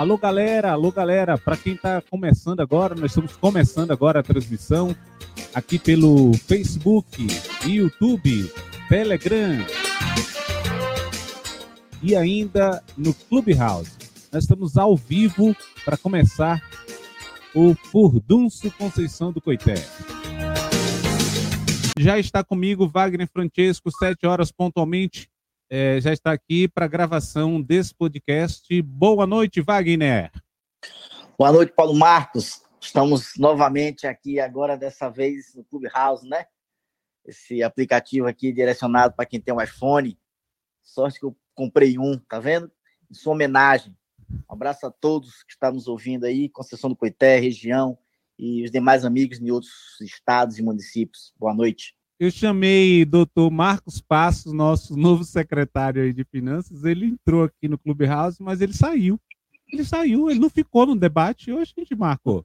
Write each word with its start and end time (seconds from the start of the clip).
Alô, 0.00 0.16
galera, 0.16 0.72
alô, 0.72 0.90
galera. 0.90 1.36
Para 1.36 1.58
quem 1.58 1.74
está 1.74 2.00
começando 2.00 2.60
agora, 2.60 2.94
nós 2.94 3.10
estamos 3.10 3.36
começando 3.36 3.90
agora 3.90 4.20
a 4.20 4.22
transmissão 4.22 4.96
aqui 5.52 5.78
pelo 5.78 6.32
Facebook, 6.32 7.26
YouTube, 7.66 8.50
Telegram 8.88 9.58
e 12.02 12.16
ainda 12.16 12.82
no 12.96 13.12
Clubhouse. 13.12 13.92
Nós 14.32 14.44
estamos 14.44 14.78
ao 14.78 14.96
vivo 14.96 15.54
para 15.84 15.98
começar 15.98 16.62
o 17.54 17.74
Furdunço 17.74 18.70
Conceição 18.78 19.30
do 19.30 19.38
Coité. 19.38 19.74
Já 21.98 22.18
está 22.18 22.42
comigo 22.42 22.88
Wagner 22.88 23.28
Francesco, 23.30 23.90
sete 23.90 24.26
horas 24.26 24.50
pontualmente. 24.50 25.29
É, 25.72 26.00
já 26.00 26.12
está 26.12 26.32
aqui 26.32 26.66
para 26.66 26.88
gravação 26.88 27.62
desse 27.62 27.94
podcast. 27.94 28.82
Boa 28.82 29.24
noite, 29.24 29.60
Wagner. 29.60 30.32
Boa 31.38 31.52
noite, 31.52 31.72
Paulo 31.72 31.94
Marcos. 31.94 32.60
Estamos 32.80 33.34
novamente 33.38 34.04
aqui 34.04 34.40
agora, 34.40 34.76
dessa 34.76 35.08
vez 35.08 35.54
no 35.54 35.62
Clubhouse, 35.62 36.28
né? 36.28 36.44
Esse 37.24 37.62
aplicativo 37.62 38.26
aqui 38.26 38.52
direcionado 38.52 39.14
para 39.14 39.24
quem 39.24 39.40
tem 39.40 39.54
um 39.54 39.62
iPhone. 39.62 40.18
Sorte 40.82 41.20
que 41.20 41.24
eu 41.26 41.36
comprei 41.54 41.96
um, 42.00 42.18
tá 42.18 42.40
vendo? 42.40 42.68
Em 43.08 43.14
sua 43.14 43.34
homenagem. 43.34 43.96
Um 44.28 44.52
abraço 44.52 44.84
a 44.86 44.90
todos 44.90 45.44
que 45.44 45.52
estão 45.52 45.70
nos 45.70 45.86
ouvindo 45.86 46.24
aí, 46.24 46.48
Conceição 46.48 46.90
do 46.90 46.96
Coité, 46.96 47.38
região, 47.38 47.96
e 48.36 48.64
os 48.64 48.72
demais 48.72 49.04
amigos 49.04 49.38
de 49.38 49.52
outros 49.52 50.00
estados 50.00 50.58
e 50.58 50.62
municípios. 50.62 51.32
Boa 51.38 51.54
noite. 51.54 51.94
Eu 52.20 52.30
chamei 52.30 53.02
doutor 53.06 53.50
Marcos 53.50 53.98
Passos, 53.98 54.52
nosso 54.52 54.94
novo 54.94 55.24
secretário 55.24 56.12
de 56.12 56.22
Finanças. 56.22 56.84
Ele 56.84 57.06
entrou 57.06 57.44
aqui 57.44 57.66
no 57.66 57.78
Clubhouse, 57.78 58.42
mas 58.42 58.60
ele 58.60 58.74
saiu. 58.74 59.18
Ele 59.72 59.82
saiu, 59.82 60.30
ele 60.30 60.38
não 60.38 60.50
ficou 60.50 60.84
no 60.84 60.94
debate. 60.94 61.50
Hoje 61.50 61.72
a 61.74 61.80
gente 61.80 61.94
marcou. 61.94 62.44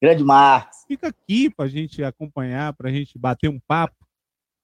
Grande 0.00 0.24
Marcos. 0.24 0.78
Fica 0.88 1.08
aqui 1.08 1.50
para 1.50 1.66
a 1.66 1.68
gente 1.68 2.02
acompanhar, 2.02 2.72
para 2.72 2.88
a 2.88 2.92
gente 2.92 3.18
bater 3.18 3.50
um 3.50 3.60
papo. 3.68 3.94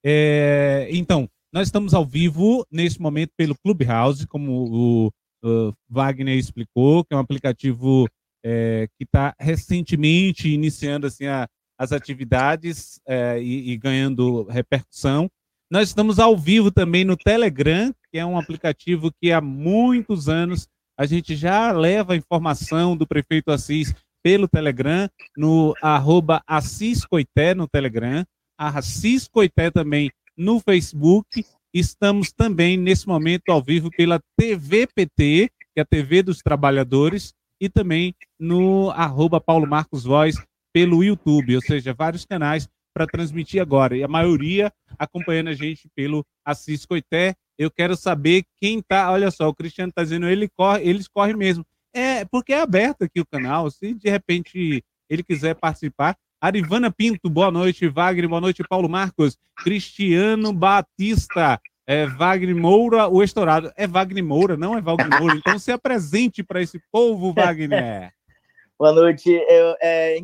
É, 0.03 0.89
então, 0.93 1.29
nós 1.53 1.69
estamos 1.69 1.93
ao 1.93 2.07
vivo 2.07 2.67
nesse 2.73 2.99
momento 3.03 3.33
pelo 3.37 3.55
Clubhouse, 3.55 4.27
como 4.27 4.65
o, 4.65 5.13
o 5.45 5.75
Wagner 5.91 6.39
explicou, 6.39 7.05
que 7.05 7.13
é 7.13 7.17
um 7.19 7.21
aplicativo 7.21 8.09
é, 8.43 8.89
que 8.97 9.05
está 9.05 9.35
recentemente 9.39 10.49
iniciando 10.49 11.07
assim, 11.07 11.27
a, 11.27 11.47
as 11.79 11.93
atividades 11.93 13.01
é, 13.07 13.41
e, 13.41 13.71
e, 13.71 13.77
ganhando 13.77 14.43
repercussão. 14.45 15.31
Nós 15.71 15.89
estamos 15.89 16.19
ao 16.19 16.37
vivo 16.37 16.71
também 16.71 17.05
no 17.05 17.17
Telegram, 17.17 17.95
que 18.11 18.19
é 18.19 18.27
um 18.27 18.39
aplicativo 18.39 19.13
que 19.21 19.31
há 19.31 19.41
muitos 19.41 20.29
anos 20.29 20.67
a 20.99 21.07
gente 21.07 21.37
já 21.37 21.71
leva 21.71 22.15
a 22.15 22.17
informação 22.17 22.97
do 22.97 23.07
prefeito 23.07 23.53
Assis 23.53 23.95
pelo 24.23 24.49
Telegram, 24.49 25.09
no 25.37 25.73
arroba 25.81 26.43
Assis 26.45 27.05
Coité 27.05 27.55
no 27.55 27.69
Telegram, 27.69 28.25
Assis 28.59 29.29
Coité 29.29 29.71
também 29.71 30.11
no 30.37 30.59
Facebook. 30.59 31.45
Estamos 31.73 32.33
também, 32.33 32.77
nesse 32.77 33.07
momento, 33.07 33.51
ao 33.51 33.63
vivo 33.63 33.91
pela 33.91 34.21
TVPT, 34.37 35.51
que 35.51 35.79
é 35.79 35.83
a 35.83 35.87
TV 35.87 36.23
dos 36.23 36.39
Trabalhadores, 36.39 37.33
e 37.61 37.69
também 37.69 38.15
no 38.39 38.91
arroba 38.91 39.41
Paulo 39.41 39.67
Marcos 39.67 40.05
Voz 40.05 40.37
pelo 40.73 41.03
YouTube, 41.03 41.57
ou 41.57 41.63
seja, 41.63 41.95
vários 41.95 42.25
canais 42.25 42.69
para 42.95 43.07
transmitir 43.07 43.61
agora. 43.61 43.97
E 43.97 44.03
a 44.03 44.09
maioria 44.09 44.73
acompanhando 44.99 45.49
a 45.49 45.55
gente 45.55 45.89
pelo 45.95 46.25
Assis 46.45 46.85
Coité. 46.85 47.35
Eu 47.57 47.71
quero 47.71 47.97
saber 47.97 48.45
quem 48.57 48.83
tá. 48.83 49.11
Olha 49.11 49.31
só, 49.31 49.49
o 49.49 49.55
Cristiano 49.55 49.91
está 49.91 50.03
dizendo, 50.03 50.29
ele 50.29 50.49
corre, 50.49 50.89
eles 50.89 51.09
correm 51.09 51.37
mesmo. 51.37 51.65
É, 51.95 52.25
porque 52.25 52.53
é 52.53 52.61
aberto 52.61 53.03
aqui 53.03 53.21
o 53.21 53.27
canal. 53.27 53.71
Se 53.71 53.95
de 53.95 54.11
repente 54.11 54.85
ele 55.09 55.23
quiser 55.23 55.55
participar. 55.55 56.17
Arivana 56.41 56.91
Pinto, 56.91 57.29
boa 57.29 57.51
noite. 57.51 57.89
Wagner, 57.89 58.29
boa 58.29 58.41
noite. 58.41 58.63
Paulo 58.69 58.89
Marcos. 58.89 59.37
Cristiano 59.57 60.53
Batista. 60.53 61.61
É 61.87 62.07
Wagner 62.07 62.55
Moura, 62.55 63.09
o 63.09 63.23
estourado. 63.23 63.73
É 63.75 63.87
Wagner 63.87 64.23
Moura, 64.23 64.57
não 64.57 64.77
é 64.77 64.81
Wagner 64.81 65.21
Moura. 65.21 65.37
Então 65.37 65.59
se 65.59 65.73
apresente 65.73 66.43
para 66.43 66.61
esse 66.61 66.79
povo, 66.93 67.33
Wagner. 67.33 68.13
boa 68.79 68.93
noite. 68.93 69.31
Eu, 69.31 69.75
é, 69.81 70.19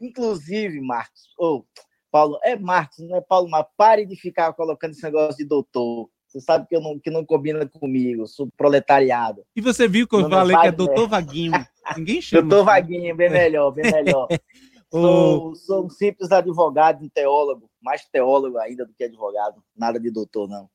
inclusive, 0.00 0.80
Marcos, 0.80 1.32
ou 1.38 1.58
oh, 1.58 1.82
Paulo, 2.10 2.38
é 2.42 2.56
Marcos, 2.56 2.98
não 2.98 3.16
é 3.16 3.20
Paulo, 3.20 3.48
mas 3.50 3.66
pare 3.76 4.06
de 4.06 4.16
ficar 4.16 4.52
colocando 4.54 4.92
esse 4.92 5.02
negócio 5.02 5.36
de 5.36 5.44
doutor. 5.44 6.08
Você 6.26 6.40
sabe 6.40 6.66
que, 6.68 6.76
eu 6.76 6.80
não, 6.80 6.98
que 6.98 7.10
não 7.10 7.24
combina 7.24 7.66
comigo, 7.66 8.26
sou 8.26 8.48
proletariado. 8.56 9.42
E 9.56 9.60
você 9.60 9.88
viu 9.88 10.06
que 10.06 10.14
eu 10.14 10.28
falei 10.28 10.56
que 10.56 10.66
é 10.66 10.72
doutor 10.72 11.08
Vaguinho. 11.08 11.52
Ninguém 11.96 12.20
chama. 12.22 12.42
doutor 12.42 12.64
Vaguinho, 12.66 13.16
bem 13.16 13.30
melhor, 13.30 13.70
bem 13.70 13.90
melhor. 13.90 14.28
sou, 14.92 15.54
sou 15.54 15.86
um 15.86 15.90
simples 15.90 16.30
advogado, 16.30 17.02
um 17.02 17.08
teólogo, 17.08 17.70
mais 17.82 18.04
teólogo 18.04 18.58
ainda 18.58 18.84
do 18.84 18.92
que 18.92 19.04
advogado. 19.04 19.62
Nada 19.74 19.98
de 19.98 20.10
doutor, 20.10 20.48
não. 20.48 20.68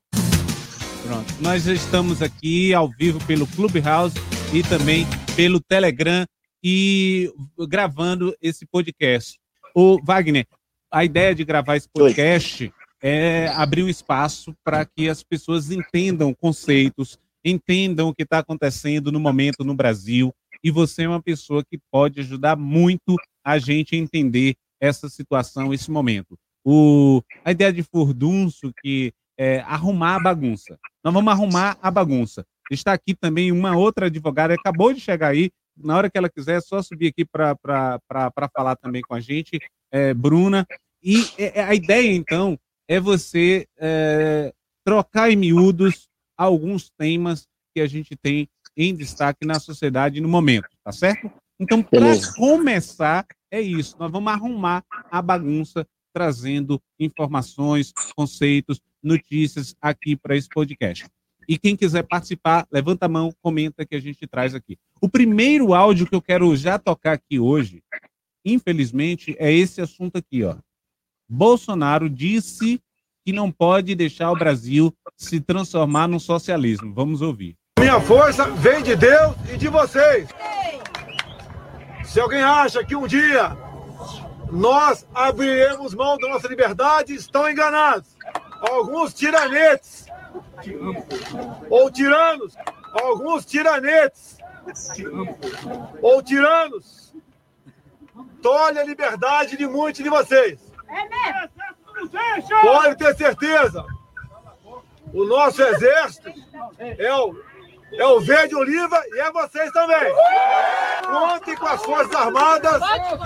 Pronto. 1.05 1.33
Nós 1.41 1.67
estamos 1.67 2.21
aqui 2.21 2.73
ao 2.73 2.89
vivo 2.89 3.19
pelo 3.27 3.45
Clubhouse 3.45 4.15
e 4.53 4.63
também 4.63 5.05
pelo 5.35 5.59
Telegram 5.59 6.25
e 6.63 7.31
gravando 7.67 8.35
esse 8.41 8.65
podcast. 8.65 9.37
O 9.75 9.99
Wagner, 10.01 10.47
a 10.91 11.03
ideia 11.03 11.35
de 11.35 11.43
gravar 11.43 11.75
esse 11.75 11.89
podcast 11.89 12.63
Oi. 12.63 12.73
é 13.01 13.47
abrir 13.47 13.83
um 13.83 13.89
espaço 13.89 14.55
para 14.63 14.85
que 14.85 15.09
as 15.09 15.21
pessoas 15.21 15.71
entendam 15.71 16.33
conceitos, 16.33 17.17
entendam 17.43 18.07
o 18.07 18.15
que 18.15 18.23
está 18.23 18.39
acontecendo 18.39 19.11
no 19.11 19.19
momento 19.19 19.63
no 19.63 19.75
Brasil. 19.75 20.33
E 20.63 20.71
você 20.71 21.03
é 21.03 21.09
uma 21.09 21.21
pessoa 21.21 21.63
que 21.63 21.77
pode 21.91 22.21
ajudar 22.21 22.55
muito 22.55 23.17
a 23.43 23.59
gente 23.59 23.95
a 23.95 23.99
entender 23.99 24.55
essa 24.79 25.09
situação, 25.09 25.73
esse 25.73 25.91
momento. 25.91 26.37
O, 26.63 27.21
a 27.43 27.51
ideia 27.51 27.73
de 27.73 27.83
furdunço, 27.83 28.71
que 28.81 29.11
é 29.37 29.59
arrumar 29.61 30.15
a 30.15 30.19
bagunça. 30.19 30.77
Nós 31.03 31.13
vamos 31.13 31.33
arrumar 31.33 31.77
a 31.81 31.91
bagunça. 31.91 32.45
Está 32.71 32.93
aqui 32.93 33.13
também 33.13 33.51
uma 33.51 33.75
outra 33.75 34.05
advogada, 34.05 34.53
acabou 34.53 34.93
de 34.93 35.01
chegar 35.01 35.29
aí, 35.29 35.51
na 35.77 35.97
hora 35.97 36.09
que 36.09 36.17
ela 36.17 36.29
quiser, 36.29 36.57
é 36.57 36.61
só 36.61 36.81
subir 36.81 37.07
aqui 37.07 37.25
para 37.25 37.57
falar 38.55 38.75
também 38.75 39.01
com 39.01 39.13
a 39.13 39.19
gente, 39.19 39.59
é, 39.91 40.13
Bruna. 40.13 40.65
E 41.01 41.21
é, 41.37 41.59
é, 41.59 41.63
a 41.63 41.75
ideia, 41.75 42.13
então, 42.13 42.57
é 42.87 42.99
você 42.99 43.67
é, 43.77 44.53
trocar 44.85 45.31
em 45.31 45.35
miúdos 45.35 46.07
alguns 46.37 46.89
temas 46.97 47.47
que 47.73 47.81
a 47.81 47.87
gente 47.87 48.15
tem 48.15 48.47
em 48.75 48.95
destaque 48.95 49.45
na 49.45 49.59
sociedade 49.59 50.21
no 50.21 50.27
momento, 50.27 50.67
tá 50.83 50.91
certo? 50.91 51.31
Então, 51.59 51.83
para 51.83 52.13
começar, 52.35 53.25
é 53.51 53.61
isso. 53.61 53.95
Nós 53.99 54.11
vamos 54.11 54.31
arrumar 54.33 54.83
a 55.11 55.21
bagunça 55.21 55.85
trazendo 56.13 56.81
informações, 56.99 57.91
conceitos, 58.15 58.79
notícias 59.01 59.75
aqui 59.81 60.15
para 60.15 60.35
esse 60.35 60.47
podcast. 60.49 61.05
E 61.47 61.57
quem 61.57 61.75
quiser 61.75 62.03
participar, 62.03 62.65
levanta 62.71 63.05
a 63.05 63.09
mão, 63.09 63.33
comenta 63.41 63.85
que 63.85 63.95
a 63.95 63.99
gente 63.99 64.25
traz 64.27 64.55
aqui. 64.55 64.77
O 65.01 65.09
primeiro 65.09 65.73
áudio 65.73 66.07
que 66.07 66.15
eu 66.15 66.21
quero 66.21 66.55
já 66.55 66.79
tocar 66.79 67.13
aqui 67.13 67.39
hoje, 67.39 67.83
infelizmente, 68.45 69.35
é 69.39 69.51
esse 69.51 69.81
assunto 69.81 70.17
aqui, 70.17 70.43
ó. 70.43 70.55
Bolsonaro 71.29 72.09
disse 72.09 72.81
que 73.25 73.31
não 73.31 73.51
pode 73.51 73.95
deixar 73.95 74.31
o 74.31 74.35
Brasil 74.35 74.93
se 75.17 75.39
transformar 75.39 76.07
num 76.07 76.19
socialismo. 76.19 76.93
Vamos 76.93 77.21
ouvir. 77.21 77.55
Minha 77.79 77.99
força 77.99 78.49
vem 78.51 78.83
de 78.83 78.95
Deus 78.95 79.35
e 79.53 79.57
de 79.57 79.67
vocês. 79.67 80.29
Se 82.03 82.19
alguém 82.19 82.41
acha 82.41 82.83
que 82.83 82.95
um 82.95 83.07
dia 83.07 83.57
nós 84.51 85.07
abriremos 85.13 85.95
mão 85.95 86.17
da 86.17 86.29
nossa 86.29 86.47
liberdade, 86.47 87.15
estão 87.15 87.49
enganados. 87.49 88.15
Alguns 88.61 89.13
tiranetes 89.13 90.05
ou 91.69 91.91
tiranos, 91.91 92.55
alguns 93.01 93.45
tiranetes, 93.45 94.37
ou 96.01 96.21
tiranos, 96.21 97.13
tolhe 98.41 98.79
a 98.79 98.83
liberdade 98.83 99.57
de 99.57 99.67
muitos 99.67 100.03
de 100.03 100.09
vocês. 100.09 100.59
Pode 102.61 102.95
ter 102.97 103.15
certeza. 103.15 103.85
O 105.13 105.25
nosso 105.25 105.61
exército 105.61 106.33
é 106.79 107.13
o 107.15 107.35
é 107.93 108.05
o 108.05 108.19
Verde 108.19 108.55
Oliva 108.55 109.01
e 109.13 109.19
é 109.19 109.31
vocês 109.31 109.71
também. 109.71 110.13
Contem 111.05 111.55
com 111.55 111.67
as 111.67 111.83
Forças 111.83 112.15
Armadas 112.15 112.81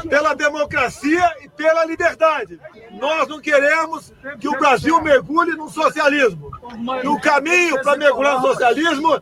pela 0.10 0.34
democracia 0.34 1.24
e 1.42 1.50
pela 1.50 1.86
liberdade. 1.86 2.60
Nós 2.92 3.28
não 3.28 3.40
queremos 3.40 4.14
que 4.40 4.48
o 4.48 4.58
Brasil 4.58 5.02
mergulhe 5.02 5.52
no 5.52 5.70
socialismo. 5.70 6.52
E 7.04 7.08
o 7.08 7.20
caminho 7.20 7.82
para 7.82 7.98
mergulhar 7.98 8.42
no 8.42 8.48
socialismo 8.48 9.22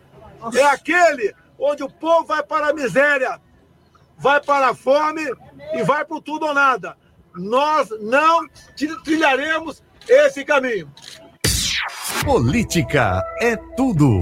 é 0.53 0.63
aquele 0.63 1.33
onde 1.59 1.83
o 1.83 1.89
povo 1.89 2.25
vai 2.25 2.43
para 2.43 2.69
a 2.69 2.73
miséria, 2.73 3.39
vai 4.17 4.41
para 4.41 4.69
a 4.69 4.75
fome 4.75 5.23
e 5.73 5.83
vai 5.83 6.03
para 6.05 6.17
o 6.17 6.21
tudo 6.21 6.47
ou 6.47 6.53
nada. 6.53 6.97
Nós 7.35 7.89
não 8.01 8.47
trilharemos 9.03 9.83
esse 10.07 10.43
caminho. 10.45 10.91
Política 12.23 13.23
é 13.41 13.55
tudo. 13.75 14.19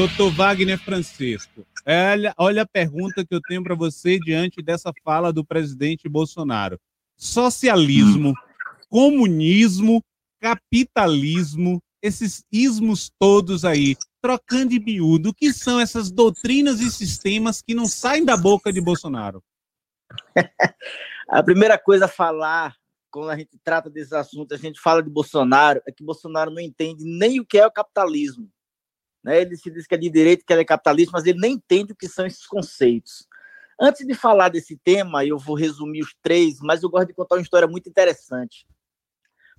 Doutor 0.00 0.30
Wagner 0.30 0.78
Francisco, 0.78 1.66
olha, 1.86 2.34
olha 2.38 2.62
a 2.62 2.66
pergunta 2.66 3.22
que 3.22 3.34
eu 3.34 3.40
tenho 3.46 3.62
para 3.62 3.74
você 3.74 4.18
diante 4.18 4.62
dessa 4.62 4.94
fala 5.04 5.30
do 5.30 5.44
presidente 5.44 6.08
Bolsonaro. 6.08 6.80
Socialismo, 7.18 8.32
comunismo, 8.88 10.02
capitalismo, 10.40 11.82
esses 12.00 12.42
ismos 12.50 13.12
todos 13.18 13.62
aí, 13.62 13.94
trocando 14.22 14.70
de 14.70 14.80
miúdo, 14.80 15.28
o 15.28 15.34
que 15.34 15.52
são 15.52 15.78
essas 15.78 16.10
doutrinas 16.10 16.80
e 16.80 16.90
sistemas 16.90 17.60
que 17.60 17.74
não 17.74 17.84
saem 17.84 18.24
da 18.24 18.38
boca 18.38 18.72
de 18.72 18.80
Bolsonaro? 18.80 19.44
a 21.28 21.42
primeira 21.42 21.76
coisa 21.76 22.06
a 22.06 22.08
falar 22.08 22.74
quando 23.10 23.28
a 23.28 23.36
gente 23.36 23.58
trata 23.62 23.90
desses 23.90 24.14
assuntos, 24.14 24.58
a 24.58 24.62
gente 24.62 24.80
fala 24.80 25.02
de 25.02 25.10
Bolsonaro, 25.10 25.82
é 25.86 25.92
que 25.92 26.02
Bolsonaro 26.02 26.50
não 26.50 26.60
entende 26.62 27.04
nem 27.04 27.38
o 27.38 27.44
que 27.44 27.58
é 27.58 27.66
o 27.66 27.70
capitalismo. 27.70 28.50
Né? 29.22 29.42
Ele 29.42 29.56
se 29.56 29.70
diz 29.70 29.86
que 29.86 29.94
é 29.94 29.98
de 29.98 30.10
direito, 30.10 30.44
que 30.44 30.52
é 30.52 30.64
capitalista, 30.64 31.12
mas 31.12 31.26
ele 31.26 31.38
nem 31.38 31.52
entende 31.52 31.92
o 31.92 31.96
que 31.96 32.08
são 32.08 32.26
esses 32.26 32.46
conceitos. 32.46 33.26
Antes 33.80 34.06
de 34.06 34.14
falar 34.14 34.50
desse 34.50 34.76
tema, 34.76 35.24
eu 35.24 35.38
vou 35.38 35.56
resumir 35.56 36.02
os 36.02 36.14
três, 36.22 36.60
mas 36.60 36.82
eu 36.82 36.90
gosto 36.90 37.08
de 37.08 37.14
contar 37.14 37.36
uma 37.36 37.42
história 37.42 37.66
muito 37.66 37.88
interessante. 37.88 38.66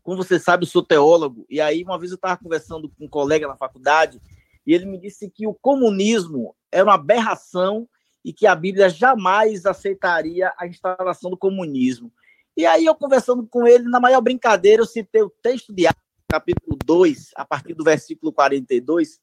Como 0.04 0.18
você 0.18 0.40
sabe, 0.40 0.64
eu 0.64 0.68
sou 0.68 0.84
teólogo, 0.84 1.46
e 1.50 1.60
aí 1.60 1.84
uma 1.84 1.98
vez 1.98 2.12
eu 2.12 2.16
estava 2.16 2.38
conversando 2.38 2.90
com 2.90 3.06
um 3.06 3.10
colega 3.10 3.48
na 3.48 3.56
faculdade, 3.56 4.22
e 4.66 4.74
ele 4.74 4.86
me 4.86 5.00
disse 5.00 5.30
que 5.30 5.48
o 5.48 5.54
comunismo 5.54 6.56
era 6.72 6.84
uma 6.84 6.96
aberração 6.96 7.88
e 8.24 8.32
que 8.32 8.46
a 8.46 8.56
Bíblia 8.56 8.90
jamais 8.90 9.66
aceitaria 9.66 10.54
a 10.58 10.68
instalação 10.68 11.32
do 11.32 11.38
comunismo. 11.38 12.12
E 12.56 12.66
aí 12.66 12.86
eu 12.86 12.94
conversando 12.94 13.48
com 13.48 13.66
ele, 13.68 13.86
na 13.86 14.00
maior 14.00 14.22
brincadeira, 14.22 14.82
eu 14.82 14.86
citei 14.86 15.24
o 15.24 15.30
texto 15.42 15.74
de 15.74 15.88
Atos, 15.88 16.02
capítulo 16.28 16.78
2, 16.86 17.32
a 17.36 17.46
partir 17.46 17.74
do 17.74 17.84
versículo 17.84 18.32
42, 18.32 19.20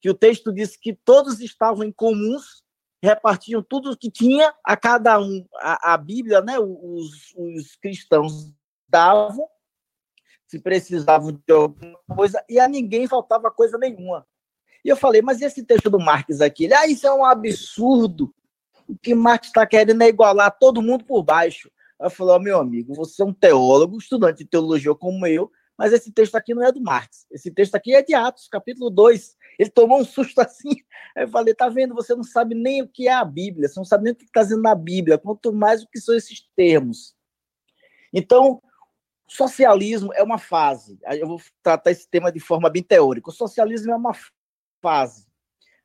que 0.00 0.10
o 0.10 0.14
texto 0.14 0.52
diz 0.52 0.76
que 0.76 0.92
todos 0.92 1.40
estavam 1.40 1.84
em 1.84 1.92
comuns, 1.92 2.62
repartiam 3.02 3.62
tudo 3.62 3.92
o 3.92 3.96
que 3.96 4.10
tinha 4.10 4.52
a 4.64 4.76
cada 4.76 5.18
um. 5.20 5.46
A, 5.56 5.94
a 5.94 5.96
Bíblia, 5.96 6.40
né, 6.40 6.58
os, 6.58 7.34
os 7.36 7.76
cristãos 7.76 8.52
davam, 8.88 9.46
se 10.46 10.58
precisavam 10.58 11.32
de 11.32 11.52
alguma 11.52 11.98
coisa, 12.14 12.42
e 12.48 12.58
a 12.58 12.66
ninguém 12.66 13.06
faltava 13.06 13.50
coisa 13.50 13.76
nenhuma. 13.76 14.26
E 14.84 14.88
eu 14.88 14.96
falei, 14.96 15.20
mas 15.20 15.42
esse 15.42 15.62
texto 15.62 15.90
do 15.90 15.98
Marx 15.98 16.40
aqui? 16.40 16.64
Ele, 16.64 16.74
ah, 16.74 16.86
isso 16.86 17.06
é 17.06 17.12
um 17.12 17.24
absurdo. 17.24 18.34
O 18.88 18.96
que 18.96 19.14
Marx 19.14 19.48
está 19.48 19.66
querendo 19.66 20.02
é 20.02 20.08
igualar 20.08 20.56
todo 20.58 20.80
mundo 20.80 21.04
por 21.04 21.22
baixo. 21.22 21.70
Eu 22.00 22.08
falei, 22.08 22.36
oh, 22.36 22.38
meu 22.38 22.58
amigo, 22.58 22.94
você 22.94 23.22
é 23.22 23.24
um 23.24 23.32
teólogo, 23.32 23.98
estudante 23.98 24.38
de 24.38 24.46
teologia 24.46 24.94
como 24.94 25.26
eu, 25.26 25.50
mas 25.78 25.92
esse 25.92 26.10
texto 26.12 26.34
aqui 26.34 26.52
não 26.52 26.64
é 26.64 26.72
do 26.72 26.82
Marx. 26.82 27.24
Esse 27.30 27.52
texto 27.52 27.76
aqui 27.76 27.94
é 27.94 28.02
de 28.02 28.12
Atos, 28.12 28.48
capítulo 28.48 28.90
2. 28.90 29.36
Ele 29.60 29.70
tomou 29.70 30.00
um 30.00 30.04
susto 30.04 30.40
assim. 30.42 30.70
Aí 31.16 31.22
eu 31.22 31.28
falei, 31.28 31.54
tá 31.54 31.68
vendo? 31.68 31.94
Você 31.94 32.16
não 32.16 32.24
sabe 32.24 32.56
nem 32.56 32.82
o 32.82 32.88
que 32.88 33.06
é 33.06 33.12
a 33.12 33.24
Bíblia, 33.24 33.68
você 33.68 33.78
não 33.78 33.84
sabe 33.84 34.04
nem 34.04 34.12
o 34.12 34.16
que 34.16 34.24
está 34.24 34.42
dizendo 34.42 34.62
na 34.62 34.74
Bíblia, 34.74 35.16
quanto 35.16 35.52
mais 35.52 35.82
o 35.82 35.88
que 35.88 36.00
são 36.00 36.16
esses 36.16 36.40
termos. 36.56 37.14
Então, 38.12 38.60
socialismo 39.28 40.12
é 40.14 40.22
uma 40.22 40.38
fase. 40.38 40.98
Eu 41.12 41.28
vou 41.28 41.40
tratar 41.62 41.92
esse 41.92 42.08
tema 42.08 42.32
de 42.32 42.40
forma 42.40 42.68
bem 42.68 42.82
teórica. 42.82 43.30
O 43.30 43.32
socialismo 43.32 43.92
é 43.92 43.96
uma 43.96 44.12
fase. 44.82 45.28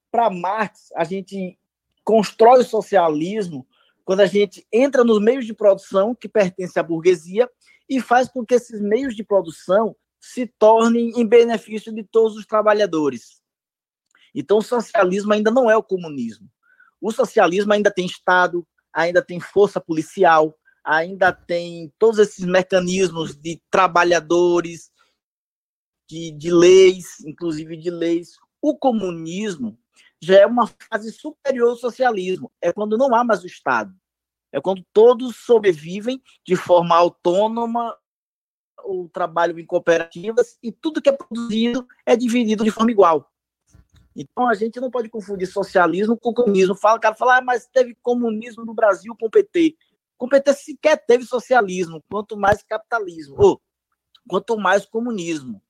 Para 0.10 0.30
Marx, 0.31 0.92
a 0.96 1.04
gente 1.04 1.60
constrói 2.04 2.62
o 2.62 2.66
socialismo 2.66 3.68
quando 4.04 4.22
a 4.22 4.25
gente 4.25 4.66
entra 4.72 5.04
nos 5.04 5.22
meios 5.22 5.46
de 5.46 5.54
produção 5.54 6.16
que 6.16 6.28
pertencem 6.28 6.80
à 6.80 6.84
burguesia 6.84 7.50
e 7.90 8.02
faz 8.02 8.30
com 8.30 8.46
que 8.46 8.56
esses 8.56 8.82
meios 8.82 9.16
de 9.16 9.24
produção 9.24 9.96
se 10.20 10.48
tornem 10.48 11.12
em 11.20 11.28
benefício 11.28 11.94
de 11.94 12.04
todos 12.04 12.38
os 12.38 12.46
trabalhadores. 12.46 13.42
Então, 14.34 14.60
o 14.60 14.64
socialismo 14.64 15.34
ainda 15.34 15.52
não 15.52 15.70
é 15.70 15.76
o 15.76 15.84
comunismo. 15.84 16.50
O 17.02 17.12
socialismo 17.12 17.74
ainda 17.74 17.92
tem 17.92 18.06
Estado, 18.06 18.66
ainda 18.94 19.22
tem 19.22 19.40
força 19.40 19.82
policial, 19.82 20.58
ainda 20.84 21.32
tem 21.32 21.94
todos 22.00 22.20
esses 22.20 22.46
mecanismos 22.46 23.36
de 23.36 23.62
trabalhadores, 23.70 24.92
de, 26.10 26.32
de 26.32 26.52
leis, 26.52 27.20
inclusive 27.26 27.78
de 27.78 27.90
leis. 27.90 28.38
O 28.62 28.78
comunismo 28.78 29.78
já 30.22 30.40
é 30.40 30.46
uma 30.46 30.68
fase 30.68 31.12
superior 31.12 31.72
ao 31.72 31.76
socialismo. 31.76 32.52
É 32.62 32.72
quando 32.72 32.98
não 32.98 33.14
há 33.14 33.24
mais 33.24 33.44
o 33.44 33.48
Estado. 33.48 33.94
É 34.54 34.62
quando 34.62 34.86
todos 34.94 35.36
sobrevivem 35.36 36.22
de 36.46 36.56
forma 36.56 36.96
autônoma, 36.96 37.98
o 38.86 39.10
trabalho 39.10 39.60
em 39.60 39.66
cooperativas 39.66 40.58
e 40.62 40.72
tudo 40.72 41.02
que 41.02 41.10
é 41.10 41.12
produzido 41.12 41.88
é 42.06 42.16
dividido 42.16 42.64
de 42.64 42.70
forma 42.70 42.92
igual. 42.92 43.30
Então 44.16 44.48
a 44.48 44.54
gente 44.54 44.80
não 44.80 44.92
pode 44.92 45.10
confundir 45.10 45.48
socialismo 45.48 46.16
com 46.16 46.34
comunismo. 46.34 46.76
Fala, 46.76 47.00
cara, 47.00 47.16
fala, 47.16 47.38
ah, 47.38 47.42
mas 47.42 47.66
teve 47.66 47.98
comunismo 48.02 48.64
no 48.64 48.74
Brasil 48.74 49.16
com 49.20 49.26
o 49.26 49.32
PT. 49.32 49.76
Com 50.18 50.28
o 50.28 50.30
PT 50.30 50.54
sequer 50.54 51.04
teve 51.04 51.26
socialismo, 51.26 52.04
quanto 52.10 52.38
mais 52.38 52.62
capitalismo, 52.62 53.36
ou 53.38 53.62
quanto 54.28 54.56
mais 54.56 54.86
comunismo. 54.86 55.62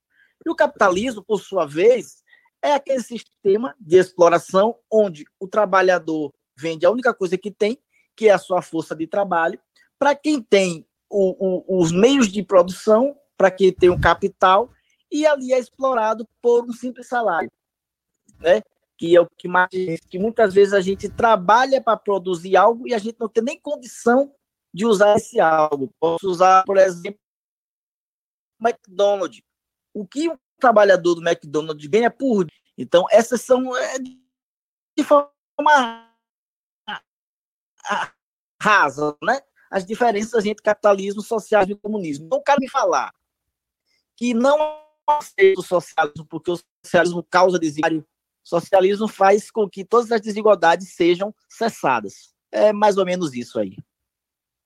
E 0.45 0.49
o 0.49 0.55
capitalismo, 0.55 1.23
por 1.23 1.39
sua 1.39 1.65
vez, 1.65 2.21
é 2.61 2.73
aquele 2.73 3.01
sistema 3.01 3.73
de 3.79 3.97
exploração 3.97 4.77
onde 4.91 5.25
o 5.39 5.47
trabalhador 5.47 6.33
vende 6.57 6.85
a 6.85 6.91
única 6.91 7.13
coisa 7.13 7.37
que 7.37 7.49
tem, 7.49 7.79
que 8.15 8.27
é 8.29 8.31
a 8.31 8.37
sua 8.37 8.61
força 8.61 8.95
de 8.95 9.07
trabalho, 9.07 9.59
para 9.97 10.15
quem 10.15 10.41
tem 10.41 10.85
o, 11.09 11.77
o, 11.77 11.81
os 11.81 11.91
meios 11.91 12.27
de 12.27 12.43
produção, 12.43 13.17
para 13.37 13.51
quem 13.51 13.71
tem 13.71 13.89
o 13.89 13.99
capital, 13.99 14.71
e 15.11 15.25
ali 15.25 15.53
é 15.53 15.59
explorado 15.59 16.27
por 16.41 16.65
um 16.65 16.73
simples 16.73 17.07
salário. 17.07 17.51
Né? 18.39 18.61
Que 18.97 19.15
é 19.15 19.21
o 19.21 19.27
que 19.37 19.47
mais 19.47 19.69
que 20.09 20.17
muitas 20.17 20.53
vezes 20.53 20.73
a 20.73 20.81
gente 20.81 21.07
trabalha 21.09 21.81
para 21.81 21.97
produzir 21.97 22.55
algo 22.55 22.87
e 22.87 22.93
a 22.93 22.97
gente 22.97 23.17
não 23.19 23.29
tem 23.29 23.43
nem 23.43 23.59
condição 23.59 24.33
de 24.73 24.85
usar 24.85 25.15
esse 25.15 25.39
algo. 25.39 25.93
Posso 25.99 26.27
usar, 26.27 26.63
por 26.63 26.77
exemplo, 26.77 27.19
McDonald's. 28.59 29.41
O 29.93 30.07
que 30.07 30.29
o 30.29 30.39
trabalhador 30.59 31.15
do 31.15 31.27
McDonald's 31.27 31.85
ganha 31.85 32.09
por. 32.09 32.47
Então, 32.77 33.05
essas 33.11 33.41
são 33.41 33.75
é, 33.77 33.99
de 33.99 35.03
forma 35.03 36.12
rasa, 38.61 39.15
né? 39.23 39.41
As 39.71 39.85
diferenças 39.85 40.45
entre 40.45 40.63
capitalismo, 40.63 41.21
socialismo 41.21 41.75
e 41.75 41.79
comunismo. 41.79 42.25
Então, 42.25 42.39
o 42.39 42.43
cara 42.43 42.59
me 42.59 42.69
falar 42.69 43.11
que 44.15 44.33
não 44.33 44.79
aceita 45.07 45.59
o 45.59 45.63
socialismo 45.63 46.25
porque 46.25 46.51
o 46.51 46.59
socialismo 46.85 47.23
causa 47.23 47.59
desigualdade, 47.59 48.05
socialismo 48.43 49.07
faz 49.07 49.49
com 49.49 49.69
que 49.69 49.83
todas 49.83 50.11
as 50.11 50.21
desigualdades 50.21 50.93
sejam 50.93 51.33
cessadas. 51.49 52.33
É 52.51 52.71
mais 52.71 52.97
ou 52.97 53.05
menos 53.05 53.33
isso 53.33 53.59
aí. 53.59 53.75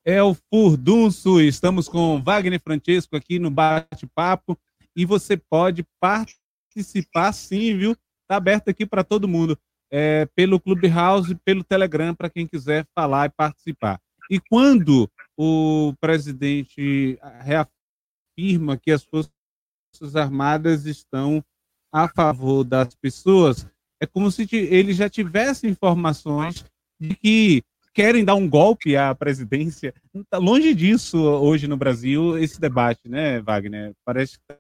É 0.04 0.22
o 0.24 0.36
Furdunço, 0.50 1.42
estamos 1.42 1.88
com 1.88 2.22
Wagner 2.22 2.62
Francesco 2.62 3.16
aqui 3.16 3.40
no 3.40 3.52
bate-papo 3.52 4.58
e 4.96 5.06
você 5.06 5.38
pode 5.38 5.86
participar 6.00 7.34
sim, 7.34 7.78
viu? 7.78 7.92
Está 7.92 8.38
aberto 8.38 8.70
aqui 8.70 8.86
para 8.86 9.04
todo 9.04 9.28
mundo, 9.28 9.58
é, 9.92 10.26
pelo 10.36 10.60
Clubhouse, 10.60 11.36
pelo 11.46 11.64
Telegram, 11.64 12.14
para 12.14 12.30
quem 12.30 12.48
quiser 12.48 12.86
falar 12.96 13.28
e 13.28 13.34
participar. 13.36 14.00
E 14.30 14.40
quando 14.40 15.10
o 15.38 15.94
presidente 16.02 17.18
reafirma 17.40 18.78
que 18.78 18.92
as 18.92 19.04
Forças 19.04 20.16
Armadas 20.16 20.86
estão 20.86 21.44
a 21.92 22.08
favor 22.08 22.64
das 22.64 22.94
pessoas, 22.96 23.66
é 24.02 24.06
como 24.06 24.30
se 24.30 24.48
ele 24.54 24.94
já 24.94 25.10
tivesse 25.10 25.68
informações 25.68 26.66
de 27.00 27.16
que 27.16 27.64
querem 27.94 28.24
dar 28.24 28.36
um 28.36 28.48
golpe 28.48 28.96
à 28.96 29.16
presidência. 29.16 29.94
Tá 30.30 30.38
longe 30.38 30.76
disso 30.76 31.18
hoje 31.18 31.68
no 31.68 31.78
Brasil 31.78 32.38
esse 32.38 32.60
debate, 32.60 33.08
né, 33.10 33.42
Wagner? 33.42 33.94
Parece 34.06 34.38
que 34.38 34.56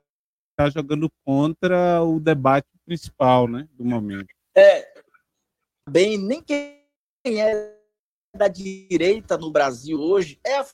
está 0.52 0.70
jogando 0.70 1.08
contra 1.24 2.02
o 2.02 2.20
debate 2.20 2.68
principal, 2.86 3.48
né, 3.48 3.68
do 3.74 3.86
momento. 3.86 4.34
É, 4.56 4.97
bem, 5.88 6.18
nem 6.18 6.42
quem 6.42 6.84
é 7.26 7.78
da 8.36 8.48
direita 8.48 9.38
no 9.38 9.52
Brasil 9.52 10.00
hoje 10.00 10.40
é 10.46 10.58
a 10.58 10.68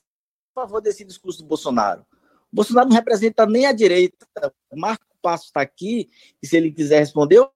favor 0.53 0.81
desse 0.81 1.05
discurso 1.05 1.43
do 1.43 1.47
Bolsonaro. 1.47 2.05
O 2.51 2.55
Bolsonaro 2.55 2.89
não 2.89 2.95
representa 2.95 3.45
nem 3.45 3.65
a 3.65 3.71
direita. 3.71 4.27
O 4.71 4.79
Marco 4.79 5.05
Passo 5.21 5.45
está 5.45 5.61
aqui, 5.61 6.09
e 6.41 6.47
se 6.47 6.57
ele 6.57 6.71
quiser 6.71 6.99
responder, 6.99 7.37
eu, 7.37 7.51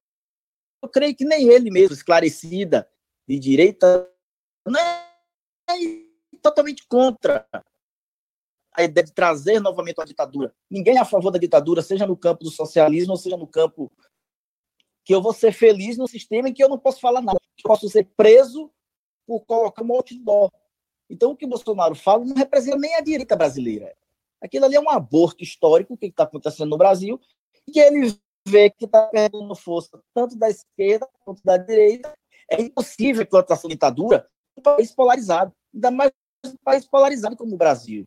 eu 0.82 0.90
creio 0.90 1.16
que 1.16 1.26
nem 1.26 1.50
ele 1.50 1.70
mesmo, 1.70 1.94
esclarecida 1.94 2.90
de 3.28 3.38
direita, 3.38 4.10
não 4.66 4.80
é 4.80 5.08
totalmente 6.42 6.88
contra 6.88 7.46
a 8.72 8.84
ideia 8.84 9.06
de 9.06 9.12
trazer 9.12 9.60
novamente 9.60 10.00
a 10.00 10.06
ditadura. 10.06 10.56
Ninguém 10.70 10.98
é 10.98 11.02
a 11.02 11.06
favor 11.06 11.32
da 11.32 11.40
ditadura, 11.40 11.82
seja 11.82 12.08
no 12.08 12.16
campo 12.16 12.44
do 12.44 12.52
socialismo 12.52 13.12
ou 13.12 13.18
seja 13.18 13.36
no 13.36 13.48
campo 13.48 13.92
que 15.08 15.16
eu 15.16 15.22
vou 15.22 15.32
ser 15.32 15.54
feliz 15.54 15.98
no 15.98 16.06
sistema 16.06 16.50
em 16.50 16.54
que 16.54 16.62
eu 16.62 16.68
não 16.68 16.78
posso 16.78 17.00
falar 17.00 17.22
nada, 17.22 17.40
que 17.56 17.66
eu 17.66 17.70
posso 17.70 17.88
ser 17.88 18.04
preso 18.18 18.70
por 19.26 19.40
colocar 19.46 19.82
um 19.82 19.94
outdoor. 19.94 20.52
Então, 21.10 21.32
o 21.32 21.36
que 21.38 21.46
o 21.46 21.48
Bolsonaro 21.48 21.96
fala 21.96 22.26
não 22.26 22.36
representa 22.36 22.78
nem 22.78 22.94
a 22.94 23.00
direita 23.00 23.34
brasileira. 23.34 23.96
Aquilo 24.42 24.66
ali 24.66 24.76
é 24.76 24.82
um 24.82 24.90
aborto 24.90 25.46
histórico, 25.46 25.96
que 25.96 26.08
está 26.08 26.24
acontecendo 26.24 26.70
no 26.72 26.78
Brasil, 26.78 27.22
e 27.66 27.72
que 27.72 27.80
ele 27.80 28.14
vê 28.46 28.70
que 28.70 28.84
está 28.84 29.08
perdendo 29.08 29.56
força 29.56 29.98
tanto 30.14 30.38
da 30.38 30.50
esquerda 30.50 31.08
quanto 31.24 31.42
da 31.42 31.56
direita, 31.56 32.14
É 32.50 32.62
impossível 32.62 33.22
a 33.22 33.24
implantação 33.24 33.70
da 33.70 33.76
ditadura 33.76 34.28
um 34.58 34.62
país 34.62 34.94
polarizado, 34.94 35.54
ainda 35.74 35.90
mais 35.90 36.12
um 36.46 36.58
país 36.66 36.86
polarizado 36.86 37.38
como 37.38 37.56
o 37.56 37.58
Brasil. 37.58 38.06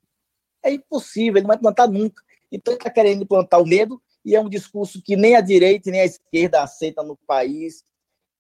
É 0.63 0.71
impossível, 0.71 1.39
ele 1.39 1.43
não 1.45 1.49
vai 1.49 1.57
implantar 1.57 1.91
nunca. 1.91 2.23
Então, 2.53 2.75
ele 2.75 2.79
está 2.79 2.91
querendo 2.91 3.23
implantar 3.23 3.63
o 3.63 3.67
medo, 3.67 4.03
e 4.25 4.35
é 4.35 4.41
um 4.41 4.49
discurso 4.49 5.03
que 5.03 5.17
nem 5.17 5.37
a 5.37 5.41
direita 5.41 5.91
nem 5.91 6.01
a 6.01 6.05
esquerda 6.05 6.63
aceita 6.63 7.03
no 7.03 7.17
país. 7.27 7.85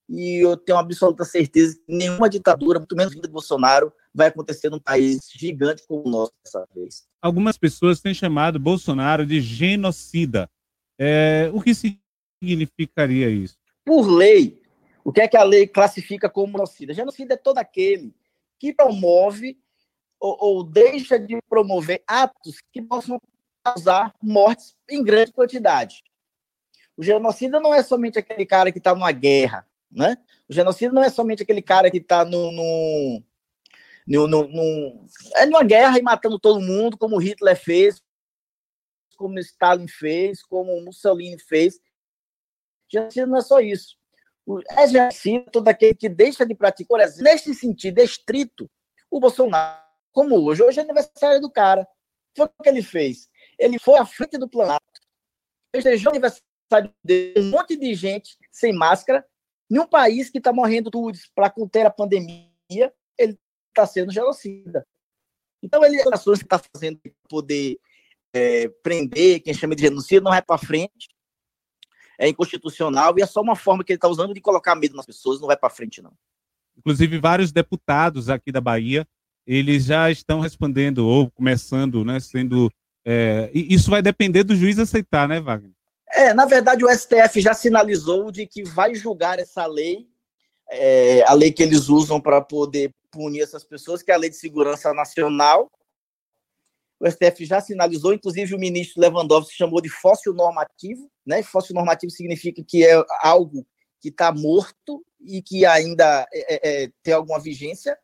E 0.09 0.45
eu 0.45 0.57
tenho 0.57 0.79
absoluta 0.79 1.25
certeza 1.25 1.77
que 1.77 1.95
nenhuma 1.95 2.29
ditadura, 2.29 2.81
muito 2.81 2.97
menos 2.97 3.15
vinda 3.15 3.29
de 3.29 3.33
Bolsonaro, 3.33 3.93
vai 4.13 4.27
acontecer 4.27 4.69
num 4.69 4.81
país 4.81 5.21
gigante 5.33 5.87
como 5.87 6.07
o 6.07 6.11
nosso 6.11 6.33
dessa 6.45 6.67
vez. 6.75 7.07
Algumas 7.23 7.57
pessoas 7.57 8.01
têm 8.01 8.13
chamado 8.13 8.59
Bolsonaro 8.59 9.25
de 9.25 9.41
genocida. 9.41 10.51
É, 10.99 11.51
o 11.55 11.61
que 11.61 11.73
significaria 12.43 13.31
isso? 13.31 13.57
Por 13.85 14.09
lei, 14.09 14.61
o 15.05 15.13
que 15.13 15.21
é 15.21 15.29
que 15.29 15.37
a 15.37 15.45
lei 15.45 15.67
classifica 15.67 16.29
como 16.29 16.53
genocida? 16.53 16.93
Genocida 16.93 17.35
é 17.35 17.37
todo 17.37 17.59
aquele 17.59 18.13
que 18.59 18.73
promove 18.73 19.57
ou, 20.19 20.37
ou 20.41 20.65
deixa 20.65 21.19
de 21.19 21.39
promover 21.49 22.03
atos 22.07 22.57
que 22.73 22.83
possam 22.83 23.21
causar 23.63 24.15
mortes 24.23 24.77
em 24.89 25.03
grande 25.03 25.33
quantidade. 25.33 26.03
O 26.97 27.03
genocida 27.03 27.61
não 27.61 27.73
é 27.73 27.83
somente 27.83 28.19
aquele 28.19 28.45
cara 28.45 28.71
que 28.71 28.79
está 28.79 28.95
numa 28.95 29.13
guerra, 29.13 29.67
né? 29.91 30.17
O 30.49 30.53
genocida 30.53 30.93
não 30.93 31.03
é 31.03 31.09
somente 31.09 31.43
aquele 31.43 31.63
cara 31.63 31.91
que 31.91 31.99
está 31.99 32.25
no, 32.25 32.53
no, 32.53 33.23
no, 34.07 34.27
no, 34.27 35.07
é 35.37 35.47
numa 35.47 35.65
guerra 35.65 35.99
e 35.99 36.03
matando 36.03 36.39
todo 36.39 36.61
mundo, 36.61 36.99
como 36.99 37.19
Hitler 37.19 37.57
fez, 37.57 38.03
como 39.17 39.39
Stalin 39.39 39.89
fez, 39.89 40.43
como 40.43 40.81
Mussolini 40.83 41.39
fez. 41.39 41.81
Genocida 42.89 43.27
não 43.27 43.39
é 43.39 43.43
só 43.43 43.61
isso. 43.61 43.97
É 44.77 44.87
genocida 44.87 45.51
todo 45.51 45.69
aquele 45.69 45.95
que 45.95 46.09
deixa 46.09 46.45
de 46.45 46.55
praticar, 46.55 46.99
neste 47.19 47.55
sentido 47.55 48.01
estrito, 48.01 48.69
o 49.11 49.21
Bolsonaro, 49.21 49.81
como 50.13 50.37
hoje, 50.37 50.63
hoje 50.63 50.81
é 50.81 50.83
aniversário 50.83 51.41
do 51.41 51.51
cara. 51.51 51.87
Foi 52.37 52.47
o 52.47 52.63
que 52.63 52.69
ele 52.69 52.83
fez. 52.83 53.30
Ele 53.61 53.79
foi 53.79 53.99
à 53.99 54.07
frente 54.07 54.39
do 54.39 54.49
Planalto, 54.49 54.85
festejou 55.75 56.11
o 56.11 56.15
aniversário 56.15 56.93
de 57.05 57.35
um 57.37 57.51
monte 57.51 57.77
de 57.77 57.95
gente 57.95 58.37
sem 58.51 58.73
máscara, 58.73 59.25
em 59.71 59.79
um 59.79 59.87
país 59.87 60.31
que 60.31 60.39
está 60.39 60.53
morrendo 60.53 60.91
tudo 60.91 61.17
para 61.35 61.51
conter 61.51 61.87
a 61.87 61.91
pandemia, 61.91 62.93
ele 63.17 63.39
está 63.69 63.87
sendo 63.87 64.11
genocida. 64.11 64.85
Então, 65.63 65.85
ele, 65.85 66.01
as 66.01 66.13
ações 66.13 66.39
que 66.39 66.47
está 66.47 66.59
fazendo 66.59 66.99
para 66.99 67.13
poder 67.29 67.79
é, 68.33 68.69
prender 68.83 69.41
quem 69.41 69.53
chama 69.53 69.77
de 69.77 69.83
genocídio 69.83 70.23
não 70.23 70.35
é 70.35 70.41
para 70.41 70.59
frente, 70.59 71.09
é 72.19 72.29
inconstitucional 72.29 73.15
e 73.19 73.23
é 73.23 73.27
só 73.27 73.41
uma 73.41 73.55
forma 73.55 73.85
que 73.85 73.93
ele 73.93 73.99
está 73.99 74.09
usando 74.09 74.35
de 74.35 74.41
colocar 74.41 74.75
medo 74.75 74.97
nas 74.97 75.07
pessoas, 75.07 75.41
não 75.41 75.47
vai 75.47 75.57
para 75.57 75.71
frente, 75.71 76.03
não. 76.03 76.13
Inclusive, 76.77 77.19
vários 77.19 77.53
deputados 77.53 78.31
aqui 78.31 78.51
da 78.51 78.61
Bahia, 78.61 79.07
eles 79.47 79.85
já 79.85 80.11
estão 80.11 80.41
respondendo 80.41 81.07
ou 81.07 81.31
começando, 81.31 82.05
né, 82.05 82.19
sendo... 82.21 82.71
É, 83.05 83.51
isso 83.53 83.91
vai 83.91 84.03
depender 84.03 84.45
do 84.45 84.55
juiz 84.55 84.79
aceitar, 84.79 85.29
né, 85.29 85.41
Wagner? 85.41 85.73
É, 86.13 86.35
na 86.35 86.45
verdade, 86.45 86.85
o 86.85 86.89
STF 86.89 87.41
já 87.41 87.55
sinalizou 87.55 88.31
de 88.31 88.47
que 88.47 88.63
vai 88.65 88.95
julgar 88.95 89.39
essa 89.39 89.67
lei, 89.67 90.09
é, 90.69 91.23
a 91.27 91.33
lei 91.33 91.53
que 91.53 91.63
eles 91.63 91.89
usam 91.89 92.21
para 92.21 92.41
poder 92.41 92.93
punir 93.11 93.43
essas 93.43 93.65
pessoas, 93.65 94.03
que 94.03 94.11
é 94.11 94.15
a 94.15 94.19
Lei 94.19 94.31
de 94.31 94.37
Segurança 94.37 94.93
Nacional, 94.93 95.71
o 97.01 97.11
STF 97.11 97.47
já 97.47 97.61
sinalizou, 97.63 98.13
inclusive 98.13 98.55
o 98.55 98.59
ministro 98.59 99.01
Lewandowski 99.01 99.57
chamou 99.57 99.81
de 99.81 99.89
fóssil 99.89 100.35
normativo, 100.35 101.11
né? 101.25 101.43
Fóssil 101.43 101.75
normativo 101.75 102.11
significa 102.11 102.63
que 102.63 102.85
é 102.85 103.03
algo 103.23 103.67
que 103.99 104.11
está 104.11 104.31
morto 104.31 105.03
e 105.19 105.41
que 105.41 105.65
ainda 105.65 106.27
é, 106.33 106.55
é, 106.55 106.85
é, 106.85 106.93
tem 107.03 107.15
alguma 107.15 107.41
vigência, 107.41 107.99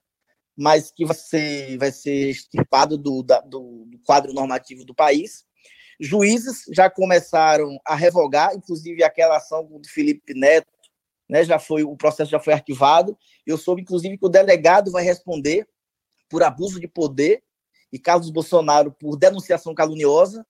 mas 0.57 0.91
que 0.91 1.05
vai 1.05 1.17
ser, 1.17 1.79
vai 1.79 1.93
ser 1.93 2.31
extirpado 2.31 2.97
do, 2.97 3.23
da, 3.23 3.41
do, 3.41 3.85
do 3.87 3.99
quadro 3.99 4.33
normativo 4.33 4.85
do 4.85 4.95
país. 4.95 5.45
Juízes 6.01 6.65
já 6.73 6.89
começaram 6.89 7.79
a 7.85 7.95
revogar, 7.95 8.55
inclusive 8.55 9.03
aquela 9.03 9.37
ação 9.37 9.65
do 9.67 9.89
Felipe 9.89 10.35
Neto, 10.35 10.69
né? 11.29 11.45
Já 11.45 11.59
foi 11.59 11.83
o 11.83 11.97
processo 11.97 12.31
já 12.31 12.41
foi 12.41 12.53
arquivado. 12.53 13.17
Eu 13.47 13.59
soube, 13.59 13.83
inclusive, 13.83 14.17
que 14.17 14.27
o 14.27 14.31
delegado 14.31 14.91
vai 14.91 15.03
responder 15.03 15.67
por 16.29 16.43
abuso 16.43 16.81
de 16.81 16.89
poder 16.89 17.43
e 17.93 17.99
Carlos 17.99 18.31
Bolsonaro 18.31 18.93
por 18.93 19.17
denunciação 19.17 19.75
caluniosa. 19.75 20.47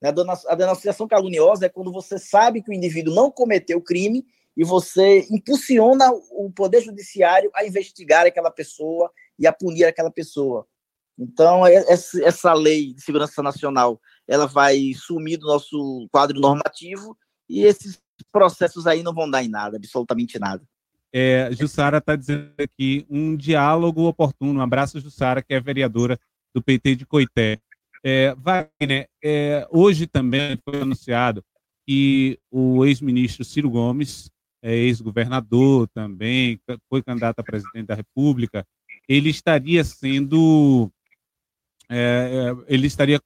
Né? 0.00 0.12
A 0.48 0.54
denunciação 0.54 1.06
caluniosa 1.06 1.66
é 1.66 1.68
quando 1.68 1.92
você 1.92 2.18
sabe 2.18 2.62
que 2.62 2.70
o 2.70 2.74
indivíduo 2.74 3.14
não 3.14 3.30
cometeu 3.30 3.80
crime 3.80 4.24
e 4.56 4.64
você 4.64 5.26
impulsiona 5.30 6.10
o 6.32 6.50
Poder 6.50 6.80
Judiciário 6.82 7.50
a 7.54 7.64
investigar 7.64 8.26
aquela 8.26 8.50
pessoa 8.50 9.10
e 9.40 9.46
a 9.46 9.52
punir 9.52 9.84
aquela 9.84 10.10
pessoa. 10.10 10.66
Então, 11.18 11.66
é, 11.66 11.74
essa 11.74 12.52
lei 12.52 12.94
de 12.94 13.02
segurança 13.02 13.42
nacional 13.42 14.00
ela 14.28 14.46
vai 14.46 14.92
sumir 14.94 15.38
do 15.38 15.46
nosso 15.46 16.06
quadro 16.12 16.38
normativo 16.38 17.16
e 17.48 17.64
esses 17.64 17.98
processos 18.30 18.86
aí 18.86 19.02
não 19.02 19.12
vão 19.12 19.28
dar 19.28 19.42
em 19.42 19.48
nada, 19.48 19.76
absolutamente 19.76 20.38
nada. 20.38 20.62
É, 21.12 21.50
Jussara 21.52 21.98
está 21.98 22.14
dizendo 22.14 22.52
aqui 22.58 23.04
um 23.10 23.36
diálogo 23.36 24.04
oportuno. 24.04 24.60
Um 24.60 24.62
abraço, 24.62 25.00
Jussara, 25.00 25.42
que 25.42 25.52
é 25.52 25.60
vereadora 25.60 26.18
do 26.54 26.62
PT 26.62 26.94
de 26.94 27.06
Coité. 27.06 27.58
É, 28.04 28.34
Wagner, 28.36 29.08
é, 29.22 29.66
hoje 29.70 30.06
também 30.06 30.58
foi 30.64 30.80
anunciado 30.80 31.44
que 31.86 32.38
o 32.50 32.84
ex-ministro 32.84 33.44
Ciro 33.44 33.68
Gomes, 33.68 34.30
é, 34.62 34.74
ex-governador 34.74 35.88
também, 35.88 36.60
foi 36.88 37.02
candidato 37.02 37.40
a 37.40 37.44
presidente 37.44 37.86
da 37.86 37.94
República, 37.94 38.64
ele 39.10 39.28
estaria 39.28 39.82
sendo 39.82 40.88
é, 41.90 41.96
é, 41.96 42.72
ele 42.72 42.86
estaria 42.86 43.20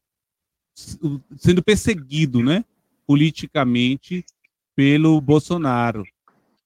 sendo 1.37 1.63
perseguido, 1.63 2.43
né, 2.43 2.65
politicamente 3.07 4.25
pelo 4.75 5.21
Bolsonaro. 5.21 6.03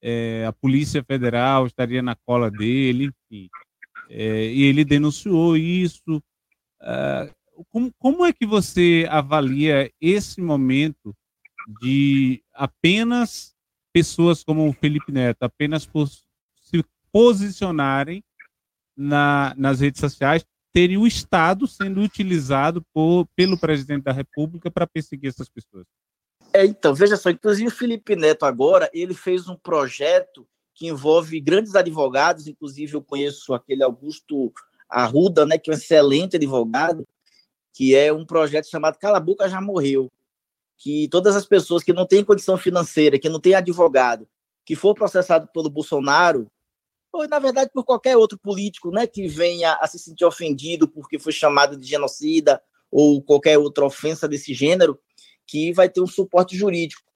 É, 0.01 0.45
a 0.47 0.53
Polícia 0.53 1.03
Federal 1.03 1.67
estaria 1.67 2.01
na 2.01 2.15
cola 2.15 2.49
dele, 2.49 3.11
enfim. 3.29 3.49
É, 4.09 4.45
e 4.45 4.63
ele 4.63 4.85
denunciou 4.85 5.57
isso. 5.57 6.23
Uh, 6.81 7.65
como, 7.69 7.93
como 7.99 8.25
é 8.25 8.31
que 8.31 8.45
você 8.45 9.05
avalia 9.09 9.91
esse 9.99 10.39
momento 10.39 11.13
de 11.81 12.41
apenas 12.53 13.53
pessoas 13.91 14.45
como 14.45 14.67
o 14.69 14.73
Felipe 14.73 15.11
Neto, 15.11 15.43
apenas 15.43 15.85
por 15.85 16.07
se 16.07 16.83
posicionarem 17.11 18.23
na, 18.99 19.53
nas 19.57 19.79
redes 19.79 20.01
sociais, 20.01 20.45
terem 20.73 20.97
o 20.97 21.07
Estado 21.07 21.65
sendo 21.65 22.01
utilizado 22.01 22.83
por, 22.93 23.25
pelo 23.33 23.57
presidente 23.57 24.03
da 24.03 24.11
República 24.11 24.69
para 24.69 24.85
perseguir 24.85 25.29
essas 25.29 25.47
pessoas? 25.47 25.85
É, 26.51 26.65
então, 26.65 26.93
veja 26.93 27.15
só, 27.15 27.29
inclusive 27.29 27.69
o 27.69 27.71
Felipe 27.71 28.15
Neto 28.15 28.45
agora, 28.45 28.89
ele 28.93 29.13
fez 29.13 29.47
um 29.47 29.55
projeto 29.55 30.45
que 30.75 30.87
envolve 30.87 31.39
grandes 31.39 31.75
advogados, 31.75 32.47
inclusive 32.47 32.93
eu 32.93 33.01
conheço 33.01 33.53
aquele 33.53 33.83
Augusto 33.83 34.51
Arruda, 34.89 35.45
né, 35.45 35.57
que 35.57 35.69
é 35.69 35.73
um 35.73 35.77
excelente 35.77 36.35
advogado, 36.35 37.07
que 37.73 37.95
é 37.95 38.11
um 38.11 38.25
projeto 38.25 38.67
chamado 38.67 38.97
Cala 38.97 39.19
Boca 39.19 39.47
Já 39.47 39.61
Morreu, 39.61 40.11
que 40.77 41.07
todas 41.09 41.35
as 41.35 41.45
pessoas 41.45 41.83
que 41.83 41.93
não 41.93 42.05
têm 42.05 42.23
condição 42.23 42.57
financeira, 42.57 43.19
que 43.19 43.29
não 43.29 43.39
têm 43.39 43.53
advogado, 43.53 44.27
que 44.65 44.75
for 44.75 44.93
processado 44.93 45.47
pelo 45.53 45.69
Bolsonaro, 45.69 46.49
ou 47.11 47.27
na 47.27 47.39
verdade 47.39 47.71
por 47.73 47.83
qualquer 47.83 48.15
outro 48.17 48.37
político, 48.37 48.91
né, 48.91 49.07
que 49.07 49.27
venha 49.27 49.73
a 49.73 49.87
se 49.87 49.99
sentir 49.99 50.25
ofendido 50.25 50.87
porque 50.87 51.19
foi 51.19 51.31
chamado 51.31 51.77
de 51.77 51.87
genocida 51.87 52.61
ou 52.91 53.21
qualquer 53.21 53.57
outra 53.57 53.85
ofensa 53.85 54.27
desse 54.27 54.53
gênero, 54.53 54.99
que 55.45 55.73
vai 55.73 55.89
ter 55.89 56.01
um 56.01 56.07
suporte 56.07 56.55
jurídico. 56.55 57.09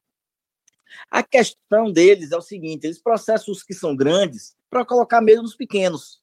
A 1.10 1.24
questão 1.24 1.92
deles 1.92 2.32
é 2.32 2.38
o 2.38 2.42
seguinte: 2.42 2.86
eles 2.86 3.02
processam 3.02 3.52
os 3.52 3.64
que 3.64 3.74
são 3.74 3.96
grandes 3.96 4.56
para 4.70 4.86
colocar 4.86 5.22
medo 5.22 5.42
nos 5.42 5.56
pequenos. 5.56 6.22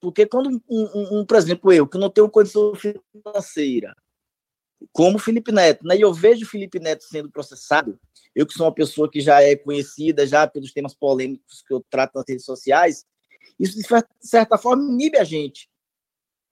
Porque 0.00 0.26
quando, 0.26 0.50
um, 0.50 0.60
um, 0.68 1.20
um, 1.20 1.26
por 1.26 1.36
exemplo, 1.36 1.72
eu, 1.72 1.86
que 1.86 1.98
não 1.98 2.10
tenho 2.10 2.30
condição 2.30 2.72
financeira, 2.74 3.94
como 4.92 5.18
Felipe 5.18 5.52
Neto, 5.52 5.84
né, 5.86 5.96
e 5.96 6.00
eu 6.00 6.12
vejo 6.12 6.46
Felipe 6.46 6.78
Neto 6.78 7.04
sendo 7.04 7.30
processado, 7.30 7.98
eu 8.34 8.46
que 8.46 8.54
sou 8.54 8.66
uma 8.66 8.74
pessoa 8.74 9.10
que 9.10 9.20
já 9.20 9.42
é 9.42 9.56
conhecida 9.56 10.26
já 10.26 10.46
pelos 10.46 10.72
temas 10.72 10.94
polêmicos 10.94 11.62
que 11.66 11.72
eu 11.72 11.84
trato 11.88 12.12
nas 12.14 12.24
redes 12.28 12.44
sociais, 12.44 13.06
isso, 13.58 13.78
de 13.78 13.86
certa 14.20 14.58
forma, 14.58 14.82
inibe 14.82 15.18
a 15.18 15.24
gente. 15.24 15.68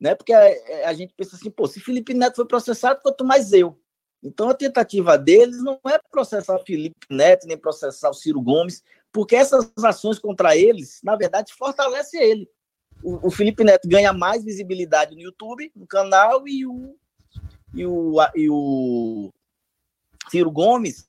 Né? 0.00 0.14
Porque 0.14 0.33
a, 0.33 0.88
a 0.88 0.95
gente 0.95 1.14
pensa 1.17 1.37
assim, 1.37 1.50
pô, 1.50 1.67
se 1.67 1.81
Felipe 1.81 2.14
Neto 2.14 2.37
foi 2.37 2.47
processado, 2.47 3.00
quanto 3.02 3.25
mais 3.25 3.52
eu. 3.52 3.79
Então, 4.23 4.49
a 4.49 4.55
tentativa 4.55 5.19
deles 5.19 5.62
não 5.62 5.81
é 5.87 5.99
processar 6.11 6.55
o 6.55 6.64
Felipe 6.64 7.07
Neto, 7.11 7.47
nem 7.47 7.59
processar 7.59 8.09
o 8.09 8.14
Ciro 8.14 8.41
Gomes, 8.41 8.83
porque 9.12 9.35
essas 9.35 9.73
ações 9.79 10.19
contra 10.19 10.57
eles, 10.57 11.00
na 11.02 11.17
verdade, 11.17 11.52
fortalecem 11.52 12.23
ele. 12.23 12.49
O, 13.02 13.26
o 13.26 13.31
Felipe 13.31 13.64
Neto 13.64 13.88
ganha 13.88 14.12
mais 14.12 14.45
visibilidade 14.45 15.14
no 15.14 15.21
YouTube, 15.21 15.73
no 15.75 15.87
canal, 15.87 16.47
e 16.47 16.64
o, 16.64 16.97
e 17.75 17.87
o, 17.87 18.17
e 18.35 18.49
o 18.50 19.31
Ciro 20.31 20.50
Gomes, 20.50 21.09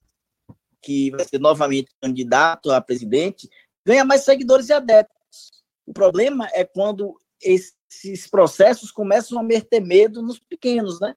que 0.82 1.12
vai 1.12 1.26
ser 1.26 1.40
novamente 1.40 1.92
candidato 2.02 2.72
a 2.72 2.82
presidente, 2.82 3.50
ganha 3.86 4.06
mais 4.06 4.22
seguidores 4.22 4.70
e 4.70 4.74
adeptos. 4.74 5.52
O 5.86 5.94
problema 5.94 6.48
é 6.54 6.64
quando 6.64 7.20
esses 7.42 8.28
processos 8.30 8.92
começam 8.92 9.40
a 9.40 9.44
meter 9.44 9.82
medo 9.82 10.22
nos 10.22 10.40
pequenos, 10.40 11.00
né? 11.00 11.16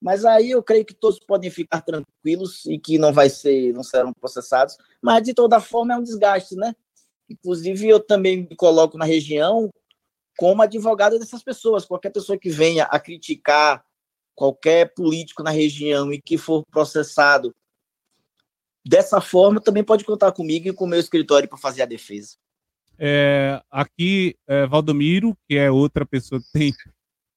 Mas 0.00 0.24
aí 0.24 0.50
eu 0.50 0.62
creio 0.62 0.84
que 0.84 0.94
todos 0.94 1.18
podem 1.18 1.50
ficar 1.50 1.80
tranquilos 1.80 2.66
e 2.66 2.78
que 2.78 2.98
não 2.98 3.12
vai 3.12 3.30
ser, 3.30 3.72
não 3.72 3.82
serão 3.82 4.12
processados. 4.12 4.76
Mas 5.00 5.22
de 5.22 5.32
toda 5.32 5.60
forma 5.60 5.94
é 5.94 5.96
um 5.96 6.02
desgaste, 6.02 6.54
né? 6.56 6.76
Inclusive 7.28 7.88
eu 7.88 7.98
também 7.98 8.46
me 8.48 8.54
coloco 8.54 8.98
na 8.98 9.04
região 9.04 9.70
como 10.36 10.62
advogado 10.62 11.18
dessas 11.18 11.42
pessoas. 11.42 11.86
Qualquer 11.86 12.10
pessoa 12.10 12.38
que 12.38 12.50
venha 12.50 12.84
a 12.84 13.00
criticar 13.00 13.84
qualquer 14.34 14.92
político 14.94 15.42
na 15.42 15.50
região 15.50 16.12
e 16.12 16.20
que 16.20 16.36
for 16.36 16.64
processado 16.70 17.54
dessa 18.86 19.20
forma, 19.20 19.60
também 19.60 19.82
pode 19.82 20.04
contar 20.04 20.32
comigo 20.32 20.68
e 20.68 20.72
com 20.72 20.84
o 20.84 20.88
meu 20.88 21.00
escritório 21.00 21.48
para 21.48 21.56
fazer 21.56 21.82
a 21.82 21.86
defesa. 21.86 22.36
É, 22.98 23.60
aqui, 23.70 24.36
é, 24.46 24.66
Valdomiro, 24.66 25.36
que 25.48 25.56
é 25.56 25.70
outra 25.70 26.04
pessoa 26.04 26.40
que 26.40 26.52
tem 26.52 26.72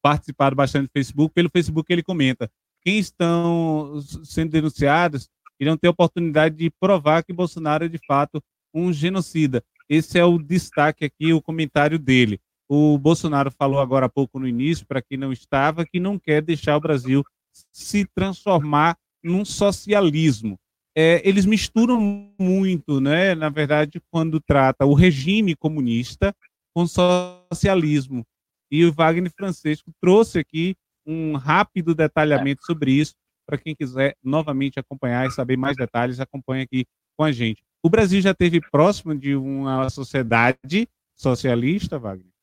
participado 0.02 0.56
bastante 0.56 0.88
do 0.88 0.92
Facebook, 0.94 1.34
pelo 1.34 1.50
Facebook 1.50 1.92
ele 1.92 2.04
comenta: 2.04 2.52
quem 2.82 3.00
estão 3.00 4.00
sendo 4.24 4.52
denunciados 4.52 5.30
irão 5.60 5.78
ter 5.78 5.88
oportunidade 5.88 6.56
de 6.56 6.70
provar 6.80 7.24
que 7.24 7.34
Bolsonaro 7.34 7.86
é 7.86 7.88
de 7.88 8.00
fato 8.06 8.44
um 8.74 8.94
genocida. 8.94 9.64
Esse 9.90 10.20
é 10.20 10.26
o 10.26 10.38
destaque 10.38 11.06
aqui, 11.06 11.34
o 11.34 11.42
comentário 11.42 11.98
dele. 11.98 12.40
O 12.70 12.98
Bolsonaro 12.98 13.52
falou 13.52 13.80
agora 13.80 14.08
há 14.08 14.10
pouco 14.10 14.40
no 14.40 14.48
início, 14.48 14.86
para 14.86 15.02
quem 15.02 15.18
não 15.18 15.32
estava, 15.32 15.86
que 15.86 16.00
não 16.00 16.20
quer 16.20 16.42
deixar 16.42 16.76
o 16.76 16.82
Brasil 16.82 17.24
se 17.72 18.06
transformar 18.14 18.98
num 19.24 19.46
socialismo. 19.46 20.60
É, 20.96 21.22
eles 21.28 21.46
misturam 21.46 22.00
muito, 22.40 23.00
né? 23.00 23.36
Na 23.36 23.50
verdade, 23.50 24.02
quando 24.12 24.40
trata 24.40 24.86
o 24.86 24.94
regime 24.94 25.56
comunista 25.56 26.36
com 26.76 26.88
socialismo. 26.88 28.26
E 28.72 28.84
o 28.84 28.92
Wagner 28.92 29.32
Francisco 29.36 29.92
trouxe 30.02 30.40
aqui 30.40 30.76
um 31.06 31.36
rápido 31.36 31.96
detalhamento 31.96 32.66
sobre 32.66 32.92
isso. 32.92 33.14
Para 33.48 33.58
quem 33.58 33.74
quiser 33.76 34.16
novamente 34.22 34.80
acompanhar 34.80 35.26
e 35.26 35.32
saber 35.32 35.56
mais 35.56 35.78
detalhes, 35.78 36.20
acompanhe 36.20 36.64
aqui 36.64 36.86
com 37.18 37.24
a 37.24 37.32
gente. 37.32 37.64
O 37.82 37.90
Brasil 37.90 38.20
já 38.20 38.34
teve 38.34 38.60
próximo 38.60 39.16
de 39.16 39.36
uma 39.36 39.90
sociedade 39.90 40.88
socialista, 41.16 41.98
Wagner? 41.98 42.37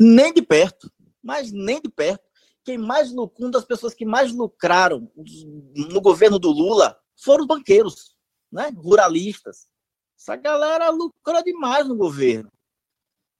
Nem 0.00 0.32
de 0.32 0.40
perto, 0.40 0.90
mas 1.22 1.52
nem 1.52 1.78
de 1.78 1.90
perto. 1.90 2.24
Quem 2.64 2.78
mais 2.78 3.12
lucrou, 3.12 3.48
uma 3.48 3.52
das 3.52 3.66
pessoas 3.66 3.92
que 3.92 4.06
mais 4.06 4.32
lucraram 4.32 5.12
no 5.74 6.00
governo 6.00 6.38
do 6.38 6.50
Lula 6.50 6.98
foram 7.16 7.42
os 7.42 7.46
banqueiros, 7.46 8.16
né? 8.50 8.72
ruralistas. 8.74 9.68
Essa 10.18 10.36
galera 10.36 10.88
lucrou 10.88 11.44
demais 11.44 11.86
no 11.86 11.96
governo. 11.96 12.50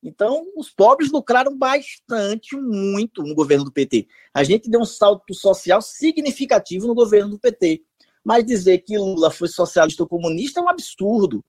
Então, 0.02 0.47
os 0.57 0.71
pobres 0.71 1.11
lucraram 1.11 1.57
bastante, 1.57 2.57
muito 2.57 3.23
no 3.23 3.35
governo 3.35 3.64
do 3.64 3.73
PT. 3.73 4.07
A 4.33 4.43
gente 4.43 4.71
deu 4.71 4.81
um 4.81 4.87
salto 4.87 5.35
social 5.35 5.83
significativo 5.83 6.87
no 6.87 6.95
governo 6.95 7.31
do 7.31 7.38
PT. 7.38 7.83
Mas 8.25 8.45
dizer 8.45 8.79
que 8.79 8.99
Lula 8.99 9.31
foi 9.31 9.49
socialista 9.49 10.02
ou 10.02 10.09
comunista 10.09 10.61
é 10.61 10.62
um 10.62 10.69
absurdo. 10.69 11.45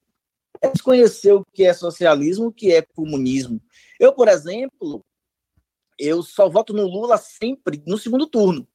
É 0.60 0.68
desconhecer 0.68 1.32
o 1.32 1.44
que 1.52 1.64
é 1.64 1.72
socialismo, 1.72 2.46
o 2.46 2.52
que 2.52 2.72
é 2.72 2.82
comunismo. 2.82 3.60
Eu, 3.98 4.12
por 4.12 4.28
exemplo, 4.28 5.04
eu 5.98 6.22
só 6.22 6.48
voto 6.48 6.72
no 6.72 6.86
Lula 6.86 7.16
sempre 7.16 7.82
no 7.86 7.98
segundo 7.98 8.26
turno. 8.26 8.66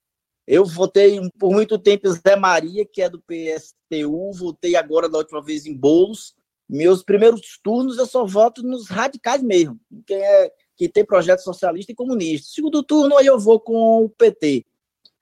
Eu 0.46 0.66
votei 0.66 1.20
por 1.38 1.52
muito 1.52 1.78
tempo 1.78 2.08
em 2.08 2.14
Zé 2.14 2.36
Maria, 2.36 2.86
que 2.86 3.02
é 3.02 3.10
do 3.10 3.22
PSTU, 3.22 4.32
votei 4.34 4.76
agora 4.76 5.10
da 5.10 5.18
última 5.18 5.44
vez 5.44 5.66
em 5.66 5.76
Bolos. 5.76 6.34
Meus 6.70 7.04
primeiros 7.04 7.60
turnos 7.62 7.98
eu 7.98 8.06
só 8.06 8.26
voto 8.26 8.64
nos 8.64 8.88
radicais 8.88 9.42
mesmo, 9.42 9.80
quem 10.06 10.18
é 10.18 10.52
que 10.76 10.88
tem 10.88 11.04
projeto 11.04 11.40
socialista 11.40 11.92
e 11.92 11.96
comunista. 11.96 12.50
Segundo 12.54 12.84
turno 12.84 13.18
aí 13.18 13.26
eu 13.26 13.40
vou 13.40 13.60
com 13.60 14.04
o 14.04 14.10
PT 14.10 14.66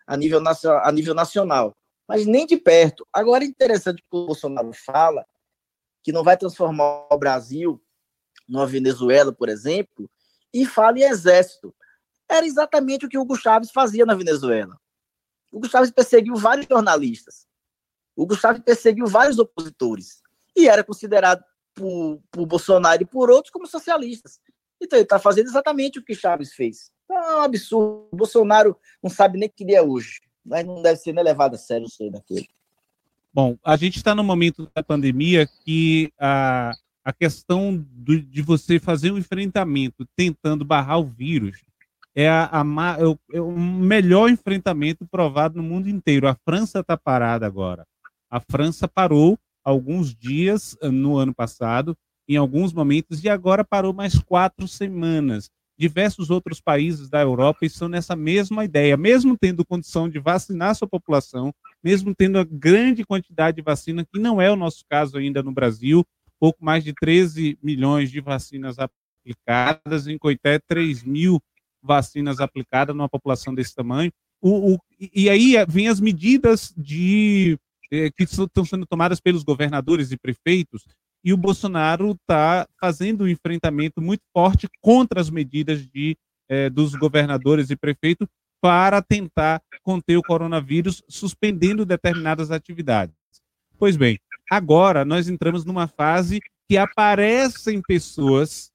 a 0.05 0.17
nível, 0.17 0.41
a 0.83 0.91
nível 0.91 1.13
nacional 1.13 1.75
mas 2.07 2.25
nem 2.25 2.45
de 2.45 2.57
perto. 2.57 3.05
Agora 3.11 3.43
interessante 3.43 4.01
que 4.01 4.07
o 4.11 4.27
Bolsonaro 4.27 4.71
fala 4.73 5.25
que 6.05 6.11
não 6.11 6.23
vai 6.23 6.37
transformar 6.37 7.07
o 7.11 7.17
Brasil 7.17 7.81
numa 8.47 8.67
Venezuela, 8.67 9.33
por 9.33 9.49
exemplo, 9.49 10.07
e 10.53 10.63
fala 10.63 10.99
em 10.99 11.01
exército. 11.01 11.75
Era 12.29 12.45
exatamente 12.45 13.07
o 13.07 13.09
que 13.09 13.17
o 13.17 13.21
Hugo 13.21 13.35
Chávez 13.35 13.71
fazia 13.71 14.05
na 14.05 14.13
Venezuela. 14.13 14.79
O 15.51 15.57
Hugo 15.57 15.67
Chávez 15.67 15.89
perseguiu 15.89 16.35
vários 16.35 16.67
jornalistas. 16.67 17.47
O 18.15 18.21
Hugo 18.21 18.35
Chávez 18.35 18.61
perseguiu 18.61 19.07
vários 19.07 19.39
opositores. 19.39 20.21
E 20.55 20.69
era 20.69 20.83
considerado 20.83 21.43
por, 21.73 22.21
por 22.29 22.45
Bolsonaro 22.45 23.01
e 23.01 23.07
por 23.07 23.31
outros 23.31 23.51
como 23.51 23.65
socialistas. 23.65 24.39
Então 24.79 24.99
ele 24.99 25.05
está 25.05 25.17
fazendo 25.17 25.47
exatamente 25.47 25.97
o 25.97 26.05
que 26.05 26.13
Chávez 26.13 26.53
fez. 26.53 26.91
É 27.09 27.13
um 27.15 27.41
absurdo. 27.41 28.09
O 28.11 28.15
Bolsonaro 28.15 28.77
não 29.01 29.09
sabe 29.09 29.39
nem 29.39 29.49
o 29.49 29.51
que 29.51 29.63
ele 29.63 29.73
é 29.73 29.81
hoje 29.81 30.21
mas 30.45 30.63
não 30.63 30.81
deve 30.81 30.97
ser 30.97 31.11
nem 31.11 31.23
levado 31.23 31.55
a 31.55 31.57
sério 31.57 31.87
isso 31.87 32.03
aí 32.03 32.11
daquele. 32.11 32.47
Bom, 33.35 33.57
a 33.65 33.75
gente 33.75 33.97
está 33.97 34.15
no 34.15 34.23
momento 34.23 34.71
da 34.73 34.81
pandemia 34.81 35.45
que 35.45 36.09
a, 36.17 36.71
a 37.03 37.11
questão 37.11 37.85
do, 37.91 38.21
de 38.21 38.41
você 38.41 38.79
fazer 38.79 39.11
um 39.11 39.17
enfrentamento 39.17 40.07
tentando 40.15 40.63
barrar 40.63 40.99
o 40.99 41.03
vírus 41.03 41.61
é, 42.15 42.29
a, 42.29 42.49
a, 42.49 42.97
é, 42.97 43.05
o, 43.05 43.19
é 43.33 43.41
o 43.41 43.51
melhor 43.51 44.29
enfrentamento 44.29 45.05
provado 45.05 45.61
no 45.61 45.67
mundo 45.67 45.89
inteiro. 45.89 46.29
A 46.29 46.37
França 46.45 46.79
está 46.79 46.95
parada 46.95 47.45
agora. 47.45 47.85
A 48.31 48.39
França 48.39 48.87
parou 48.87 49.37
alguns 49.65 50.15
dias 50.15 50.77
eh, 50.81 50.87
no 50.87 51.17
ano 51.17 51.35
passado, 51.35 51.93
em 52.29 52.37
alguns 52.37 52.71
momentos, 52.71 53.21
e 53.21 53.27
agora 53.27 53.65
parou 53.65 53.91
mais 53.91 54.17
quatro 54.17 54.65
semanas 54.65 55.49
diversos 55.77 56.29
outros 56.29 56.61
países 56.61 57.09
da 57.09 57.21
Europa 57.21 57.65
estão 57.65 57.87
nessa 57.87 58.15
mesma 58.15 58.63
ideia, 58.63 58.95
mesmo 58.95 59.37
tendo 59.37 59.65
condição 59.65 60.09
de 60.09 60.19
vacinar 60.19 60.75
sua 60.75 60.87
população, 60.87 61.53
mesmo 61.83 62.15
tendo 62.15 62.39
a 62.39 62.43
grande 62.43 63.03
quantidade 63.03 63.57
de 63.57 63.61
vacina, 63.61 64.05
que 64.05 64.19
não 64.19 64.41
é 64.41 64.49
o 64.49 64.55
nosso 64.55 64.83
caso 64.89 65.17
ainda 65.17 65.43
no 65.43 65.51
Brasil, 65.51 66.05
pouco 66.39 66.63
mais 66.63 66.83
de 66.83 66.93
13 66.93 67.57
milhões 67.61 68.09
de 68.09 68.21
vacinas 68.21 68.77
aplicadas, 68.79 70.07
em 70.07 70.17
Coité 70.17 70.59
3 70.59 71.03
mil 71.03 71.41
vacinas 71.81 72.39
aplicadas 72.39 72.95
numa 72.95 73.09
população 73.09 73.53
desse 73.53 73.75
tamanho. 73.75 74.11
O, 74.41 74.73
o, 74.73 74.79
e 74.99 75.29
aí 75.29 75.53
vem 75.67 75.87
as 75.87 75.99
medidas 75.99 76.73
de 76.75 77.57
eh, 77.91 78.09
que 78.11 78.23
estão 78.23 78.65
sendo 78.65 78.85
tomadas 78.85 79.19
pelos 79.19 79.43
governadores 79.43 80.11
e 80.11 80.17
prefeitos 80.17 80.83
e 81.25 81.33
o 81.33 81.37
Bolsonaro 81.37 82.11
está 82.11 82.67
fazendo 82.79 83.23
um 83.23 83.27
enfrentamento 83.27 83.99
muito 83.99 84.21
forte 84.31 84.69
contra 84.79 85.19
as 85.19 85.31
medidas 85.31 85.87
de, 85.87 86.15
eh, 86.47 86.69
dos 86.69 86.93
governadores 86.93 87.71
e 87.71 87.75
prefeitos 87.75 88.27
para 88.61 89.01
tentar 89.01 89.59
conter 89.81 90.17
o 90.17 90.21
coronavírus, 90.21 91.03
suspendendo 91.09 91.83
determinadas 91.83 92.51
atividades. 92.51 93.15
Pois 93.79 93.97
bem, 93.97 94.19
agora 94.49 95.03
nós 95.03 95.27
entramos 95.27 95.65
numa 95.65 95.87
fase 95.87 96.39
que 96.69 96.77
aparecem 96.77 97.81
pessoas, 97.81 98.71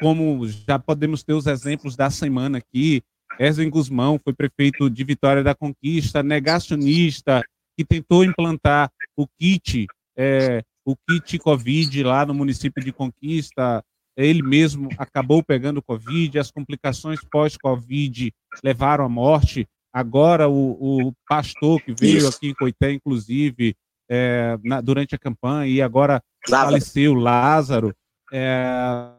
como 0.00 0.48
já 0.48 0.80
podemos 0.80 1.22
ter 1.22 1.32
os 1.32 1.46
exemplos 1.46 1.94
da 1.94 2.10
semana 2.10 2.58
aqui, 2.58 3.02
Erwin 3.38 3.70
Guzmão 3.70 4.20
foi 4.22 4.32
prefeito 4.32 4.90
de 4.90 5.04
Vitória 5.04 5.44
da 5.44 5.54
Conquista, 5.54 6.22
negacionista, 6.22 7.44
que 7.76 7.84
tentou 7.84 8.24
implantar 8.24 8.90
o 9.16 9.26
kit 9.38 9.86
é, 10.16 10.62
o 10.84 10.96
kit 10.96 11.38
Covid 11.38 12.02
lá 12.02 12.26
no 12.26 12.34
município 12.34 12.84
de 12.84 12.92
Conquista, 12.92 13.82
ele 14.16 14.42
mesmo 14.42 14.88
acabou 14.98 15.42
pegando 15.42 15.82
Covid, 15.82 16.38
as 16.38 16.50
complicações 16.50 17.20
pós-Covid 17.30 18.32
levaram 18.62 19.04
à 19.04 19.08
morte. 19.08 19.66
Agora, 19.92 20.48
o, 20.48 21.08
o 21.08 21.12
pastor 21.28 21.80
que 21.80 21.94
veio 21.98 22.18
Isso. 22.18 22.28
aqui 22.28 22.48
em 22.48 22.54
Coité, 22.54 22.92
inclusive, 22.92 23.74
é, 24.08 24.58
na, 24.62 24.80
durante 24.80 25.14
a 25.14 25.18
campanha, 25.18 25.66
e 25.66 25.80
agora 25.80 26.22
Lázaro. 26.48 26.70
faleceu, 26.70 27.14
Lázaro, 27.14 27.96
é, 28.32 29.12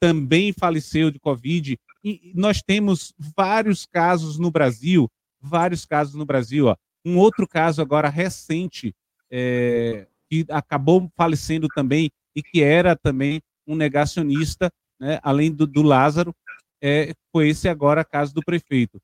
também 0.00 0.52
faleceu 0.52 1.10
de 1.10 1.18
Covid. 1.18 1.78
E 2.02 2.32
nós 2.34 2.62
temos 2.62 3.14
vários 3.36 3.86
casos 3.86 4.38
no 4.38 4.50
Brasil, 4.50 5.10
vários 5.40 5.84
casos 5.84 6.14
no 6.14 6.26
Brasil. 6.26 6.66
Ó. 6.66 6.76
Um 7.04 7.18
outro 7.18 7.46
caso 7.46 7.80
agora 7.82 8.08
recente, 8.08 8.94
é, 9.30 10.06
que 10.42 10.52
acabou 10.52 11.08
falecendo 11.16 11.68
também 11.68 12.10
e 12.34 12.42
que 12.42 12.62
era 12.62 12.96
também 12.96 13.40
um 13.66 13.76
negacionista, 13.76 14.70
né, 15.00 15.18
além 15.22 15.50
do, 15.52 15.66
do 15.66 15.82
Lázaro, 15.82 16.34
é, 16.82 17.12
foi 17.32 17.48
esse 17.48 17.68
agora 17.68 18.04
caso 18.04 18.34
do 18.34 18.42
prefeito. 18.42 19.00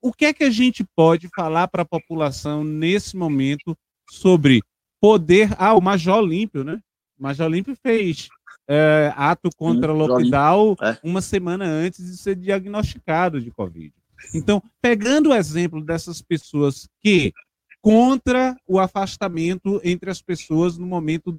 O 0.00 0.12
que 0.12 0.26
é 0.26 0.32
que 0.32 0.44
a 0.44 0.50
gente 0.50 0.84
pode 0.96 1.28
falar 1.34 1.68
para 1.68 1.82
a 1.82 1.88
população 1.88 2.64
nesse 2.64 3.16
momento 3.16 3.76
sobre 4.10 4.62
poder. 5.00 5.50
Ah, 5.58 5.74
o 5.74 5.80
Major 5.80 6.18
Olímpio, 6.18 6.62
né? 6.62 6.80
O 7.18 7.22
Major 7.22 7.46
Olímpio 7.46 7.76
fez 7.82 8.28
é, 8.68 9.12
ato 9.16 9.50
contra 9.56 9.92
o 9.92 9.96
lockdown 9.96 10.76
é. 10.80 10.98
uma 11.02 11.20
semana 11.20 11.64
antes 11.64 12.06
de 12.06 12.16
ser 12.16 12.36
diagnosticado 12.36 13.40
de 13.40 13.50
Covid. 13.50 13.92
Então, 14.34 14.62
pegando 14.80 15.30
o 15.30 15.34
exemplo 15.34 15.84
dessas 15.84 16.22
pessoas 16.22 16.88
que 17.00 17.32
contra 17.82 18.56
o 18.66 18.78
afastamento 18.78 19.80
entre 19.82 20.08
as 20.08 20.22
pessoas 20.22 20.78
no 20.78 20.86
momento 20.86 21.36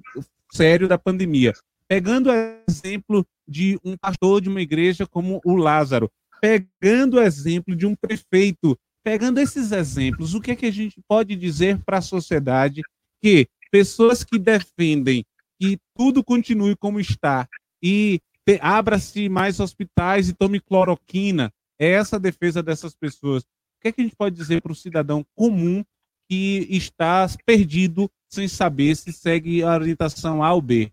sério 0.52 0.86
da 0.86 0.98
pandemia. 0.98 1.52
pegando 1.86 2.30
o 2.30 2.32
exemplo 2.68 3.26
de 3.46 3.78
um 3.84 3.96
pastor 3.96 4.40
de 4.40 4.48
uma 4.48 4.60
igreja 4.60 5.06
como 5.06 5.40
o 5.44 5.54
Lázaro, 5.54 6.10
pegando 6.40 7.18
o 7.18 7.20
exemplo 7.20 7.76
de 7.76 7.86
um 7.86 7.94
prefeito, 7.94 8.78
pegando 9.02 9.38
esses 9.38 9.70
exemplos, 9.70 10.34
o 10.34 10.40
que 10.40 10.52
é 10.52 10.56
que 10.56 10.66
a 10.66 10.72
gente 10.72 11.00
pode 11.06 11.36
dizer 11.36 11.78
para 11.84 11.98
a 11.98 12.02
sociedade 12.02 12.80
que 13.22 13.46
pessoas 13.70 14.24
que 14.24 14.38
defendem 14.38 15.24
que 15.60 15.78
tudo 15.96 16.24
continue 16.24 16.74
como 16.74 16.98
está 16.98 17.46
e 17.82 18.20
abra-se 18.60 19.28
mais 19.28 19.60
hospitais 19.60 20.28
e 20.28 20.34
tome 20.34 20.60
cloroquina, 20.60 21.52
é 21.78 21.90
essa 21.90 22.16
a 22.16 22.18
defesa 22.18 22.62
dessas 22.62 22.94
pessoas. 22.94 23.42
O 23.42 23.46
que 23.82 23.88
é 23.88 23.92
que 23.92 24.00
a 24.00 24.04
gente 24.04 24.16
pode 24.16 24.36
dizer 24.36 24.62
para 24.62 24.72
o 24.72 24.76
cidadão 24.76 25.24
comum 25.34 25.84
que 26.28 26.66
está 26.70 27.26
perdido 27.44 28.10
sem 28.28 28.48
saber 28.48 28.96
se 28.96 29.12
segue 29.12 29.62
a 29.62 29.74
orientação 29.74 30.42
A 30.42 30.52
ou 30.52 30.60
B? 30.60 30.92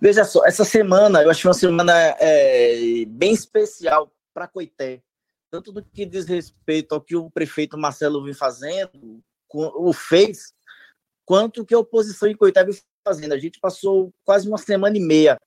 Veja 0.00 0.24
só, 0.24 0.44
essa 0.46 0.64
semana 0.64 1.22
eu 1.22 1.30
achei 1.30 1.48
uma 1.48 1.54
semana 1.54 1.92
é, 2.20 3.04
bem 3.06 3.32
especial 3.32 4.12
para 4.32 4.46
Coité, 4.46 5.02
tanto 5.50 5.72
do 5.72 5.82
que 5.82 6.06
diz 6.06 6.26
respeito 6.26 6.94
ao 6.94 7.00
que 7.00 7.16
o 7.16 7.30
prefeito 7.30 7.76
Marcelo 7.76 8.22
vem 8.22 8.34
fazendo, 8.34 9.20
o 9.52 9.92
fez, 9.92 10.54
quanto 11.24 11.64
que 11.64 11.74
a 11.74 11.78
oposição 11.78 12.28
em 12.28 12.36
Coité 12.36 12.64
vem 12.64 12.74
fazendo. 13.04 13.32
A 13.32 13.38
gente 13.38 13.58
passou 13.58 14.12
quase 14.24 14.48
uma 14.48 14.58
semana 14.58 14.96
e 14.96 15.00
meia 15.00 15.38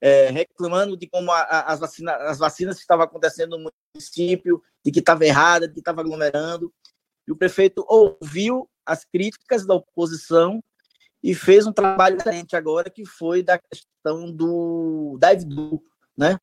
é, 0.00 0.30
reclamando 0.30 0.96
de 0.96 1.06
como 1.06 1.30
a, 1.30 1.40
a, 1.40 1.72
as, 1.72 1.80
vacina, 1.80 2.14
as 2.16 2.38
vacinas 2.38 2.78
estavam 2.78 3.04
acontecendo 3.04 3.56
no 3.56 3.70
município, 3.94 4.62
de 4.84 4.90
que 4.90 5.00
estava 5.00 5.24
errada, 5.24 5.66
de 5.66 5.74
que 5.74 5.80
estava 5.80 6.00
aglomerando. 6.00 6.72
E 7.26 7.32
o 7.32 7.36
prefeito 7.36 7.84
ouviu 7.88 8.68
as 8.84 9.04
críticas 9.04 9.66
da 9.66 9.74
oposição 9.74 10.62
e 11.22 11.34
fez 11.34 11.66
um 11.66 11.72
trabalho 11.72 12.16
diferente 12.18 12.54
agora, 12.54 12.88
que 12.88 13.04
foi 13.04 13.42
da 13.42 13.58
questão 13.58 14.30
do 14.30 15.18
da 15.18 15.28
né? 16.16 16.38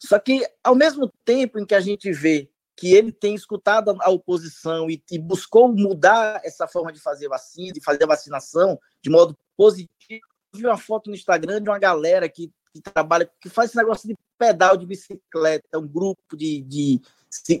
Só 0.00 0.18
que, 0.18 0.44
ao 0.64 0.74
mesmo 0.74 1.12
tempo 1.24 1.58
em 1.58 1.64
que 1.64 1.74
a 1.74 1.80
gente 1.80 2.10
vê 2.12 2.50
que 2.76 2.92
ele 2.92 3.12
tem 3.12 3.34
escutado 3.34 3.96
a 4.00 4.10
oposição 4.10 4.90
e, 4.90 5.00
e 5.10 5.18
buscou 5.18 5.72
mudar 5.72 6.40
essa 6.44 6.66
forma 6.66 6.92
de 6.92 6.98
fazer 6.98 7.28
vacina, 7.28 7.72
de 7.72 7.80
fazer 7.80 8.02
a 8.02 8.08
vacinação 8.08 8.78
de 9.00 9.08
modo 9.08 9.38
positivo, 9.56 10.26
vi 10.52 10.66
uma 10.66 10.76
foto 10.76 11.08
no 11.08 11.14
Instagram 11.14 11.62
de 11.62 11.68
uma 11.68 11.78
galera 11.78 12.28
que, 12.28 12.52
que 12.72 12.80
trabalha, 12.80 13.30
que 13.40 13.48
faz 13.48 13.70
esse 13.70 13.76
negócio 13.76 14.08
de 14.08 14.16
pedal 14.36 14.76
de 14.76 14.86
bicicleta, 14.86 15.78
um 15.78 15.86
grupo 15.86 16.36
de, 16.36 16.62
de, 16.62 17.00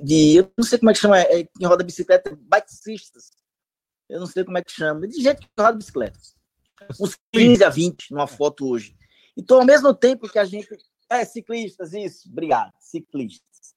de 0.02 0.36
eu 0.36 0.52
não 0.56 0.64
sei 0.64 0.78
como 0.78 0.90
é 0.90 0.94
que 0.94 1.00
chama, 1.00 1.20
é, 1.20 1.44
quem 1.44 1.66
roda 1.66 1.84
bicicleta, 1.84 2.36
bikecistas, 2.40 3.30
eu 4.08 4.20
não 4.20 4.26
sei 4.26 4.44
como 4.44 4.58
é 4.58 4.62
que 4.62 4.72
chama, 4.72 5.06
de 5.08 5.22
gente 5.22 5.40
que 5.40 5.48
roda 5.58 5.78
bicicleta. 5.78 6.18
Uns 7.00 7.16
15 7.32 7.64
a 7.64 7.68
20 7.68 8.10
numa 8.10 8.26
foto 8.26 8.68
hoje. 8.68 8.96
Então, 9.36 9.58
ao 9.60 9.64
mesmo 9.64 9.94
tempo 9.94 10.28
que 10.28 10.38
a 10.38 10.44
gente. 10.44 10.68
É, 11.08 11.24
ciclistas, 11.24 11.92
isso, 11.92 12.28
obrigado, 12.30 12.72
ciclistas. 12.78 13.74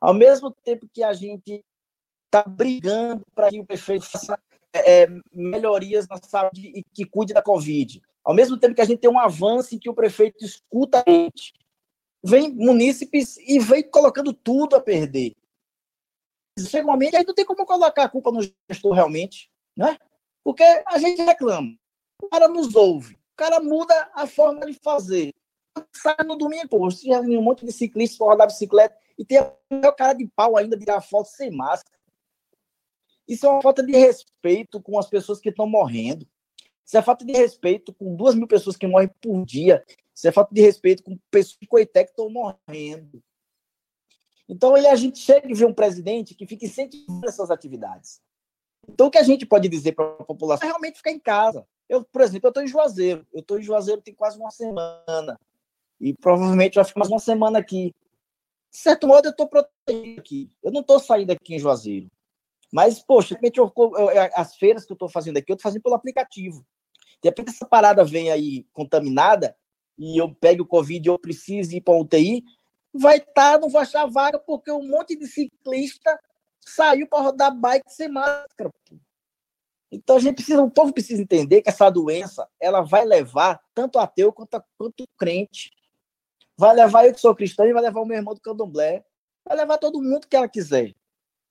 Ao 0.00 0.12
mesmo 0.12 0.50
tempo 0.50 0.88
que 0.92 1.02
a 1.02 1.12
gente 1.12 1.64
está 2.26 2.42
brigando 2.42 3.24
para 3.34 3.50
que 3.50 3.60
o 3.60 3.64
prefeito 3.64 4.04
faça 4.06 4.38
é, 4.72 5.06
melhorias 5.32 6.08
na 6.08 6.16
saúde 6.16 6.72
e 6.74 6.82
que 6.82 7.04
cuide 7.04 7.34
da 7.34 7.42
Covid. 7.42 8.02
Ao 8.24 8.34
mesmo 8.34 8.56
tempo 8.56 8.74
que 8.74 8.80
a 8.80 8.84
gente 8.84 9.00
tem 9.00 9.10
um 9.10 9.18
avanço 9.18 9.74
em 9.74 9.78
que 9.78 9.90
o 9.90 9.94
prefeito 9.94 10.44
escuta 10.44 11.02
a 11.06 11.10
gente, 11.10 11.52
vem 12.22 12.52
munícipes 12.52 13.36
e 13.38 13.58
vem 13.58 13.82
colocando 13.82 14.32
tudo 14.32 14.76
a 14.76 14.80
perder 14.80 15.34
chega 16.60 16.86
um 16.86 16.90
momento, 16.90 17.16
aí 17.16 17.24
não 17.24 17.34
tem 17.34 17.44
como 17.44 17.64
colocar 17.64 18.04
a 18.04 18.08
culpa 18.08 18.30
no 18.30 18.40
gestor 18.70 18.92
realmente, 18.92 19.50
né? 19.76 19.98
Porque 20.44 20.62
a 20.62 20.98
gente 20.98 21.22
reclama, 21.22 21.74
o 22.22 22.28
cara 22.28 22.48
nos 22.48 22.74
ouve, 22.74 23.14
o 23.14 23.36
cara 23.36 23.60
muda 23.60 24.10
a 24.14 24.26
forma 24.26 24.66
de 24.66 24.74
fazer. 24.74 25.32
Sai 25.94 26.16
no 26.26 26.36
domingo, 26.36 26.68
pô, 26.68 26.90
já 26.90 27.20
um 27.20 27.42
monte 27.42 27.64
de 27.64 27.72
ciclistas 27.72 28.18
para 28.18 28.26
rodar 28.26 28.46
bicicleta 28.46 28.94
e 29.18 29.24
tem 29.24 29.40
o 29.40 29.92
cara 29.92 30.12
de 30.12 30.26
pau 30.36 30.56
ainda 30.56 30.76
de 30.76 30.84
tirar 30.84 31.00
foto 31.00 31.28
sem 31.28 31.50
máscara. 31.50 31.98
Isso 33.26 33.46
é 33.46 33.48
uma 33.48 33.62
falta 33.62 33.82
de 33.82 33.92
respeito 33.92 34.82
com 34.82 34.98
as 34.98 35.08
pessoas 35.08 35.40
que 35.40 35.48
estão 35.48 35.66
morrendo. 35.66 36.26
Isso 36.84 36.98
é 36.98 37.02
falta 37.02 37.24
de 37.24 37.32
respeito 37.32 37.94
com 37.94 38.14
duas 38.14 38.34
mil 38.34 38.46
pessoas 38.46 38.76
que 38.76 38.86
morrem 38.86 39.08
por 39.20 39.46
dia. 39.46 39.82
Isso 40.14 40.28
é 40.28 40.32
falta 40.32 40.54
de 40.54 40.60
respeito 40.60 41.02
com 41.02 41.18
pessoas 41.30 41.58
de 41.60 41.66
Coité 41.66 42.04
que 42.04 42.10
estão 42.10 42.28
morrendo. 42.28 43.22
Então, 44.48 44.76
ele, 44.76 44.86
a 44.86 44.96
gente 44.96 45.18
chega 45.18 45.50
e 45.50 45.54
vê 45.54 45.64
um 45.64 45.72
presidente 45.72 46.34
que 46.34 46.46
fica 46.46 46.66
incentivando 46.66 47.26
essas 47.26 47.50
atividades. 47.50 48.20
Então, 48.88 49.06
o 49.06 49.10
que 49.10 49.18
a 49.18 49.22
gente 49.22 49.46
pode 49.46 49.68
dizer 49.68 49.92
para 49.92 50.04
a 50.04 50.24
população 50.24 50.66
é 50.66 50.70
realmente 50.70 50.98
ficar 50.98 51.10
em 51.10 51.18
casa. 51.18 51.66
Eu, 51.88 52.04
por 52.04 52.20
exemplo, 52.20 52.46
eu 52.46 52.50
estou 52.50 52.62
em 52.62 52.66
Juazeiro. 52.66 53.26
Eu 53.32 53.40
estou 53.40 53.58
em 53.58 53.62
Juazeiro 53.62 54.02
tem 54.02 54.14
quase 54.14 54.38
uma 54.38 54.50
semana. 54.50 55.38
E 56.00 56.12
provavelmente 56.12 56.74
vai 56.74 56.84
ficar 56.84 57.00
mais 57.00 57.10
uma 57.10 57.18
semana 57.18 57.58
aqui. 57.58 57.94
De 58.70 58.78
certo 58.78 59.06
modo, 59.06 59.26
eu 59.26 59.30
estou 59.30 59.48
protegido 59.48 60.20
aqui. 60.20 60.50
Eu 60.62 60.72
não 60.72 60.80
estou 60.80 60.98
saindo 60.98 61.30
aqui 61.30 61.54
em 61.54 61.58
Juazeiro. 61.58 62.10
Mas, 62.72 63.02
poxa, 63.02 63.38
eu, 63.42 63.72
eu, 63.76 64.08
as 64.34 64.56
feiras 64.56 64.84
que 64.84 64.92
eu 64.92 64.94
estou 64.94 65.08
fazendo 65.08 65.36
aqui, 65.36 65.52
eu 65.52 65.54
estou 65.54 65.70
fazendo 65.70 65.82
pelo 65.82 65.94
aplicativo. 65.94 66.66
De 67.22 67.28
repente, 67.28 67.50
essa 67.50 67.66
parada 67.66 68.02
vem 68.02 68.30
aí 68.30 68.64
contaminada 68.72 69.54
e 70.02 70.20
eu 70.20 70.34
pego 70.34 70.64
o 70.64 70.66
Covid 70.66 71.08
eu 71.08 71.16
preciso 71.16 71.76
ir 71.76 71.80
para 71.80 71.94
a 71.94 72.00
UTI, 72.00 72.44
vai 72.92 73.18
estar, 73.18 73.52
tá, 73.52 73.58
não 73.58 73.70
vai 73.70 73.82
achar 73.82 74.04
vaga, 74.06 74.36
porque 74.36 74.70
um 74.70 74.86
monte 74.86 75.16
de 75.16 75.28
ciclista 75.28 76.18
saiu 76.60 77.06
para 77.06 77.22
rodar 77.22 77.54
bike 77.54 77.88
sem 77.88 78.08
máscara. 78.08 78.68
Então 79.92 80.16
a 80.16 80.18
gente 80.18 80.34
precisa, 80.36 80.60
o 80.60 80.70
povo 80.70 80.92
precisa 80.92 81.22
entender 81.22 81.62
que 81.62 81.68
essa 81.68 81.88
doença 81.88 82.48
ela 82.58 82.80
vai 82.80 83.04
levar 83.04 83.60
tanto 83.72 83.98
ateu 83.98 84.32
quanto, 84.32 84.60
quanto 84.76 85.04
crente. 85.16 85.70
Vai 86.56 86.74
levar 86.74 87.06
eu 87.06 87.14
que 87.14 87.20
sou 87.20 87.34
cristão 87.34 87.66
e 87.66 87.72
vai 87.72 87.82
levar 87.82 88.00
o 88.00 88.06
meu 88.06 88.16
irmão 88.16 88.34
do 88.34 88.40
candomblé. 88.40 89.04
Vai 89.44 89.56
levar 89.56 89.78
todo 89.78 90.02
mundo 90.02 90.26
que 90.26 90.34
ela 90.34 90.48
quiser. 90.48 90.92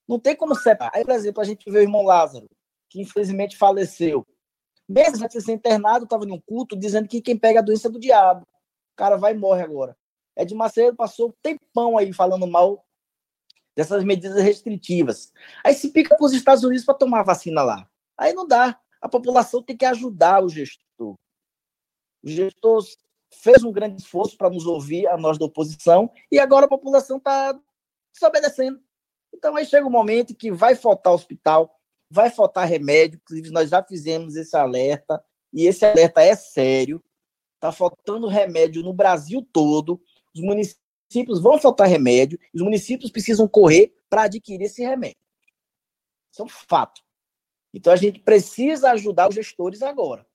Não 0.08 0.20
tem 0.20 0.36
como 0.36 0.56
separar. 0.56 0.92
Aí, 0.94 1.06
por 1.06 1.14
exemplo, 1.14 1.42
a 1.42 1.46
gente 1.46 1.70
vê 1.72 1.80
o 1.80 1.84
irmão 1.84 2.04
Lázaro, 2.04 2.50
que 2.90 3.00
infelizmente 3.00 3.56
faleceu. 3.56 4.26
Mesmo 4.92 5.24
antes 5.24 5.38
de 5.38 5.46
ser 5.46 5.54
internado, 5.54 6.04
estava 6.04 6.26
num 6.26 6.40
culto 6.40 6.78
dizendo 6.78 7.08
que 7.08 7.22
quem 7.22 7.38
pega 7.38 7.60
a 7.60 7.64
doença 7.64 7.88
é 7.88 7.92
do 7.92 8.00
diabo. 8.00 8.42
O 8.42 8.96
cara 8.98 9.16
vai 9.16 9.32
e 9.34 9.38
morre 9.38 9.64
agora. 9.64 9.98
Ed 10.36 10.54
Macedo 10.54 10.98
passou 10.98 11.30
um 11.30 11.34
tempão 11.42 11.98
aí 11.98 12.12
falando 12.12 12.46
mal 12.46 12.86
dessas 13.74 14.04
medidas 14.04 14.44
restritivas. 14.44 15.32
Aí 15.64 15.74
se 15.74 15.92
pica 15.92 16.16
para 16.16 16.26
os 16.26 16.34
Estados 16.34 16.64
Unidos 16.64 16.84
para 16.84 16.94
tomar 16.94 17.24
vacina 17.24 17.64
lá. 17.64 17.90
Aí 18.18 18.34
não 18.34 18.46
dá. 18.46 18.78
A 19.02 19.08
população 19.08 19.64
tem 19.64 19.78
que 19.78 19.86
ajudar 19.86 20.44
o 20.44 20.50
gestor. 20.50 21.16
O 22.22 22.28
gestor 22.28 22.84
fez 23.34 23.64
um 23.64 23.72
grande 23.72 24.02
esforço 24.02 24.38
para 24.38 24.50
nos 24.50 24.66
ouvir, 24.66 25.08
a 25.08 25.18
nós 25.18 25.38
da 25.38 25.46
oposição, 25.46 26.12
e 26.30 26.38
agora 26.38 26.66
a 26.66 26.70
população 26.70 27.18
está 27.18 27.58
desobedecendo. 28.14 28.80
Então 29.34 29.56
aí 29.56 29.66
chega 29.66 29.88
um 29.88 29.92
momento 29.92 30.36
que 30.36 30.52
vai 30.52 30.76
faltar 30.76 31.14
hospital, 31.14 31.81
vai 32.12 32.30
faltar 32.30 32.68
remédio, 32.68 33.20
inclusive 33.24 33.50
nós 33.52 33.70
já 33.70 33.82
fizemos 33.84 34.36
esse 34.36 34.56
alerta, 34.56 35.24
e 35.54 35.66
esse 35.66 35.86
alerta 35.86 36.22
é 36.22 36.36
sério. 36.36 37.04
Está 37.56 37.72
faltando 37.72 38.28
remédio 38.28 38.84
no 38.84 38.94
Brasil 38.94 39.48
todo 39.54 40.02
os 40.34 40.42
municípios 40.42 41.42
vão 41.42 41.60
faltar 41.60 41.88
remédio, 41.88 42.40
os 42.54 42.62
municípios 42.62 43.12
precisam 43.12 43.48
correr 43.48 43.94
para 44.10 44.24
adquirir 44.24 44.66
esse 44.66 44.82
remédio. 44.82 45.18
Isso 46.32 46.42
é 46.42 46.46
um 46.46 46.50
fato. 46.50 47.02
Então 47.74 47.92
a 47.92 47.96
gente 47.96 48.20
precisa 48.20 48.92
ajudar 48.92 49.30
os 49.30 49.36
gestores 49.36 49.82
agora. 49.82 50.26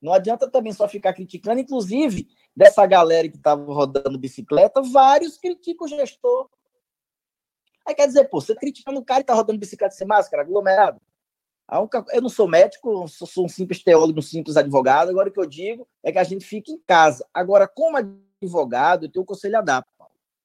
Não 0.00 0.12
adianta 0.12 0.48
também 0.48 0.72
só 0.72 0.88
ficar 0.88 1.12
criticando, 1.12 1.60
inclusive 1.60 2.28
dessa 2.54 2.86
galera 2.86 3.28
que 3.28 3.36
estava 3.36 3.64
rodando 3.72 4.18
bicicleta, 4.18 4.80
vários 4.80 5.36
criticam 5.36 5.86
o 5.86 5.90
gestor. 5.90 6.48
Aí 7.88 7.94
quer 7.94 8.06
dizer, 8.06 8.28
pô, 8.28 8.38
você 8.38 8.54
tá 8.54 8.60
criticando 8.60 9.00
o 9.00 9.04
cara 9.04 9.20
que 9.20 9.22
está 9.22 9.32
rodando 9.32 9.58
bicicleta 9.58 9.94
sem 9.94 10.06
máscara, 10.06 10.42
aglomerado. 10.42 11.00
Eu 12.12 12.20
não 12.20 12.28
sou 12.28 12.46
médico, 12.46 13.08
sou 13.08 13.46
um 13.46 13.48
simples 13.48 13.82
teólogo, 13.82 14.18
um 14.18 14.22
simples 14.22 14.58
advogado. 14.58 15.08
Agora 15.08 15.30
o 15.30 15.32
que 15.32 15.40
eu 15.40 15.46
digo 15.46 15.88
é 16.02 16.12
que 16.12 16.18
a 16.18 16.24
gente 16.24 16.44
fica 16.44 16.70
em 16.70 16.78
casa. 16.86 17.26
Agora, 17.32 17.66
como 17.66 17.96
advogado, 17.96 19.06
eu 19.06 19.10
tenho 19.10 19.22
um 19.22 19.26
conselho 19.26 19.56
a 19.56 19.62
dar, 19.62 19.86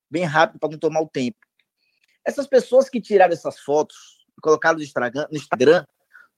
bem 0.10 0.24
rápido 0.24 0.58
para 0.58 0.70
não 0.70 0.80
tomar 0.80 1.02
o 1.02 1.10
tempo. 1.10 1.38
Essas 2.24 2.48
pessoas 2.48 2.88
que 2.88 3.02
tiraram 3.02 3.34
essas 3.34 3.60
fotos 3.60 4.26
e 4.38 4.42
colocaram 4.42 4.78
no 4.78 4.84
Instagram, 4.84 5.28
no 5.30 5.38
Instagram, 5.38 5.86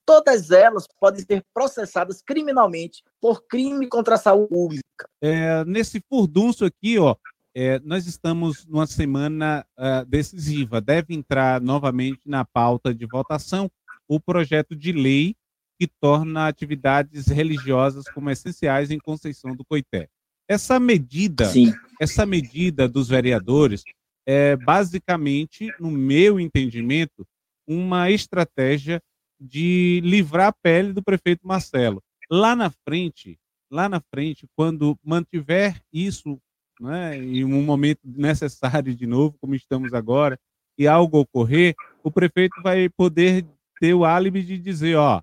todas 0.04 0.50
elas 0.50 0.88
podem 1.00 1.24
ser 1.24 1.44
processadas 1.54 2.20
criminalmente 2.20 3.04
por 3.20 3.46
crime 3.46 3.88
contra 3.88 4.16
a 4.16 4.18
saúde 4.18 4.48
pública. 4.48 5.08
É, 5.20 5.64
nesse 5.64 6.02
furdunço 6.08 6.64
aqui, 6.64 6.98
ó, 6.98 7.14
é, 7.58 7.78
nós 7.78 8.06
estamos 8.06 8.66
numa 8.66 8.86
semana 8.86 9.64
uh, 9.78 10.04
decisiva. 10.04 10.78
Deve 10.78 11.14
entrar 11.14 11.58
novamente 11.58 12.20
na 12.26 12.44
pauta 12.44 12.94
de 12.94 13.06
votação 13.06 13.70
o 14.06 14.20
projeto 14.20 14.76
de 14.76 14.92
lei 14.92 15.34
que 15.80 15.86
torna 15.86 16.48
atividades 16.48 17.28
religiosas 17.28 18.04
como 18.10 18.28
essenciais 18.28 18.90
em 18.90 18.98
Conceição 18.98 19.56
do 19.56 19.64
Coité. 19.64 20.06
Essa 20.46 20.78
medida, 20.78 21.46
Sim. 21.46 21.72
essa 21.98 22.26
medida 22.26 22.86
dos 22.86 23.08
vereadores 23.08 23.84
é 24.26 24.54
basicamente, 24.54 25.72
no 25.80 25.90
meu 25.90 26.38
entendimento, 26.38 27.26
uma 27.66 28.10
estratégia 28.10 29.00
de 29.40 30.02
livrar 30.04 30.48
a 30.48 30.52
pele 30.52 30.92
do 30.92 31.02
prefeito 31.02 31.46
Marcelo. 31.46 32.02
Lá 32.30 32.54
na 32.54 32.68
frente, 32.68 33.38
lá 33.70 33.88
na 33.88 34.00
frente, 34.12 34.46
quando 34.54 34.98
mantiver 35.02 35.80
isso 35.90 36.38
né, 36.80 37.16
em 37.16 37.44
um 37.44 37.62
momento 37.62 38.00
necessário 38.04 38.94
de 38.94 39.06
novo, 39.06 39.36
como 39.40 39.54
estamos 39.54 39.92
agora, 39.94 40.38
e 40.78 40.86
algo 40.86 41.18
ocorrer, 41.18 41.74
o 42.02 42.10
prefeito 42.10 42.60
vai 42.62 42.88
poder 42.88 43.46
ter 43.80 43.94
o 43.94 44.04
álibi 44.04 44.42
de 44.42 44.58
dizer, 44.58 44.96
ó, 44.96 45.22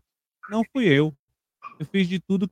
não 0.50 0.64
fui 0.72 0.86
eu, 0.86 1.16
eu 1.80 1.86
fiz 1.86 2.08
de 2.08 2.20
tudo 2.20 2.50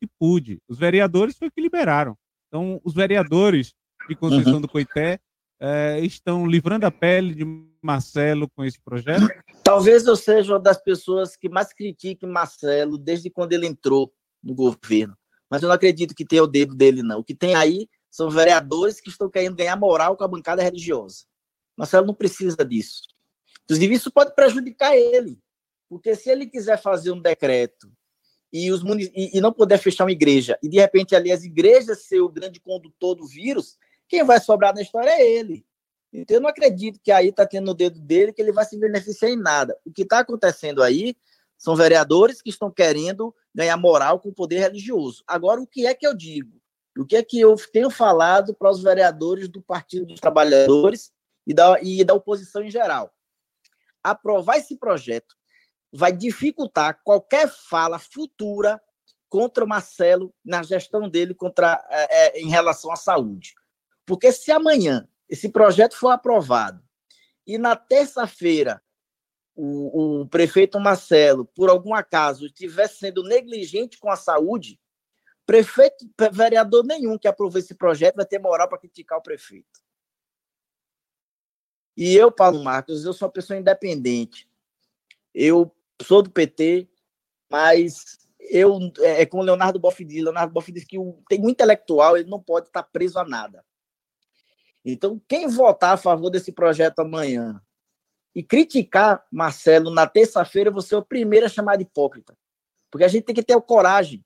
que 0.00 0.08
pude. 0.18 0.58
Os 0.68 0.78
vereadores 0.78 1.36
foi 1.36 1.50
que 1.50 1.60
liberaram. 1.60 2.16
Então, 2.48 2.80
os 2.84 2.94
vereadores 2.94 3.74
de 4.08 4.14
Conceição 4.14 4.54
uhum. 4.54 4.60
do 4.60 4.68
Coité 4.68 5.18
é, 5.60 6.00
estão 6.00 6.46
livrando 6.46 6.86
a 6.86 6.90
pele 6.90 7.34
de 7.34 7.44
Marcelo 7.82 8.48
com 8.50 8.64
esse 8.64 8.80
projeto? 8.80 9.26
Talvez 9.62 10.06
eu 10.06 10.16
seja 10.16 10.52
uma 10.52 10.60
das 10.60 10.82
pessoas 10.82 11.36
que 11.36 11.48
mais 11.48 11.72
critique 11.72 12.26
Marcelo 12.26 12.98
desde 12.98 13.30
quando 13.30 13.52
ele 13.52 13.66
entrou 13.66 14.12
no 14.42 14.54
governo. 14.54 15.16
Mas 15.50 15.62
eu 15.62 15.68
não 15.68 15.74
acredito 15.74 16.14
que 16.14 16.24
tenha 16.24 16.42
o 16.42 16.46
dedo 16.46 16.74
dele, 16.74 17.02
não. 17.02 17.20
O 17.20 17.24
que 17.24 17.34
tem 17.34 17.54
aí 17.54 17.88
são 18.16 18.30
vereadores 18.30 18.98
que 18.98 19.10
estão 19.10 19.28
querendo 19.28 19.56
ganhar 19.56 19.76
moral 19.76 20.16
com 20.16 20.24
a 20.24 20.28
bancada 20.28 20.62
religiosa. 20.62 21.26
Marcelo 21.76 22.06
não 22.06 22.14
precisa 22.14 22.64
disso. 22.64 23.02
Inclusive, 23.64 23.94
isso 23.94 24.10
pode 24.10 24.34
prejudicar 24.34 24.96
ele. 24.96 25.38
Porque 25.86 26.16
se 26.16 26.30
ele 26.30 26.46
quiser 26.46 26.80
fazer 26.80 27.10
um 27.10 27.20
decreto 27.20 27.92
e, 28.50 28.72
os 28.72 28.82
e, 28.82 29.36
e 29.36 29.40
não 29.42 29.52
puder 29.52 29.76
fechar 29.76 30.04
uma 30.04 30.12
igreja, 30.12 30.58
e 30.62 30.68
de 30.68 30.78
repente 30.78 31.14
ali 31.14 31.30
as 31.30 31.44
igrejas 31.44 32.06
ser 32.06 32.20
o 32.20 32.30
grande 32.30 32.58
condutor 32.58 33.16
do 33.16 33.26
vírus, 33.26 33.76
quem 34.08 34.24
vai 34.24 34.40
sobrar 34.40 34.74
na 34.74 34.80
história 34.80 35.10
é 35.10 35.20
ele. 35.20 35.66
Então, 36.10 36.38
eu 36.38 36.40
não 36.40 36.48
acredito 36.48 36.98
que 37.02 37.12
aí 37.12 37.28
está 37.28 37.44
tendo 37.44 37.66
no 37.66 37.74
dedo 37.74 38.00
dele 38.00 38.32
que 38.32 38.40
ele 38.40 38.50
vai 38.50 38.64
se 38.64 38.78
beneficiar 38.78 39.30
em 39.30 39.36
nada. 39.36 39.78
O 39.84 39.92
que 39.92 40.02
está 40.02 40.20
acontecendo 40.20 40.82
aí 40.82 41.14
são 41.58 41.76
vereadores 41.76 42.40
que 42.40 42.48
estão 42.48 42.70
querendo 42.70 43.34
ganhar 43.54 43.76
moral 43.76 44.20
com 44.20 44.30
o 44.30 44.34
poder 44.34 44.60
religioso. 44.60 45.22
Agora, 45.26 45.60
o 45.60 45.66
que 45.66 45.86
é 45.86 45.92
que 45.92 46.06
eu 46.06 46.14
digo? 46.14 46.58
O 46.96 47.04
que 47.04 47.16
é 47.16 47.22
que 47.22 47.38
eu 47.40 47.54
tenho 47.72 47.90
falado 47.90 48.54
para 48.54 48.70
os 48.70 48.82
vereadores 48.82 49.48
do 49.48 49.60
Partido 49.60 50.06
dos 50.06 50.20
Trabalhadores 50.20 51.12
e 51.46 51.52
da, 51.52 51.80
e 51.80 52.04
da 52.04 52.14
oposição 52.14 52.62
em 52.62 52.70
geral? 52.70 53.12
Aprovar 54.02 54.56
esse 54.56 54.76
projeto 54.76 55.34
vai 55.92 56.12
dificultar 56.12 57.00
qualquer 57.04 57.48
fala 57.48 57.98
futura 57.98 58.80
contra 59.28 59.64
o 59.64 59.68
Marcelo 59.68 60.34
na 60.44 60.62
gestão 60.62 61.08
dele 61.08 61.34
contra, 61.34 61.84
é, 61.90 62.38
é, 62.38 62.40
em 62.40 62.48
relação 62.48 62.90
à 62.92 62.96
saúde. 62.96 63.54
Porque 64.04 64.30
se 64.32 64.50
amanhã 64.52 65.08
esse 65.28 65.48
projeto 65.48 65.96
for 65.96 66.10
aprovado 66.10 66.82
e 67.46 67.58
na 67.58 67.76
terça-feira 67.76 68.82
o, 69.54 70.20
o, 70.20 70.28
prefeito 70.28 70.78
Marcelo, 70.78 71.46
por 71.46 71.70
algum 71.70 71.94
acaso, 71.94 72.46
estiver 72.46 72.88
sendo 72.88 73.22
negligente 73.22 73.98
com 73.98 74.10
a 74.10 74.16
saúde, 74.16 74.78
prefeito, 75.46 76.04
vereador 76.32 76.84
nenhum 76.84 77.16
que 77.16 77.28
aprovou 77.28 77.58
esse 77.58 77.74
projeto 77.74 78.16
vai 78.16 78.26
ter 78.26 78.38
moral 78.38 78.68
para 78.68 78.78
criticar 78.78 79.18
o 79.18 79.22
prefeito. 79.22 79.80
E 81.96 82.14
eu, 82.14 82.30
Paulo 82.30 82.62
Marcos, 82.62 83.04
eu 83.04 83.12
sou 83.14 83.26
uma 83.26 83.32
pessoa 83.32 83.58
independente. 83.58 84.46
Eu 85.32 85.74
sou 86.02 86.20
do 86.20 86.30
PT, 86.30 86.88
mas 87.48 88.18
eu 88.38 88.78
é, 89.00 89.22
é 89.22 89.26
como 89.26 89.42
Leonardo 89.42 89.78
Boff 89.78 90.04
diz, 90.04 90.22
Leonardo 90.22 90.52
Boff 90.52 90.70
diz 90.70 90.84
que 90.84 90.98
o, 90.98 91.22
tem 91.28 91.40
um 91.40 91.48
intelectual, 91.48 92.16
ele 92.16 92.28
não 92.28 92.42
pode 92.42 92.66
estar 92.66 92.82
preso 92.82 93.18
a 93.18 93.24
nada. 93.24 93.64
Então, 94.84 95.20
quem 95.26 95.48
votar 95.48 95.94
a 95.94 95.96
favor 95.96 96.28
desse 96.28 96.52
projeto 96.52 96.98
amanhã 97.00 97.60
e 98.34 98.42
criticar 98.42 99.24
Marcelo 99.32 99.90
na 99.90 100.06
terça-feira, 100.06 100.70
você 100.70 100.94
é 100.94 100.98
o 100.98 101.04
primeiro 101.04 101.46
a 101.46 101.48
chamar 101.48 101.76
de 101.76 101.84
hipócrita. 101.84 102.36
Porque 102.90 103.04
a 103.04 103.08
gente 103.08 103.24
tem 103.24 103.34
que 103.34 103.42
ter 103.42 103.60
coragem 103.62 104.24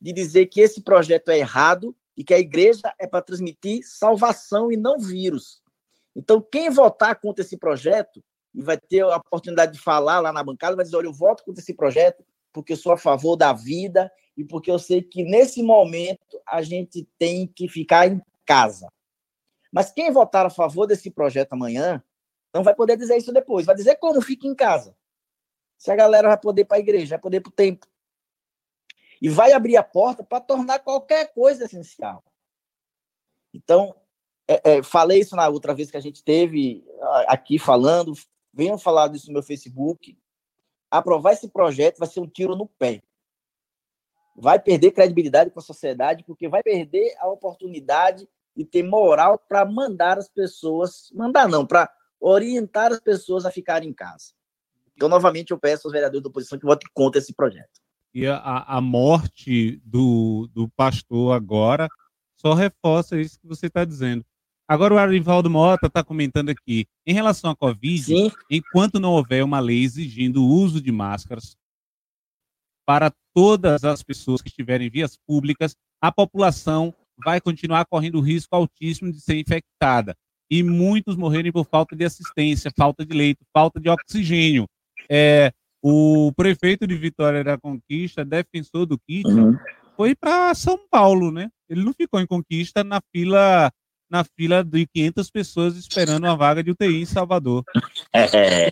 de 0.00 0.12
dizer 0.12 0.46
que 0.46 0.60
esse 0.60 0.80
projeto 0.80 1.30
é 1.30 1.38
errado 1.38 1.94
e 2.16 2.24
que 2.24 2.34
a 2.34 2.38
igreja 2.38 2.94
é 2.98 3.06
para 3.06 3.22
transmitir 3.22 3.82
salvação 3.84 4.72
e 4.72 4.76
não 4.76 4.98
vírus. 4.98 5.62
Então, 6.14 6.40
quem 6.40 6.70
votar 6.70 7.20
contra 7.20 7.44
esse 7.44 7.56
projeto 7.56 8.22
e 8.54 8.62
vai 8.62 8.78
ter 8.78 9.02
a 9.02 9.16
oportunidade 9.16 9.72
de 9.72 9.78
falar 9.78 10.20
lá 10.20 10.32
na 10.32 10.42
bancada, 10.42 10.76
vai 10.76 10.84
dizer: 10.84 10.96
olha, 10.96 11.06
eu 11.06 11.12
voto 11.12 11.44
contra 11.44 11.62
esse 11.62 11.74
projeto 11.74 12.24
porque 12.52 12.72
eu 12.72 12.76
sou 12.76 12.92
a 12.92 12.98
favor 12.98 13.36
da 13.36 13.52
vida 13.52 14.10
e 14.36 14.44
porque 14.44 14.70
eu 14.70 14.78
sei 14.78 15.02
que 15.02 15.22
nesse 15.22 15.62
momento 15.62 16.40
a 16.46 16.62
gente 16.62 17.08
tem 17.18 17.46
que 17.46 17.68
ficar 17.68 18.08
em 18.08 18.20
casa. 18.44 18.88
Mas 19.72 19.92
quem 19.92 20.10
votar 20.10 20.44
a 20.46 20.50
favor 20.50 20.86
desse 20.86 21.10
projeto 21.10 21.52
amanhã 21.52 22.02
não 22.52 22.64
vai 22.64 22.74
poder 22.74 22.96
dizer 22.96 23.16
isso 23.16 23.32
depois. 23.32 23.66
Vai 23.66 23.76
dizer 23.76 23.96
como 23.96 24.20
fica 24.20 24.46
em 24.46 24.54
casa. 24.54 24.96
Se 25.78 25.90
a 25.90 25.96
galera 25.96 26.28
vai 26.28 26.38
poder 26.38 26.64
para 26.64 26.76
a 26.76 26.80
igreja, 26.80 27.10
vai 27.10 27.18
poder 27.18 27.40
para 27.40 27.50
o 27.50 27.52
templo. 27.52 27.88
E 29.20 29.28
vai 29.28 29.52
abrir 29.52 29.76
a 29.76 29.82
porta 29.82 30.24
para 30.24 30.40
tornar 30.40 30.78
qualquer 30.78 31.32
coisa 31.32 31.64
essencial. 31.64 32.24
Então, 33.52 33.94
é, 34.48 34.78
é, 34.78 34.82
falei 34.82 35.20
isso 35.20 35.36
na 35.36 35.48
outra 35.48 35.74
vez 35.74 35.90
que 35.90 35.96
a 35.96 36.00
gente 36.00 36.24
teve 36.24 36.84
aqui 37.28 37.58
falando, 37.58 38.12
venham 38.52 38.78
falar 38.78 39.08
disso 39.08 39.28
no 39.28 39.34
meu 39.34 39.42
Facebook. 39.42 40.18
Aprovar 40.90 41.32
esse 41.32 41.48
projeto 41.48 41.98
vai 41.98 42.08
ser 42.08 42.20
um 42.20 42.26
tiro 42.26 42.56
no 42.56 42.66
pé. 42.66 43.02
Vai 44.36 44.58
perder 44.58 44.92
credibilidade 44.92 45.50
com 45.50 45.60
a 45.60 45.62
sociedade, 45.62 46.24
porque 46.24 46.48
vai 46.48 46.62
perder 46.62 47.14
a 47.18 47.28
oportunidade 47.28 48.28
e 48.56 48.64
ter 48.64 48.82
moral 48.82 49.38
para 49.38 49.64
mandar 49.64 50.18
as 50.18 50.28
pessoas, 50.28 51.10
mandar 51.12 51.48
não, 51.48 51.66
para 51.66 51.92
orientar 52.18 52.92
as 52.92 53.00
pessoas 53.00 53.44
a 53.44 53.50
ficarem 53.50 53.88
em 53.88 53.92
casa. 53.92 54.32
Então, 54.94 55.08
novamente, 55.08 55.50
eu 55.50 55.58
peço 55.58 55.86
aos 55.86 55.92
vereadores 55.92 56.22
da 56.22 56.28
oposição 56.28 56.58
que 56.58 56.66
votem 56.66 56.88
contra 56.92 57.20
esse 57.20 57.32
projeto. 57.32 57.80
E 58.14 58.26
a, 58.26 58.64
a 58.66 58.80
morte 58.80 59.80
do, 59.84 60.48
do 60.52 60.68
pastor 60.70 61.34
agora 61.34 61.88
só 62.36 62.54
reforça 62.54 63.20
isso 63.20 63.38
que 63.40 63.46
você 63.46 63.66
está 63.66 63.84
dizendo. 63.84 64.24
Agora 64.66 64.94
o 64.94 64.98
Arivaldo 64.98 65.50
Mota 65.50 65.88
está 65.88 66.02
comentando 66.02 66.48
aqui, 66.48 66.86
em 67.04 67.12
relação 67.12 67.50
à 67.50 67.56
Covid, 67.56 68.04
Sim. 68.04 68.30
enquanto 68.48 69.00
não 69.00 69.12
houver 69.12 69.44
uma 69.44 69.58
lei 69.58 69.82
exigindo 69.82 70.44
o 70.44 70.48
uso 70.48 70.80
de 70.80 70.92
máscaras 70.92 71.56
para 72.86 73.12
todas 73.34 73.84
as 73.84 74.02
pessoas 74.02 74.40
que 74.40 74.48
estiverem 74.48 74.86
em 74.86 74.90
vias 74.90 75.16
públicas, 75.26 75.74
a 76.00 76.10
população 76.10 76.94
vai 77.22 77.40
continuar 77.40 77.84
correndo 77.86 78.16
o 78.18 78.20
risco 78.20 78.54
altíssimo 78.54 79.12
de 79.12 79.20
ser 79.20 79.38
infectada. 79.38 80.16
E 80.50 80.62
muitos 80.62 81.16
morrerem 81.16 81.52
por 81.52 81.64
falta 81.64 81.94
de 81.94 82.04
assistência, 82.04 82.72
falta 82.76 83.04
de 83.04 83.12
leito, 83.12 83.44
falta 83.52 83.78
de 83.78 83.88
oxigênio. 83.88 84.66
É, 85.08 85.52
o 85.82 86.32
prefeito 86.36 86.86
de 86.86 86.94
Vitória 86.94 87.42
da 87.42 87.58
Conquista, 87.58 88.24
defensor 88.24 88.86
do 88.86 88.98
kit, 88.98 89.26
uhum. 89.26 89.56
foi 89.96 90.14
para 90.14 90.54
São 90.54 90.78
Paulo, 90.90 91.30
né? 91.30 91.50
Ele 91.68 91.84
não 91.84 91.92
ficou 91.92 92.20
em 92.20 92.26
Conquista 92.26 92.84
na 92.84 93.00
fila 93.12 93.72
na 94.10 94.24
fila 94.24 94.64
de 94.64 94.86
500 94.88 95.30
pessoas 95.30 95.76
esperando 95.76 96.24
uma 96.24 96.36
vaga 96.36 96.64
de 96.64 96.72
UTI 96.72 97.02
em 97.02 97.06
Salvador. 97.06 97.64
É. 98.12 98.70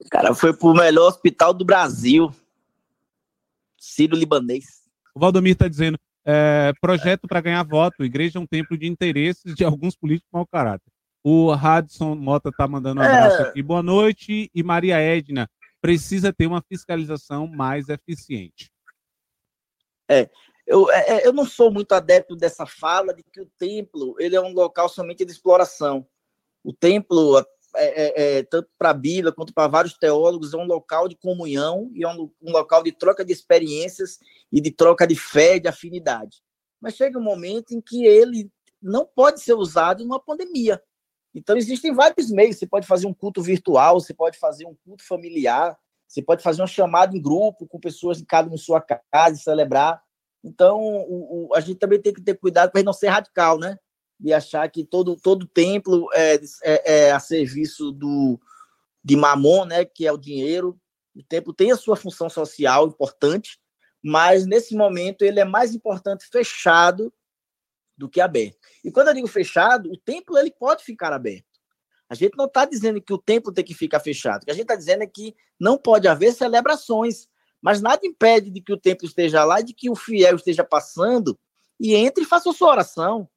O 0.00 0.08
cara 0.08 0.34
foi 0.34 0.52
pro 0.52 0.72
melhor 0.72 1.08
hospital 1.08 1.52
do 1.52 1.64
Brasil. 1.64 2.32
Sírio-Libanês. 3.76 4.82
O 5.14 5.20
Valdomir 5.20 5.52
está 5.52 5.68
dizendo: 5.68 5.98
é, 6.24 6.72
projeto 6.80 7.26
para 7.26 7.40
ganhar 7.40 7.62
voto. 7.64 8.04
Igreja 8.04 8.38
é 8.38 8.42
um 8.42 8.46
templo 8.46 8.76
de 8.76 8.86
interesses 8.86 9.54
de 9.54 9.64
alguns 9.64 9.96
políticos 9.96 10.28
mau 10.32 10.46
caráter. 10.46 10.90
O 11.22 11.52
Radson 11.52 12.14
Mota 12.14 12.48
está 12.48 12.66
mandando 12.68 13.00
um 13.00 13.04
abraço 13.04 13.42
é... 13.42 13.48
aqui. 13.48 13.62
Boa 13.62 13.82
noite. 13.82 14.50
E 14.54 14.62
Maria 14.62 14.98
Edna, 14.98 15.48
precisa 15.80 16.32
ter 16.32 16.46
uma 16.46 16.62
fiscalização 16.62 17.46
mais 17.46 17.88
eficiente. 17.88 18.70
É, 20.10 20.28
eu, 20.66 20.90
é, 20.90 21.10
é, 21.10 21.26
eu 21.26 21.32
não 21.32 21.46
sou 21.46 21.70
muito 21.70 21.92
adepto 21.92 22.36
dessa 22.36 22.66
fala 22.66 23.14
de 23.14 23.22
que 23.22 23.40
o 23.40 23.50
templo 23.58 24.14
ele 24.18 24.36
é 24.36 24.40
um 24.40 24.52
local 24.52 24.88
somente 24.88 25.24
de 25.24 25.32
exploração. 25.32 26.06
O 26.62 26.72
templo, 26.72 27.38
é, 27.38 27.44
é, 27.76 28.38
é 28.38 28.42
tanto 28.42 28.68
para 28.78 28.90
a 28.90 28.94
Bíblia 28.94 29.32
quanto 29.32 29.54
para 29.54 29.68
vários 29.68 29.94
teólogos, 29.94 30.52
é 30.52 30.56
um 30.56 30.66
local 30.66 31.08
de 31.08 31.16
comunhão 31.16 31.90
e 31.94 32.04
é 32.04 32.08
um, 32.08 32.30
um 32.42 32.52
local 32.52 32.82
de 32.82 32.92
troca 32.92 33.24
de 33.24 33.32
experiências 33.32 34.18
e 34.52 34.60
de 34.60 34.70
troca 34.70 35.06
de 35.06 35.16
fé, 35.16 35.58
de 35.58 35.68
afinidade. 35.68 36.42
Mas 36.80 36.94
chega 36.94 37.18
um 37.18 37.22
momento 37.22 37.72
em 37.72 37.80
que 37.80 38.04
ele 38.04 38.50
não 38.80 39.06
pode 39.06 39.40
ser 39.40 39.54
usado 39.54 40.04
numa 40.04 40.20
pandemia. 40.20 40.82
Então, 41.34 41.56
existem 41.56 41.92
vários 41.92 42.30
meios. 42.30 42.56
Você 42.56 42.66
pode 42.66 42.86
fazer 42.86 43.06
um 43.06 43.14
culto 43.14 43.42
virtual, 43.42 44.00
você 44.00 44.14
pode 44.14 44.38
fazer 44.38 44.66
um 44.66 44.74
culto 44.84 45.06
familiar, 45.06 45.78
você 46.06 46.22
pode 46.22 46.42
fazer 46.42 46.62
uma 46.62 46.68
chamada 46.68 47.16
em 47.16 47.20
grupo 47.20 47.66
com 47.66 47.78
pessoas 47.78 48.20
em 48.20 48.24
cada 48.24 48.48
uma 48.48 48.54
em 48.54 48.58
sua 48.58 48.80
casa 48.80 49.36
e 49.36 49.42
celebrar. 49.42 50.02
Então, 50.42 50.80
o, 50.80 51.48
o, 51.48 51.54
a 51.54 51.60
gente 51.60 51.78
também 51.78 52.00
tem 52.00 52.14
que 52.14 52.22
ter 52.22 52.34
cuidado 52.34 52.70
para 52.70 52.82
não 52.82 52.92
ser 52.92 53.08
radical, 53.08 53.58
né? 53.58 53.78
De 54.18 54.32
achar 54.32 54.68
que 54.70 54.84
todo, 54.84 55.16
todo 55.16 55.46
templo 55.46 56.08
é, 56.14 56.40
é, 56.62 56.94
é 56.94 57.12
a 57.12 57.20
serviço 57.20 57.92
do, 57.92 58.40
de 59.04 59.16
mamon, 59.16 59.64
né? 59.66 59.84
Que 59.84 60.06
é 60.06 60.12
o 60.12 60.18
dinheiro. 60.18 60.80
O 61.14 61.22
templo 61.22 61.52
tem 61.52 61.72
a 61.72 61.76
sua 61.76 61.96
função 61.96 62.30
social 62.30 62.86
importante, 62.86 63.58
mas 64.02 64.46
nesse 64.46 64.74
momento 64.74 65.22
ele 65.22 65.40
é 65.40 65.44
mais 65.44 65.74
importante 65.74 66.26
fechado 66.30 67.12
do 67.98 68.08
que 68.08 68.20
aberto. 68.20 68.56
E 68.84 68.90
quando 68.90 69.08
eu 69.08 69.14
digo 69.14 69.26
fechado, 69.26 69.90
o 69.90 69.96
templo 69.96 70.38
ele 70.38 70.50
pode 70.50 70.84
ficar 70.84 71.12
aberto. 71.12 71.44
A 72.08 72.14
gente 72.14 72.36
não 72.38 72.46
está 72.46 72.64
dizendo 72.64 73.02
que 73.02 73.12
o 73.12 73.18
templo 73.18 73.52
tem 73.52 73.64
que 73.64 73.74
ficar 73.74 74.00
fechado. 74.00 74.42
O 74.42 74.46
que 74.46 74.50
a 74.50 74.54
gente 74.54 74.62
está 74.62 74.76
dizendo 74.76 75.02
é 75.02 75.06
que 75.06 75.34
não 75.60 75.76
pode 75.76 76.08
haver 76.08 76.32
celebrações, 76.32 77.28
Mas 77.60 77.82
nada 77.82 78.06
impede 78.06 78.50
de 78.50 78.60
que 78.60 78.72
o 78.72 78.78
templo 78.78 79.04
esteja 79.04 79.44
lá, 79.44 79.60
de 79.60 79.74
que 79.74 79.90
o 79.90 79.96
fiel 79.96 80.36
esteja 80.36 80.62
passando 80.62 81.36
e 81.78 81.94
entre 81.94 82.22
e 82.22 82.26
faça 82.26 82.48
a 82.48 82.52
sua 82.52 82.70
oração, 82.70 83.28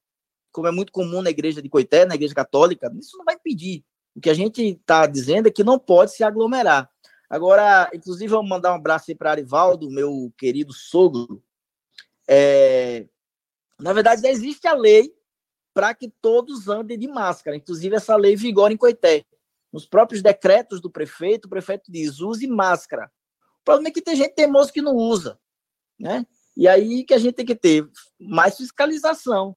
como 0.51 0.67
é 0.67 0.71
muito 0.71 0.91
comum 0.91 1.21
na 1.21 1.29
igreja 1.29 1.61
de 1.61 1.69
Coité, 1.69 2.05
na 2.05 2.15
igreja 2.15 2.35
católica. 2.35 2.91
Isso 2.99 3.17
não 3.17 3.25
vai 3.25 3.35
impedir. 3.35 3.83
O 4.15 4.21
que 4.21 4.29
a 4.29 4.33
gente 4.33 4.61
está 4.61 5.07
dizendo 5.07 5.47
é 5.47 5.51
que 5.51 5.63
não 5.63 5.79
pode 5.79 6.11
se 6.11 6.23
aglomerar. 6.23 6.89
Agora, 7.29 7.89
inclusive, 7.93 8.27
vou 8.27 8.43
mandar 8.43 8.73
um 8.73 8.75
abraço 8.75 9.09
aí 9.09 9.15
para 9.15 9.31
Arivaldo, 9.31 9.89
meu 9.89 10.31
querido 10.37 10.73
sogro. 10.73 11.41
É... 12.27 13.07
Na 13.81 13.93
verdade, 13.93 14.27
existe 14.27 14.67
a 14.67 14.73
lei 14.73 15.11
para 15.73 15.93
que 15.93 16.09
todos 16.21 16.67
andem 16.67 16.97
de 16.97 17.07
máscara. 17.07 17.57
Inclusive, 17.57 17.95
essa 17.95 18.15
lei 18.15 18.35
vigora 18.35 18.71
em 18.71 18.77
Coité. 18.77 19.25
Nos 19.71 19.85
próprios 19.85 20.21
decretos 20.21 20.79
do 20.79 20.91
prefeito, 20.91 21.45
o 21.45 21.49
prefeito 21.49 21.91
diz: 21.91 22.19
use 22.19 22.45
máscara. 22.47 23.11
O 23.61 23.63
problema 23.63 23.89
é 23.89 23.91
que 23.91 24.01
tem 24.01 24.15
gente 24.15 24.35
teimosa 24.35 24.71
que 24.71 24.81
não 24.81 24.95
usa. 24.95 25.39
Né? 25.99 26.25
E 26.55 26.67
aí 26.67 27.03
que 27.03 27.13
a 27.13 27.17
gente 27.17 27.35
tem 27.35 27.45
que 27.45 27.55
ter 27.55 27.87
mais 28.19 28.57
fiscalização. 28.57 29.55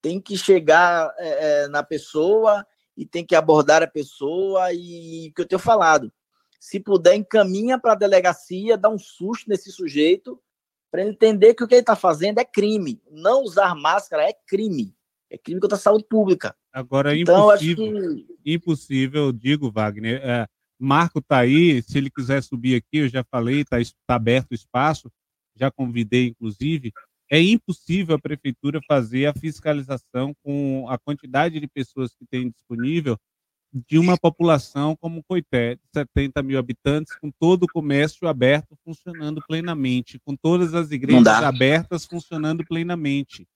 Tem 0.00 0.20
que 0.20 0.36
chegar 0.38 1.12
é, 1.18 1.62
é 1.62 1.68
na 1.68 1.82
pessoa 1.82 2.64
e 2.96 3.04
tem 3.04 3.26
que 3.26 3.34
abordar 3.34 3.82
a 3.82 3.86
pessoa 3.86 4.72
e 4.72 5.28
o 5.28 5.34
que 5.34 5.42
eu 5.42 5.46
tenho 5.46 5.58
falado. 5.58 6.12
Se 6.60 6.80
puder, 6.80 7.14
encaminha 7.14 7.78
para 7.78 7.92
a 7.92 7.96
delegacia, 7.96 8.76
dá 8.76 8.88
um 8.88 8.98
susto 8.98 9.48
nesse 9.48 9.70
sujeito, 9.72 10.40
para 10.90 11.02
ele 11.02 11.10
entender 11.10 11.54
que 11.54 11.62
o 11.62 11.68
que 11.68 11.74
ele 11.74 11.80
está 11.80 11.96
fazendo 11.96 12.38
é 12.38 12.44
crime. 12.44 13.00
Não 13.10 13.42
usar 13.42 13.74
máscara 13.74 14.28
é 14.28 14.32
crime. 14.46 14.94
É 15.30 15.36
crime 15.36 15.60
contra 15.60 15.76
a 15.76 15.80
saúde 15.80 16.04
pública. 16.08 16.56
Agora, 16.72 17.14
é 17.14 17.20
então, 17.20 17.48
impossível, 17.48 18.16
que... 18.16 18.26
impossível, 18.44 19.32
digo, 19.32 19.70
Wagner. 19.70 20.20
É, 20.22 20.46
Marco 20.78 21.18
está 21.18 21.38
aí, 21.38 21.82
se 21.82 21.98
ele 21.98 22.10
quiser 22.10 22.42
subir 22.42 22.76
aqui, 22.76 22.98
eu 22.98 23.08
já 23.08 23.24
falei, 23.24 23.60
está 23.60 23.76
tá 24.06 24.14
aberto 24.14 24.52
o 24.52 24.54
espaço, 24.54 25.10
já 25.56 25.70
convidei, 25.70 26.28
inclusive. 26.28 26.92
É 27.30 27.40
impossível 27.42 28.14
a 28.16 28.18
prefeitura 28.18 28.80
fazer 28.88 29.26
a 29.26 29.34
fiscalização 29.34 30.34
com 30.42 30.88
a 30.88 30.96
quantidade 30.96 31.60
de 31.60 31.66
pessoas 31.66 32.14
que 32.14 32.24
tem 32.24 32.48
disponível 32.48 33.18
de 33.72 33.98
uma 33.98 34.16
população 34.16 34.96
como 34.96 35.22
Coité, 35.22 35.74
de 35.74 35.82
70 35.94 36.42
mil 36.42 36.58
habitantes, 36.58 37.14
com 37.16 37.30
todo 37.30 37.64
o 37.64 37.68
comércio 37.68 38.26
aberto 38.26 38.76
funcionando 38.84 39.42
plenamente, 39.46 40.18
com 40.24 40.34
todas 40.34 40.74
as 40.74 40.90
igrejas 40.90 41.26
abertas 41.26 42.06
funcionando 42.06 42.64
plenamente. 42.64 43.46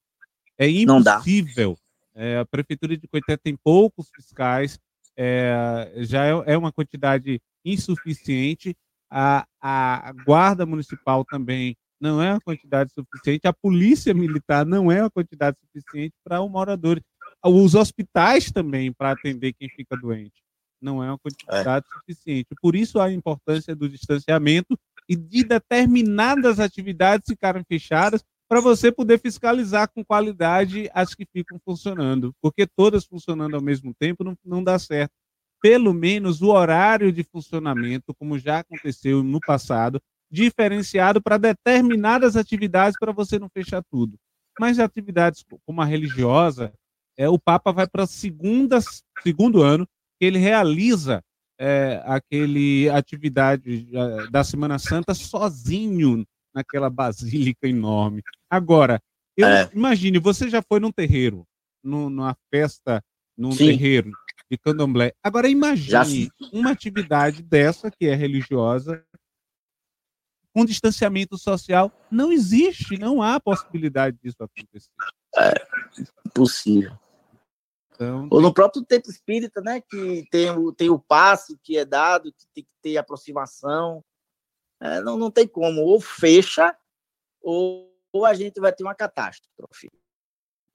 É 0.58 0.68
impossível. 0.68 1.76
É, 2.14 2.38
a 2.38 2.44
prefeitura 2.44 2.96
de 2.96 3.08
Coité 3.08 3.36
tem 3.36 3.56
poucos 3.56 4.10
fiscais, 4.14 4.78
é, 5.16 5.92
já 5.98 6.26
é, 6.26 6.52
é, 6.52 6.58
uma 6.58 6.72
quantidade 6.72 7.40
insuficiente. 7.64 8.76
A, 9.10 9.46
a 9.60 10.12
guarda 10.24 10.64
municipal 10.66 11.24
também 11.24 11.76
não 12.00 12.20
é 12.20 12.32
uma 12.32 12.40
quantidade 12.40 12.92
suficiente. 12.92 13.46
A 13.46 13.52
polícia 13.52 14.12
militar 14.12 14.66
não 14.66 14.90
é 14.90 15.00
uma 15.00 15.10
quantidade 15.10 15.56
suficiente 15.60 16.14
para 16.24 16.40
o 16.40 16.48
morador 16.48 17.00
os 17.44 17.74
hospitais 17.74 18.50
também 18.50 18.92
para 18.92 19.12
atender 19.12 19.52
quem 19.52 19.68
fica 19.68 19.96
doente. 19.96 20.42
Não 20.80 21.02
é 21.02 21.08
uma 21.08 21.18
quantidade 21.18 21.86
é. 21.86 21.98
suficiente. 21.98 22.48
Por 22.60 22.74
isso 22.74 23.00
a 23.00 23.12
importância 23.12 23.74
do 23.74 23.88
distanciamento 23.88 24.78
e 25.08 25.16
de 25.16 25.44
determinadas 25.44 26.58
atividades 26.58 27.26
ficarem 27.28 27.64
fechadas 27.64 28.24
para 28.48 28.60
você 28.60 28.92
poder 28.92 29.18
fiscalizar 29.18 29.88
com 29.88 30.04
qualidade 30.04 30.90
as 30.92 31.14
que 31.14 31.24
ficam 31.32 31.58
funcionando. 31.64 32.34
Porque 32.40 32.66
todas 32.66 33.04
funcionando 33.04 33.54
ao 33.54 33.62
mesmo 33.62 33.94
tempo 33.94 34.24
não, 34.24 34.36
não 34.44 34.62
dá 34.62 34.78
certo. 34.78 35.12
Pelo 35.60 35.94
menos 35.94 36.42
o 36.42 36.48
horário 36.48 37.12
de 37.12 37.22
funcionamento, 37.22 38.14
como 38.14 38.38
já 38.38 38.58
aconteceu 38.58 39.22
no 39.22 39.40
passado, 39.40 40.00
diferenciado 40.30 41.22
para 41.22 41.38
determinadas 41.38 42.36
atividades 42.36 42.98
para 42.98 43.12
você 43.12 43.38
não 43.38 43.48
fechar 43.48 43.82
tudo. 43.90 44.18
Mas 44.58 44.78
atividades 44.78 45.44
como 45.64 45.80
a 45.80 45.84
religiosa, 45.84 46.72
é, 47.22 47.28
o 47.28 47.38
Papa 47.38 47.70
vai 47.70 47.86
para 47.86 48.04
segunda 48.04 48.80
segundo 49.22 49.62
ano 49.62 49.86
que 50.18 50.26
ele 50.26 50.38
realiza 50.38 51.22
é, 51.56 52.02
aquele 52.04 52.88
atividade 52.88 53.88
é, 53.92 54.26
da 54.28 54.42
Semana 54.42 54.76
Santa 54.76 55.14
sozinho 55.14 56.26
naquela 56.52 56.90
basílica 56.90 57.68
enorme. 57.68 58.22
Agora, 58.50 59.00
eu 59.36 59.46
é. 59.46 59.70
imagine, 59.72 60.18
você 60.18 60.50
já 60.50 60.60
foi 60.60 60.80
num 60.80 60.90
terreiro, 60.90 61.46
num, 61.82 62.10
numa 62.10 62.36
festa, 62.52 63.00
num 63.38 63.52
Sim. 63.52 63.66
terreiro 63.66 64.10
de 64.50 64.58
candomblé. 64.58 65.12
Agora 65.22 65.48
imagine 65.48 66.28
uma 66.52 66.72
atividade 66.72 67.40
dessa 67.40 67.88
que 67.88 68.06
é 68.06 68.16
religiosa 68.16 69.04
com 70.52 70.64
distanciamento 70.64 71.38
social, 71.38 71.90
não 72.10 72.32
existe, 72.32 72.98
não 72.98 73.22
há 73.22 73.38
possibilidade 73.38 74.18
disso 74.22 74.36
acontecer. 74.42 74.90
É 75.36 75.54
impossível. 76.26 76.98
Então, 78.02 78.28
Ou 78.30 78.40
no 78.40 78.52
próprio 78.52 78.84
tempo 78.84 79.08
espírita, 79.08 79.60
né? 79.60 79.80
Que 79.80 80.26
tem 80.30 80.50
o, 80.50 80.72
tem 80.72 80.90
o 80.90 80.98
passe 80.98 81.58
que 81.62 81.76
é 81.76 81.84
dado, 81.84 82.32
que 82.32 82.46
tem 82.54 82.64
que 82.64 82.70
ter 82.82 82.96
aproximação. 82.96 84.04
É, 84.80 85.00
não, 85.00 85.16
não 85.16 85.30
tem 85.30 85.46
como. 85.46 85.82
Ou 85.82 86.00
fecha, 86.00 86.76
ou, 87.40 87.94
ou 88.12 88.26
a 88.26 88.34
gente 88.34 88.60
vai 88.60 88.72
ter 88.72 88.82
uma 88.82 88.94
catástrofe. 88.94 89.90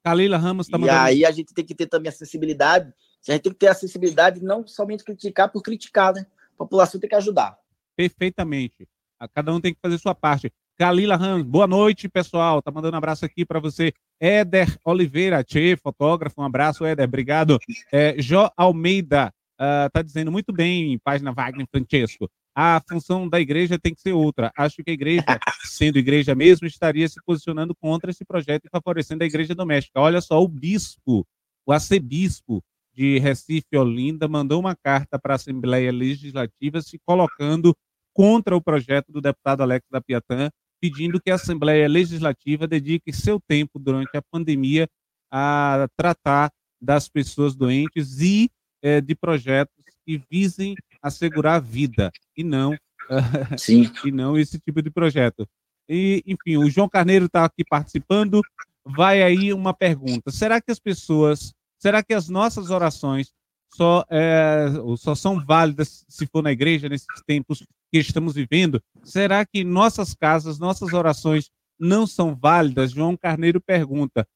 Kalila 0.04 0.38
Ramos 0.38 0.68
está 0.68 0.78
mandando. 0.78 1.00
E 1.00 1.02
aí 1.02 1.26
a 1.26 1.32
gente 1.32 1.54
tem 1.54 1.66
que 1.66 1.76
ter 1.76 1.88
também 1.88 2.10
acessibilidade. 2.10 2.94
A 3.28 3.34
gente 3.34 3.44
tem 3.44 3.52
que 3.52 3.60
ter 3.60 3.68
acessibilidade, 3.68 4.42
não 4.42 4.66
somente 4.66 5.04
criticar 5.04 5.52
por 5.52 5.62
criticar, 5.62 6.14
né? 6.14 6.26
A 6.54 6.58
população 6.58 7.00
tem 7.00 7.10
que 7.10 7.16
ajudar. 7.16 7.60
Perfeitamente. 7.96 8.88
Cada 9.34 9.54
um 9.54 9.60
tem 9.60 9.74
que 9.74 9.82
fazer 9.82 9.98
sua 9.98 10.16
parte. 10.16 10.54
Kalila 10.78 11.16
Ramos, 11.16 11.44
boa 11.44 11.66
noite, 11.66 12.08
pessoal. 12.08 12.62
Tá 12.62 12.70
mandando 12.70 12.94
um 12.94 13.00
abraço 13.00 13.26
aqui 13.26 13.44
para 13.44 13.60
você. 13.60 13.92
Éder 14.20 14.78
Oliveira, 14.86 15.44
tchê, 15.44 15.76
fotógrafo, 15.76 16.40
um 16.40 16.44
abraço, 16.44 16.86
Éder, 16.86 17.06
obrigado. 17.06 17.58
É, 17.92 18.14
Jó 18.22 18.52
Almeida, 18.56 19.34
uh, 19.60 19.90
tá 19.92 20.04
dizendo 20.04 20.32
muito 20.32 20.54
bem, 20.54 21.00
página 21.00 21.32
Wagner 21.32 21.66
Francesco. 21.72 22.30
A 22.56 22.80
função 22.88 23.28
da 23.28 23.40
igreja 23.40 23.80
tem 23.80 23.92
que 23.92 24.02
ser 24.02 24.14
outra. 24.14 24.52
Acho 24.56 24.84
que 24.84 24.92
a 24.92 24.94
igreja, 24.94 25.24
sendo 25.66 25.98
igreja 25.98 26.36
mesmo, 26.36 26.68
estaria 26.68 27.10
se 27.10 27.20
posicionando 27.26 27.74
contra 27.76 28.12
esse 28.12 28.24
projeto 28.24 28.66
e 28.66 28.70
favorecendo 28.70 29.24
a 29.24 29.28
igreja 29.28 29.56
doméstica. 29.56 30.00
Olha 30.00 30.22
só, 30.22 30.40
o 30.44 30.48
bispo, 30.48 31.26
o 31.66 31.72
arcebispo 31.72 32.64
de 32.94 33.18
Recife, 33.18 33.76
Olinda, 33.76 34.28
mandou 34.28 34.60
uma 34.60 34.76
carta 34.76 35.18
para 35.18 35.34
a 35.34 35.38
Assembleia 35.38 35.92
Legislativa 35.92 36.84
se 36.84 37.00
colocando 37.04 37.76
contra 38.14 38.56
o 38.56 38.62
projeto 38.62 39.12
do 39.12 39.22
deputado 39.22 39.62
Alex 39.62 39.88
da 39.92 40.02
Piatã, 40.02 40.50
pedindo 40.80 41.22
que 41.22 41.32
a 41.32 41.36
Assembleia 41.36 41.88
Legislativa 41.88 42.68
dedique 42.68 43.14
seu 43.14 43.40
tempo 43.40 43.80
durante 43.80 44.16
a 44.16 44.22
pandemia 44.22 44.88
a 45.32 45.88
tratar 45.96 46.52
das 46.82 47.10
pessoas 47.10 47.56
doentes 47.56 48.22
e 48.22 48.50
é, 48.82 49.02
de 49.02 49.16
projetos 49.16 49.84
que 50.06 50.22
visem 50.30 50.76
assegurar 51.02 51.56
a 51.56 51.60
vida 51.60 52.12
e 52.36 52.44
não 52.44 52.78
Sim. 53.58 53.90
e 54.06 54.12
não 54.12 54.38
esse 54.38 54.60
tipo 54.60 54.82
de 54.82 54.90
projeto. 54.90 55.48
E, 55.90 56.22
enfim, 56.26 56.58
o 56.58 56.70
João 56.70 56.90
Carneiro 56.90 57.26
está 57.26 57.46
aqui 57.46 57.64
participando. 57.64 58.42
Vai 58.86 59.22
aí 59.22 59.54
uma 59.54 59.74
pergunta: 59.74 60.32
será 60.32 60.62
que 60.62 60.72
as 60.72 60.80
pessoas, 60.80 61.54
será 61.80 62.04
que 62.04 62.14
as 62.14 62.30
nossas 62.30 62.70
orações 62.70 63.32
só, 63.74 64.06
é, 64.10 64.68
só 64.98 65.14
são 65.16 65.44
válidas 65.44 66.06
se 66.08 66.26
for 66.28 66.42
na 66.42 66.52
igreja 66.52 66.90
nesses 66.90 67.08
tempos 67.26 67.66
que 67.92 67.98
estamos 67.98 68.34
vivendo? 68.34 68.82
Será 69.04 69.46
que 69.46 69.64
nossas 69.64 70.14
casas, 70.14 70.60
nossas 70.60 70.94
orações 70.94 71.50
não 71.80 72.06
são 72.06 72.36
válidas? 72.36 72.92
João 72.92 73.16
Carneiro 73.16 73.62
pergunta. 73.62 74.28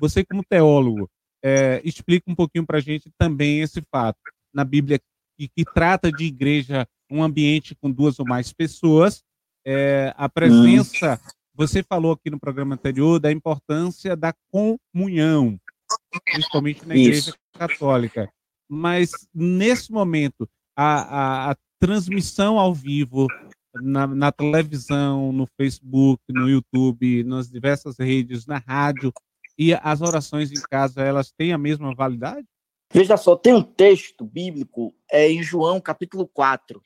Você, 0.00 0.24
como 0.24 0.44
teólogo, 0.44 1.08
é, 1.42 1.80
explica 1.84 2.30
um 2.30 2.34
pouquinho 2.34 2.66
para 2.66 2.78
a 2.78 2.80
gente 2.80 3.10
também 3.18 3.60
esse 3.60 3.82
fato. 3.90 4.18
Na 4.52 4.64
Bíblia, 4.64 5.00
que, 5.38 5.48
que, 5.48 5.64
trata 5.64 6.10
de 6.10 6.24
igreja, 6.24 6.86
um 7.10 7.22
ambiente 7.22 7.74
com 7.74 7.90
duas 7.90 8.18
ou 8.18 8.26
mais 8.26 8.52
pessoas, 8.52 9.22
é, 9.64 10.12
a 10.16 10.28
presença. 10.28 11.20
Você 11.56 11.82
falou 11.82 12.12
aqui 12.12 12.30
no 12.30 12.40
programa 12.40 12.74
anterior 12.74 13.20
da 13.20 13.30
importância 13.30 14.16
da 14.16 14.34
comunhão, 14.50 15.58
principalmente 16.24 16.84
na 16.86 16.96
igreja 16.96 17.30
Isso. 17.30 17.38
católica 17.56 18.28
mas 18.68 19.10
nesse 19.34 19.92
momento, 19.92 20.48
a, 20.76 21.48
a, 21.48 21.50
a 21.52 21.56
transmissão 21.84 22.58
ao 22.58 22.72
vivo 22.72 23.26
na, 23.74 24.06
na, 24.06 24.32
televisão, 24.32 25.30
no 25.32 25.46
Facebook, 25.54 26.22
no 26.30 26.48
YouTube, 26.48 27.22
nas 27.24 27.50
diversas 27.50 27.98
redes, 27.98 28.46
na 28.46 28.56
rádio, 28.56 29.12
e 29.58 29.74
as 29.74 30.00
orações 30.00 30.50
em 30.50 30.62
casa, 30.62 31.02
elas 31.02 31.30
têm 31.30 31.52
a 31.52 31.58
mesma 31.58 31.94
validade? 31.94 32.46
Veja 32.90 33.18
só, 33.18 33.36
tem 33.36 33.52
um 33.52 33.62
texto 33.62 34.24
bíblico 34.24 34.94
é, 35.12 35.30
em 35.30 35.42
João, 35.42 35.78
capítulo 35.78 36.26
4. 36.26 36.80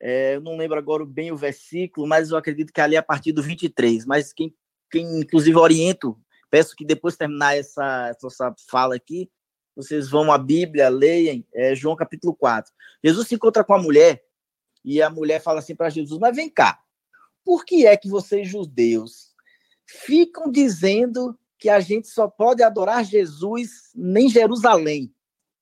É, 0.00 0.36
eu 0.36 0.40
não 0.40 0.56
lembro 0.56 0.78
agora 0.78 1.04
bem 1.04 1.32
o 1.32 1.36
versículo, 1.36 2.06
mas 2.06 2.30
eu 2.30 2.36
acredito 2.36 2.72
que 2.72 2.80
é 2.80 2.84
ali 2.84 2.94
é 2.94 2.98
a 2.98 3.02
partir 3.02 3.32
do 3.32 3.42
23. 3.42 4.06
Mas 4.06 4.32
quem, 4.32 4.54
quem 4.88 5.18
inclusive 5.18 5.56
oriento, 5.56 6.16
peço 6.48 6.76
que 6.76 6.84
depois 6.84 7.16
terminar 7.16 7.56
essa, 7.56 8.10
essa 8.10 8.54
fala 8.70 8.94
aqui, 8.94 9.28
vocês 9.74 10.08
vão 10.08 10.30
à 10.30 10.38
Bíblia, 10.38 10.88
leiam, 10.88 11.44
é, 11.52 11.74
João 11.74 11.96
capítulo 11.96 12.34
4. 12.34 12.72
Jesus 13.02 13.26
se 13.26 13.34
encontra 13.34 13.64
com 13.64 13.74
a 13.74 13.82
mulher 13.82 14.25
e 14.86 15.02
a 15.02 15.10
mulher 15.10 15.42
fala 15.42 15.58
assim 15.58 15.74
para 15.74 15.90
Jesus: 15.90 16.20
Mas 16.20 16.34
vem 16.34 16.48
cá, 16.48 16.80
por 17.44 17.64
que 17.64 17.84
é 17.84 17.96
que 17.96 18.08
vocês, 18.08 18.48
judeus, 18.48 19.34
ficam 19.84 20.50
dizendo 20.50 21.36
que 21.58 21.68
a 21.68 21.80
gente 21.80 22.06
só 22.06 22.28
pode 22.28 22.62
adorar 22.62 23.04
Jesus 23.04 23.90
em 23.96 24.28
Jerusalém? 24.28 25.12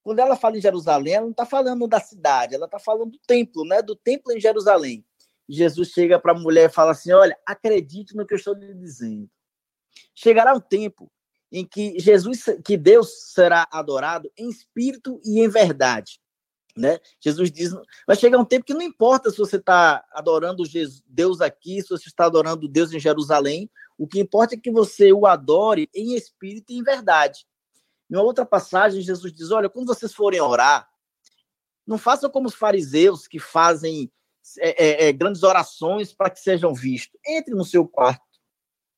Quando 0.02 0.18
ela 0.18 0.36
fala 0.36 0.58
em 0.58 0.60
Jerusalém, 0.60 1.14
ela 1.14 1.24
não 1.24 1.30
está 1.30 1.46
falando 1.46 1.88
da 1.88 1.98
cidade, 1.98 2.54
ela 2.54 2.66
está 2.66 2.78
falando 2.78 3.12
do 3.12 3.18
templo, 3.26 3.64
né? 3.64 3.80
Do 3.80 3.96
templo 3.96 4.30
em 4.30 4.38
Jerusalém. 4.38 5.02
Jesus 5.48 5.88
chega 5.88 6.18
para 6.18 6.32
a 6.32 6.38
mulher 6.38 6.68
e 6.68 6.72
fala 6.72 6.92
assim: 6.92 7.10
Olha, 7.12 7.36
acredite 7.46 8.14
no 8.14 8.26
que 8.26 8.34
eu 8.34 8.38
estou 8.38 8.54
lhe 8.54 8.74
dizendo. 8.74 9.30
Chegará 10.14 10.52
um 10.52 10.60
tempo 10.60 11.10
em 11.50 11.64
que 11.64 11.98
Jesus, 11.98 12.44
que 12.64 12.76
Deus 12.76 13.32
será 13.32 13.66
adorado 13.72 14.30
em 14.36 14.50
espírito 14.50 15.18
e 15.24 15.40
em 15.40 15.48
verdade. 15.48 16.20
Né? 16.76 16.98
Jesus 17.20 17.52
diz, 17.52 17.72
vai 18.04 18.16
chegar 18.16 18.38
um 18.38 18.44
tempo 18.44 18.64
que 18.64 18.74
não 18.74 18.82
importa 18.82 19.30
se 19.30 19.38
você 19.38 19.56
está 19.56 20.04
adorando 20.10 20.64
Deus 21.06 21.40
aqui, 21.40 21.80
se 21.80 21.88
você 21.88 22.08
está 22.08 22.26
adorando 22.26 22.68
Deus 22.68 22.92
em 22.92 22.98
Jerusalém, 22.98 23.70
o 23.96 24.08
que 24.08 24.18
importa 24.18 24.56
é 24.56 24.58
que 24.58 24.72
você 24.72 25.12
o 25.12 25.24
adore 25.24 25.88
em 25.94 26.16
espírito 26.16 26.72
e 26.72 26.78
em 26.78 26.82
verdade. 26.82 27.46
Em 28.10 28.16
uma 28.16 28.24
outra 28.24 28.44
passagem, 28.44 29.00
Jesus 29.00 29.32
diz: 29.32 29.50
Olha, 29.52 29.68
quando 29.68 29.86
vocês 29.86 30.12
forem 30.12 30.40
orar, 30.40 30.88
não 31.86 31.96
façam 31.96 32.28
como 32.28 32.48
os 32.48 32.54
fariseus 32.54 33.28
que 33.28 33.38
fazem 33.38 34.10
é, 34.58 35.04
é, 35.04 35.08
é 35.08 35.12
grandes 35.12 35.42
orações 35.42 36.12
para 36.12 36.30
que 36.30 36.40
sejam 36.40 36.74
vistos. 36.74 37.18
Entre 37.24 37.54
no 37.54 37.64
seu 37.64 37.86
quarto, 37.86 38.22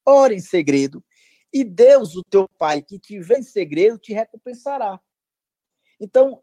ore 0.04 0.34
em 0.34 0.40
segredo, 0.40 1.04
e 1.52 1.62
Deus, 1.62 2.16
o 2.16 2.22
teu 2.22 2.48
Pai, 2.58 2.82
que 2.82 2.98
te 2.98 3.18
vê 3.20 3.38
em 3.38 3.42
segredo, 3.42 3.98
te 3.98 4.12
recompensará. 4.12 5.00
Então, 6.00 6.42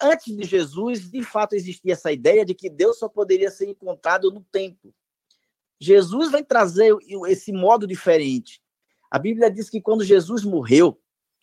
antes 0.00 0.36
de 0.36 0.44
Jesus, 0.44 1.10
de 1.10 1.22
fato, 1.22 1.54
existia 1.54 1.92
essa 1.92 2.12
ideia 2.12 2.44
de 2.44 2.54
que 2.54 2.68
Deus 2.68 2.98
só 2.98 3.08
poderia 3.08 3.50
ser 3.50 3.68
encontrado 3.68 4.30
no 4.30 4.42
templo. 4.42 4.94
Jesus 5.80 6.30
vem 6.30 6.44
trazer 6.44 6.96
esse 7.28 7.52
modo 7.52 7.86
diferente. 7.86 8.62
A 9.10 9.18
Bíblia 9.18 9.50
diz 9.50 9.68
que 9.68 9.80
quando 9.80 10.04
Jesus 10.04 10.44
morreu, 10.44 11.00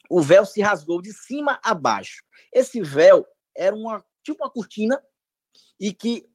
o 0.10 0.22
véu 0.22 0.46
se 0.46 0.62
rasgou 0.62 1.02
de 1.02 1.14
cima 1.14 1.60
a 1.64 1.74
baixo. 1.74 2.24
Esse 2.52 2.82
véu 2.82 3.26
era 3.56 3.76
uma 3.76 4.04
tipo 4.24 4.44
uma 4.44 4.50
cortina 4.50 5.02
e 5.80 5.94
que 5.94 6.28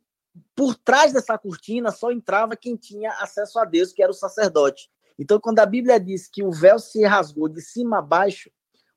por 0.54 0.74
trás 0.74 1.12
dessa 1.12 1.38
cortina 1.38 1.90
só 1.90 2.10
entrava 2.10 2.56
quem 2.56 2.76
tinha 2.76 3.10
acesso 3.20 3.58
a 3.58 3.64
Deus, 3.64 3.92
que 3.92 4.02
era 4.02 4.10
o 4.10 4.14
sacerdote. 4.14 4.90
Então, 5.18 5.40
quando 5.40 5.60
a 5.60 5.66
Bíblia 5.66 5.98
diz 5.98 6.28
que 6.28 6.42
o 6.42 6.50
véu 6.50 6.78
se 6.78 7.04
rasgou 7.04 7.48
de 7.48 7.62
cima 7.62 7.98
a 7.98 8.02
baixo, 8.02 8.50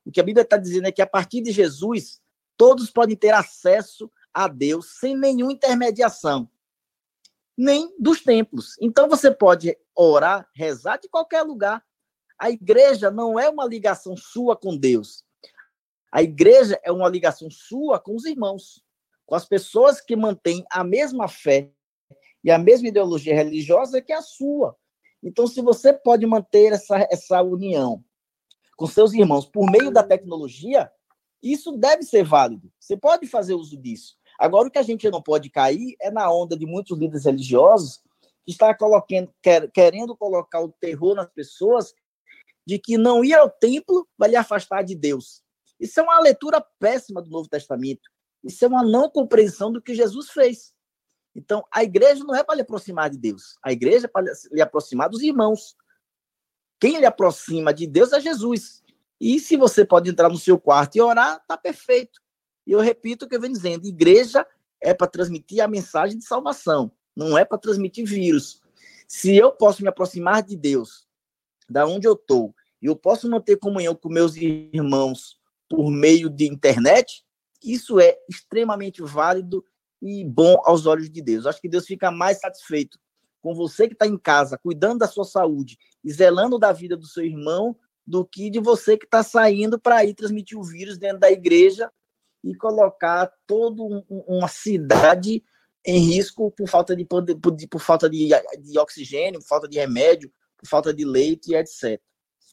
o 0.04 0.12
que 0.12 0.20
a 0.20 0.24
Bíblia 0.24 0.44
está 0.44 0.58
dizendo 0.58 0.88
é 0.88 0.92
que 0.92 1.02
a 1.02 1.08
partir 1.08 1.42
de 1.42 1.52
Jesus, 1.52 2.20
todos 2.60 2.92
podem 2.92 3.16
ter 3.16 3.34
acesso 3.34 4.12
a 4.34 4.46
Deus 4.50 5.00
sem 5.00 5.18
nenhuma 5.18 5.54
intermediação, 5.54 6.52
nem 7.58 7.96
dos 7.98 8.22
templos. 8.22 8.76
Então, 8.82 9.08
você 9.08 9.32
pode 9.32 9.78
orar, 9.96 10.46
rezar 10.54 10.98
de 10.98 11.08
qualquer 11.08 11.42
lugar. 11.42 11.82
A 12.38 12.52
igreja 12.52 13.10
não 13.10 13.40
é 13.40 13.50
uma 13.50 13.66
ligação 13.66 14.18
sua 14.18 14.58
com 14.58 14.76
Deus. 14.76 15.24
A 16.12 16.22
igreja 16.22 16.78
é 16.84 16.92
uma 16.92 17.08
ligação 17.08 17.50
sua 17.50 17.98
com 17.98 18.14
os 18.14 18.26
irmãos, 18.26 18.84
com 19.26 19.36
as 19.36 19.46
pessoas 19.46 20.02
que 20.02 20.18
mantêm 20.18 20.66
a 20.70 20.84
mesma 20.84 21.30
fé 21.30 21.72
e 22.44 22.52
a 22.52 22.58
mesma 22.58 22.90
ideologia 22.90 23.34
religiosa 23.34 24.02
que 24.02 24.12
a 24.12 24.22
sua. 24.22 24.76
Então, 25.24 25.48
se 25.48 25.62
você 25.62 25.94
pode 25.94 26.26
manter 26.26 26.74
essa, 26.74 27.08
essa 27.10 27.42
união 27.42 28.04
com 28.76 28.86
seus 28.86 29.14
irmãos 29.14 29.46
por 29.46 29.70
meio 29.72 29.92
da 29.92 30.04
tecnologia, 30.04 30.92
isso 31.42 31.72
deve 31.72 32.04
ser 32.04 32.24
válido. 32.24 32.72
Você 32.80 32.98
pode 32.98 33.28
fazer 33.28 33.54
uso 33.54 33.78
disso. 33.78 34.16
Agora, 34.40 34.68
o 34.68 34.72
que 34.72 34.78
a 34.78 34.84
gente 34.84 35.10
não 35.10 35.22
pode 35.22 35.50
cair 35.50 35.96
é 36.02 36.10
na 36.10 36.32
onda 36.32 36.58
de 36.58 36.66
muitos 36.66 36.98
líderes 36.98 37.26
religiosos 37.26 38.02
que 38.46 38.52
está 38.52 38.76
quer, 39.42 39.70
querendo 39.72 40.16
colocar 40.16 40.62
o 40.62 40.72
terror 40.80 41.16
nas 41.16 41.30
pessoas 41.30 41.94
de 42.66 42.80
que 42.80 42.98
não 42.98 43.24
ir 43.24 43.34
ao 43.34 43.50
templo 43.50 44.08
vai 44.18 44.30
lhe 44.30 44.36
afastar 44.36 44.84
de 44.84 44.96
Deus. 44.96 45.44
Isso 45.80 46.00
é 46.00 46.04
uma 46.04 46.20
leitura 46.20 46.66
péssima 46.80 47.22
do 47.22 47.30
Novo 47.30 47.50
Testamento. 47.50 48.10
Isso 48.44 48.64
é 48.64 48.68
uma 48.68 48.84
não 48.84 49.10
compreensão 49.10 49.72
do 49.72 49.82
que 49.82 49.94
Jesus 49.94 50.30
fez. 50.30 50.74
Então, 51.36 51.64
a 51.72 51.84
igreja 51.84 52.24
não 52.24 52.36
é 52.36 52.44
para 52.44 52.56
lhe 52.56 52.62
aproximar 52.62 53.10
de 53.10 53.18
Deus. 53.18 53.58
A 53.64 53.72
igreja 53.72 54.06
é 54.06 54.10
para 54.10 54.32
lhe 54.52 54.62
aproximar 54.62 55.10
dos 55.10 55.22
irmãos. 55.22 55.76
Quem 56.80 56.98
lhe 56.98 57.06
aproxima 57.06 57.74
de 57.74 57.86
Deus 57.86 58.14
é 58.14 58.20
Jesus. 58.20 58.84
E 59.20 59.40
se 59.40 59.58
você 59.58 59.84
pode 59.84 60.10
entrar 60.10 60.30
no 60.30 60.38
seu 60.38 60.60
quarto 60.60 60.96
e 60.96 61.02
orar, 61.02 61.38
está 61.38 61.58
perfeito. 61.58 62.20
E 62.66 62.72
eu 62.72 62.80
repito 62.80 63.26
o 63.26 63.28
que 63.28 63.36
eu 63.36 63.42
venho 63.42 63.54
dizendo: 63.54 63.88
igreja 63.88 64.46
é 64.82 64.94
para 64.94 65.08
transmitir 65.08 65.62
a 65.62 65.68
mensagem 65.68 66.18
de 66.18 66.26
salvação, 66.26 66.92
não 67.16 67.38
é 67.38 67.44
para 67.44 67.58
transmitir 67.58 68.06
vírus. 68.06 68.62
Se 69.08 69.36
eu 69.36 69.52
posso 69.52 69.82
me 69.82 69.90
aproximar 69.90 70.44
de 70.44 70.56
Deus, 70.56 71.08
da 71.70 71.86
onde 71.86 72.08
eu 72.08 72.14
estou, 72.14 72.54
e 72.82 72.86
eu 72.86 72.96
posso 72.96 73.30
manter 73.30 73.58
comunhão 73.58 73.94
com 73.96 74.08
meus 74.10 74.36
irmãos 74.36 75.38
por 75.68 75.92
meio 75.92 76.30
de 76.30 76.48
internet, 76.48 77.24
isso 77.64 78.00
é 78.00 78.18
extremamente 78.30 79.02
válido 79.02 79.66
e 80.02 80.24
bom 80.24 80.62
aos 80.64 80.86
olhos 80.86 81.10
de 81.10 81.22
Deus. 81.22 81.46
Acho 81.46 81.60
que 81.60 81.68
Deus 81.68 81.86
fica 81.86 82.10
mais 82.10 82.40
satisfeito 82.40 82.98
com 83.42 83.54
você 83.54 83.88
que 83.88 83.94
está 83.94 84.08
em 84.08 84.18
casa, 84.18 84.58
cuidando 84.58 85.00
da 85.00 85.08
sua 85.08 85.26
saúde 85.26 85.78
e 86.04 86.12
zelando 86.12 86.58
da 86.58 86.72
vida 86.72 86.96
do 86.96 87.06
seu 87.06 87.26
irmão, 87.26 87.76
do 88.10 88.26
que 88.26 88.50
de 88.50 88.60
você 88.60 88.98
que 88.98 89.06
está 89.06 89.22
saindo 89.22 89.80
para 89.80 90.04
ir 90.04 90.16
transmitir 90.16 90.58
o 90.58 90.64
vírus 90.64 90.98
dentro 90.98 91.20
da 91.20 91.32
igreja 91.32 91.92
e 92.44 92.56
colocar 92.56 93.32
toda 93.46 93.84
um, 93.84 94.04
uma 94.10 94.48
cidade 94.48 95.44
em 95.86 96.00
risco 96.00 96.50
por 96.50 96.68
falta 96.68 96.96
de, 96.96 97.06
por, 97.06 97.24
por 97.70 97.80
falta 97.80 98.10
de, 98.10 98.30
de 98.62 98.80
oxigênio, 98.80 99.40
por 99.40 99.48
falta 99.48 99.68
de 99.68 99.78
remédio, 99.78 100.32
por 100.58 100.68
falta 100.68 100.92
de 100.92 101.06
leite 101.06 101.52
e 101.52 101.56
etc. 101.56 102.02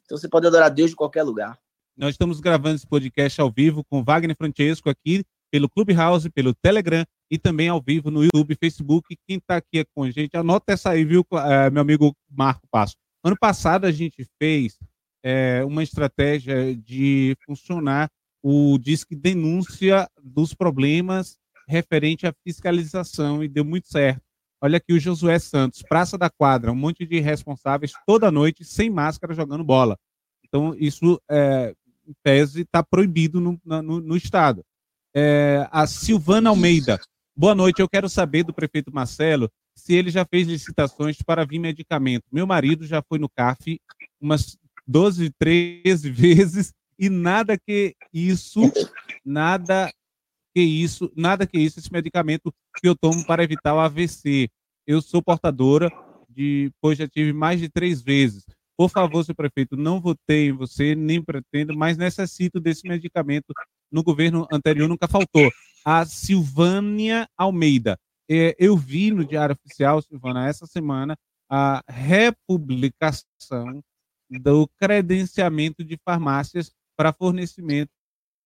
Então 0.05 0.19
você 0.19 0.29
pode 0.29 0.47
adorar 0.47 0.71
Deus 0.71 0.91
de 0.91 0.97
qualquer 0.97 1.23
lugar. 1.23 1.59
Nós 1.97 2.11
estamos 2.11 2.39
gravando 2.39 2.77
esse 2.77 2.87
podcast 2.87 3.41
ao 3.41 3.51
vivo 3.51 3.83
com 3.83 4.05
Wagner 4.05 4.37
Francesco 4.37 4.91
aqui 4.91 5.25
pelo 5.51 5.71
Clubhouse, 5.71 6.29
pelo 6.29 6.55
Telegram 6.55 7.03
e 7.31 7.39
também 7.39 7.71
ao 7.71 7.81
vivo 7.81 8.11
no 8.11 8.23
YouTube, 8.23 8.59
Facebook. 8.61 9.17
Quem 9.27 9.39
está 9.39 9.57
aqui 9.57 9.87
com 9.95 10.03
a 10.03 10.11
gente, 10.11 10.37
anota 10.37 10.75
essa 10.75 10.91
aí, 10.91 11.03
viu, 11.03 11.25
é, 11.33 11.71
meu 11.71 11.81
amigo 11.81 12.15
Marco 12.31 12.69
Passo. 12.71 12.95
Ano 13.25 13.39
passado 13.41 13.87
a 13.87 13.91
gente 13.91 14.23
fez 14.39 14.79
é, 15.29 15.65
uma 15.65 15.83
estratégia 15.83 16.77
de 16.77 17.37
funcionar 17.45 18.09
o 18.41 18.79
Disque 18.79 19.17
Denúncia 19.17 20.09
dos 20.23 20.55
problemas 20.55 21.37
referente 21.67 22.29
à 22.29 22.35
fiscalização 22.45 23.43
e 23.43 23.49
deu 23.49 23.65
muito 23.65 23.89
certo. 23.89 24.23
Olha 24.63 24.77
aqui 24.77 24.93
o 24.93 25.01
Josué 25.01 25.37
Santos, 25.41 25.83
Praça 25.83 26.17
da 26.17 26.31
Quadra, 26.31 26.71
um 26.71 26.77
monte 26.77 27.05
de 27.05 27.19
responsáveis 27.19 27.93
toda 28.07 28.31
noite 28.31 28.65
sem 28.65 28.89
máscara 28.89 29.35
jogando 29.35 29.65
bola. 29.65 29.99
Então, 30.47 30.77
isso, 30.79 31.21
é, 31.29 31.75
em 32.07 32.15
tese, 32.23 32.61
está 32.61 32.81
proibido 32.85 33.41
no, 33.41 33.61
no, 33.65 34.01
no 34.01 34.17
Estado. 34.17 34.65
É, 35.13 35.67
a 35.73 35.89
Silvana 35.89 36.51
Almeida, 36.51 37.01
Boa 37.39 37.55
noite, 37.55 37.83
eu 37.83 37.89
quero 37.89 38.09
saber 38.09 38.45
do 38.45 38.55
prefeito 38.55 38.91
Marcelo 38.91 39.51
se 39.75 39.95
ele 39.95 40.09
já 40.09 40.25
fez 40.25 40.49
licitações 40.49 41.21
para 41.21 41.45
vir 41.45 41.59
medicamento. 41.59 42.25
Meu 42.33 42.47
marido 42.47 42.87
já 42.87 43.03
foi 43.03 43.19
no 43.19 43.29
CAF 43.29 43.79
umas 44.19 44.57
12, 44.87 45.31
13 45.39 46.11
vezes 46.11 46.73
e 46.99 47.11
nada 47.11 47.59
que 47.59 47.95
isso, 48.13 48.61
nada 49.25 49.93
que 50.55 50.63
isso, 50.63 51.13
nada 51.15 51.47
que 51.47 51.59
isso, 51.59 51.79
esse 51.79 51.93
medicamento 51.93 52.53
que 52.77 52.89
eu 52.89 52.97
tomo 52.97 53.25
para 53.27 53.45
evitar 53.45 53.75
o 53.75 53.81
AVC. 53.81 54.49
Eu 54.87 55.03
sou 55.03 55.23
portadora 55.23 55.91
de, 56.29 56.71
pois 56.81 56.97
já 56.99 57.07
tive 57.09 57.33
mais 57.33 57.61
de 57.61 57.69
três 57.69 58.01
vezes. 58.01 58.45
Por 58.77 58.91
favor, 58.91 59.25
seu 59.25 59.35
prefeito, 59.35 59.77
não 59.77 60.01
votei 60.01 60.49
em 60.49 60.53
você, 60.53 60.95
nem 60.95 61.23
pretendo, 61.23 61.77
mas 61.77 61.97
necessito 61.97 62.61
desse 62.61 62.87
medicamento. 62.87 63.53
No 63.91 64.03
governo 64.03 64.47
anterior 64.53 64.87
nunca 64.89 65.09
faltou 65.09 65.51
a 65.85 66.05
Silvânia 66.05 67.29
Almeida. 67.39 67.99
É, 68.29 68.55
eu 68.59 68.77
vi 68.77 69.11
no 69.11 69.25
Diário 69.25 69.55
Oficial, 69.55 70.03
Silvana, 70.03 70.49
essa 70.49 70.67
semana, 70.67 71.17
a 71.49 71.81
republicação 71.89 73.81
do 74.31 74.69
credenciamento 74.79 75.85
de 75.85 75.99
farmácias 76.05 76.73
para 76.97 77.13
fornecimento 77.13 77.91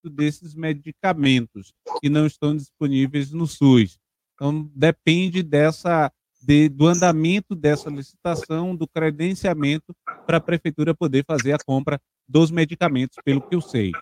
desses 0.05 0.55
medicamentos 0.55 1.73
que 2.01 2.09
não 2.09 2.27
estão 2.27 2.57
disponíveis 2.57 3.33
no 3.33 3.47
SUS. 3.47 3.99
Então, 4.35 4.71
depende 4.75 5.43
dessa 5.43 6.11
de, 6.41 6.69
do 6.69 6.87
andamento 6.87 7.55
dessa 7.55 7.91
licitação, 7.91 8.75
do 8.75 8.89
credenciamento 8.89 9.95
para 10.27 10.39
a 10.39 10.41
prefeitura 10.41 10.95
poder 10.95 11.25
fazer 11.27 11.53
a 11.53 11.59
compra 11.59 12.01
dos 12.27 12.51
medicamentos, 12.51 13.19
pelo 13.25 13.43
que 13.43 13.55
eu 13.55 13.61
sei. 13.61 13.93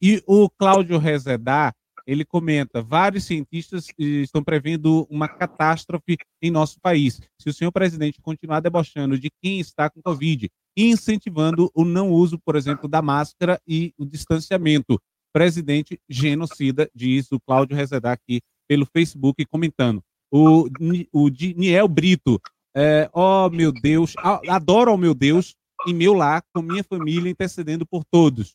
E 0.00 0.22
o 0.26 0.48
Cláudio 0.50 0.98
Rezedar, 0.98 1.74
ele 2.06 2.24
comenta: 2.24 2.82
vários 2.82 3.24
cientistas 3.24 3.86
estão 3.98 4.42
prevendo 4.42 5.06
uma 5.10 5.28
catástrofe 5.28 6.18
em 6.42 6.50
nosso 6.50 6.78
país. 6.80 7.20
Se 7.38 7.48
o 7.48 7.52
senhor 7.52 7.72
presidente 7.72 8.20
continuar 8.20 8.60
debochando 8.60 9.18
de 9.18 9.30
quem 9.42 9.60
está 9.60 9.88
com 9.88 10.02
Covid 10.02 10.50
incentivando 10.88 11.70
o 11.74 11.84
não 11.84 12.10
uso, 12.10 12.38
por 12.38 12.56
exemplo, 12.56 12.88
da 12.88 13.02
máscara 13.02 13.60
e 13.66 13.92
o 13.98 14.04
distanciamento. 14.04 15.00
Presidente 15.32 16.00
genocida, 16.08 16.90
diz 16.94 17.30
o 17.30 17.40
Cláudio 17.40 17.76
Rezedar 17.76 18.12
aqui 18.12 18.40
pelo 18.68 18.86
Facebook 18.86 19.44
comentando. 19.46 20.02
O, 20.30 20.68
o 21.12 21.28
Niel 21.56 21.88
Brito, 21.88 22.40
É, 22.74 23.10
oh, 23.12 23.50
meu 23.50 23.72
Deus, 23.72 24.14
adoro 24.48 24.92
ao 24.92 24.96
meu 24.96 25.12
Deus 25.12 25.56
em 25.88 25.94
meu 25.94 26.14
lar, 26.14 26.42
com 26.54 26.62
minha 26.62 26.84
família, 26.84 27.30
intercedendo 27.30 27.84
por 27.84 28.04
todos. 28.04 28.54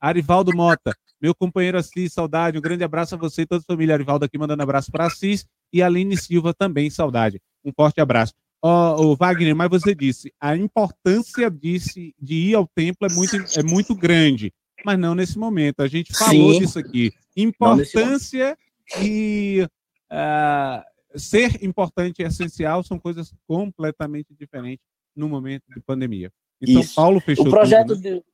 Arivaldo 0.00 0.54
Mota, 0.54 0.96
meu 1.20 1.34
companheiro 1.34 1.78
Assis, 1.78 2.12
saudade. 2.12 2.58
Um 2.58 2.60
grande 2.60 2.82
abraço 2.82 3.14
a 3.14 3.18
você 3.18 3.42
e 3.42 3.46
toda 3.46 3.62
a 3.62 3.72
família. 3.72 3.94
Arivaldo 3.94 4.24
aqui 4.24 4.36
mandando 4.36 4.62
abraço 4.62 4.90
para 4.90 5.06
Assis 5.06 5.46
e 5.72 5.80
Aline 5.80 6.16
Silva 6.16 6.52
também, 6.52 6.90
saudade. 6.90 7.40
Um 7.64 7.70
forte 7.72 8.00
abraço. 8.00 8.32
Oh, 8.64 8.94
oh, 8.96 9.16
Wagner, 9.16 9.56
mas 9.56 9.68
você 9.68 9.92
disse, 9.92 10.32
a 10.40 10.56
importância 10.56 11.50
disse, 11.50 12.14
de 12.16 12.34
ir 12.50 12.54
ao 12.54 12.66
templo 12.68 13.08
é 13.10 13.12
muito, 13.12 13.36
é 13.58 13.62
muito 13.64 13.92
grande, 13.92 14.54
mas 14.84 14.96
não 14.96 15.16
nesse 15.16 15.36
momento. 15.36 15.80
A 15.80 15.88
gente 15.88 16.16
falou 16.16 16.54
Sim. 16.54 16.60
disso 16.60 16.78
aqui. 16.78 17.12
Importância 17.36 18.56
e 19.00 19.66
uh, 20.12 21.18
ser 21.18 21.64
importante 21.64 22.22
e 22.22 22.24
essencial 22.24 22.84
são 22.84 23.00
coisas 23.00 23.34
completamente 23.48 24.32
diferentes 24.32 24.86
no 25.14 25.28
momento 25.28 25.64
de 25.68 25.80
pandemia. 25.80 26.32
Então, 26.60 26.80
Isso. 26.80 26.94
Paulo 26.94 27.20
fechou. 27.20 27.46
O 27.46 27.50
projeto, 27.50 27.88
tudo, 27.88 28.02
né? 28.02 28.10
de, 28.10 28.24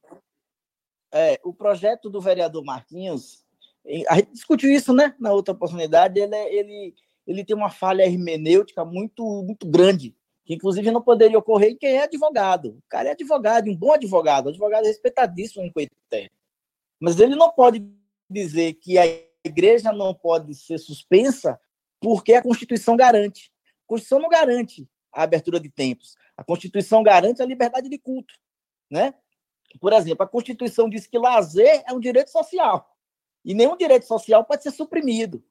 é, 1.12 1.40
o 1.42 1.54
projeto 1.54 2.10
do 2.10 2.20
vereador 2.20 2.62
Marquinhos, 2.62 3.44
a 4.08 4.16
gente 4.16 4.32
discutiu 4.32 4.70
isso 4.70 4.92
né, 4.92 5.14
na 5.18 5.32
outra 5.32 5.54
oportunidade, 5.54 6.20
ele, 6.20 6.34
é, 6.34 6.54
ele, 6.54 6.94
ele 7.28 7.44
tem 7.44 7.54
uma 7.54 7.68
falha 7.68 8.04
hermenêutica 8.04 8.86
muito, 8.86 9.42
muito 9.42 9.68
grande, 9.68 10.16
que 10.46 10.54
inclusive 10.54 10.90
não 10.90 11.02
poderia 11.02 11.38
ocorrer 11.38 11.72
em 11.72 11.76
quem 11.76 11.90
é 11.90 12.04
advogado. 12.04 12.70
O 12.70 12.82
cara 12.88 13.10
é 13.10 13.12
advogado, 13.12 13.70
um 13.70 13.76
bom 13.76 13.92
advogado, 13.92 14.48
advogado 14.48 14.86
respeitadíssimo 14.86 15.62
em 15.62 15.70
Coité. 15.70 16.30
Mas 16.98 17.20
ele 17.20 17.36
não 17.36 17.52
pode 17.52 17.86
dizer 18.30 18.72
que 18.74 18.96
a 18.96 19.04
igreja 19.44 19.92
não 19.92 20.14
pode 20.14 20.54
ser 20.54 20.78
suspensa 20.78 21.60
porque 22.00 22.32
a 22.32 22.42
Constituição 22.42 22.96
garante. 22.96 23.52
A 23.84 23.86
Constituição 23.86 24.20
não 24.20 24.30
garante 24.30 24.88
a 25.12 25.22
abertura 25.22 25.60
de 25.60 25.68
templos. 25.68 26.16
A 26.34 26.42
Constituição 26.42 27.02
garante 27.02 27.42
a 27.42 27.46
liberdade 27.46 27.90
de 27.90 27.98
culto, 27.98 28.32
né? 28.90 29.12
Por 29.78 29.92
exemplo, 29.92 30.24
a 30.24 30.28
Constituição 30.28 30.88
diz 30.88 31.06
que 31.06 31.18
lazer 31.18 31.84
é 31.86 31.92
um 31.92 32.00
direito 32.00 32.30
social. 32.30 32.96
E 33.44 33.52
nenhum 33.52 33.76
direito 33.76 34.06
social 34.06 34.42
pode 34.44 34.62
ser 34.62 34.70
suprimido. 34.70 35.44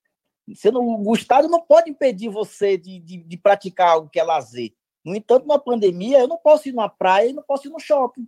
Você 0.48 0.72
não, 0.72 1.04
o 1.04 1.14
Estado 1.14 1.48
não 1.50 1.62
pode 1.62 1.89
impedir 1.89 2.30
você 2.30 2.78
de, 2.78 3.00
de, 3.00 3.18
de, 3.18 3.38
praticar 3.38 3.89
algo 3.89 4.10
que 4.10 4.20
é 4.20 4.24
lazer. 4.24 4.74
No 5.04 5.16
entanto, 5.16 5.45
numa 5.45 5.60
pandemia, 5.60 6.20
eu 6.20 6.28
não 6.28 6.38
posso 6.38 6.70
ir 6.70 6.72
numa 6.72 6.89
praia 6.89 7.30
e 7.30 7.34
não 7.34 7.43
posso 7.43 7.68
ir 7.68 7.72
no 7.72 7.80
shopping. 7.80 8.28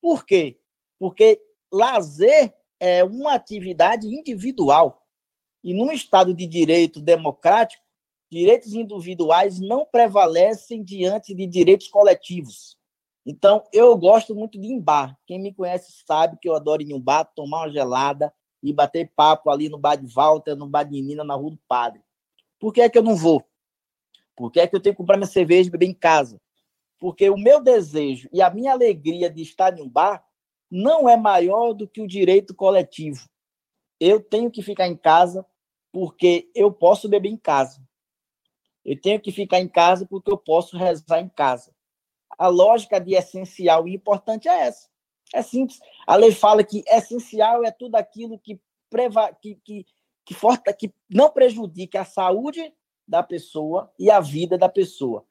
Por 0.00 0.24
quê? 0.24 0.58
Porque 0.98 1.40
lazer 1.70 2.54
é 2.80 3.04
uma 3.04 3.34
atividade 3.34 4.06
individual. 4.06 5.06
E 5.62 5.74
num 5.74 5.92
Estado 5.92 6.34
de 6.34 6.46
direito 6.46 7.00
democrático, 7.00 7.84
direitos 8.30 8.72
individuais 8.72 9.60
não 9.60 9.84
prevalecem 9.84 10.82
diante 10.82 11.34
de 11.34 11.46
direitos 11.46 11.88
coletivos. 11.88 12.78
Então, 13.24 13.62
eu 13.72 13.96
gosto 13.96 14.34
muito 14.34 14.58
de 14.58 14.66
ir 14.66 14.72
em 14.72 14.80
bar. 14.80 15.16
Quem 15.26 15.38
me 15.38 15.54
conhece 15.54 15.92
sabe 16.06 16.38
que 16.40 16.48
eu 16.48 16.54
adoro 16.54 16.82
ir 16.82 16.90
em 16.90 16.94
um 16.94 17.00
bar, 17.00 17.24
tomar 17.24 17.58
uma 17.58 17.70
gelada 17.70 18.32
e 18.62 18.72
bater 18.72 19.10
papo 19.16 19.50
ali 19.50 19.68
no 19.68 19.78
bar 19.78 19.96
de 19.96 20.06
Walter, 20.06 20.54
no 20.54 20.66
bar 20.66 20.84
de 20.84 21.00
Nina, 21.00 21.24
na 21.24 21.34
Rua 21.34 21.50
do 21.50 21.60
Padre. 21.68 22.02
Por 22.58 22.72
que 22.72 22.80
é 22.80 22.88
que 22.88 22.96
eu 22.96 23.02
não 23.02 23.16
vou? 23.16 23.44
Por 24.36 24.50
que 24.50 24.60
é 24.60 24.66
que 24.66 24.76
eu 24.76 24.80
tenho 24.80 24.94
que 24.94 24.98
comprar 24.98 25.16
minha 25.16 25.26
cerveja 25.26 25.68
e 25.68 25.72
beber 25.72 25.88
em 25.88 25.94
casa? 25.94 26.40
Porque 26.98 27.28
o 27.28 27.36
meu 27.36 27.60
desejo 27.60 28.28
e 28.32 28.40
a 28.40 28.48
minha 28.48 28.72
alegria 28.72 29.28
de 29.28 29.42
estar 29.42 29.76
em 29.76 29.82
um 29.82 29.88
bar 29.88 30.24
não 30.70 31.08
é 31.08 31.16
maior 31.16 31.72
do 31.72 31.86
que 31.88 32.00
o 32.00 32.06
direito 32.06 32.54
coletivo. 32.54 33.28
Eu 33.98 34.20
tenho 34.20 34.50
que 34.50 34.62
ficar 34.62 34.86
em 34.86 34.96
casa 34.96 35.44
porque 35.92 36.50
eu 36.54 36.72
posso 36.72 37.08
beber 37.08 37.28
em 37.28 37.36
casa. 37.36 37.82
Eu 38.84 39.00
tenho 39.00 39.20
que 39.20 39.30
ficar 39.30 39.60
em 39.60 39.68
casa 39.68 40.06
porque 40.06 40.32
eu 40.32 40.38
posso 40.38 40.76
rezar 40.76 41.20
em 41.20 41.28
casa. 41.28 41.74
A 42.38 42.48
lógica 42.48 42.98
de 43.00 43.14
essencial 43.14 43.86
e 43.86 43.94
importante 43.94 44.48
é 44.48 44.60
essa. 44.60 44.88
É 45.32 45.42
simples. 45.42 45.80
A 46.06 46.16
lei 46.16 46.32
fala 46.32 46.62
que 46.62 46.84
essencial 46.86 47.64
é 47.64 47.70
tudo 47.70 47.96
aquilo 47.96 48.38
que, 48.38 48.60
preva, 48.90 49.32
que, 49.40 49.54
que, 49.64 49.86
que, 50.24 50.34
forta, 50.34 50.72
que 50.72 50.92
não 51.08 51.30
prejudique 51.30 51.96
a 51.96 52.04
saúde 52.04 52.72
da 53.06 53.22
pessoa 53.22 53.92
e 53.98 54.10
a 54.10 54.20
vida 54.20 54.58
da 54.58 54.68
pessoa. 54.68 55.26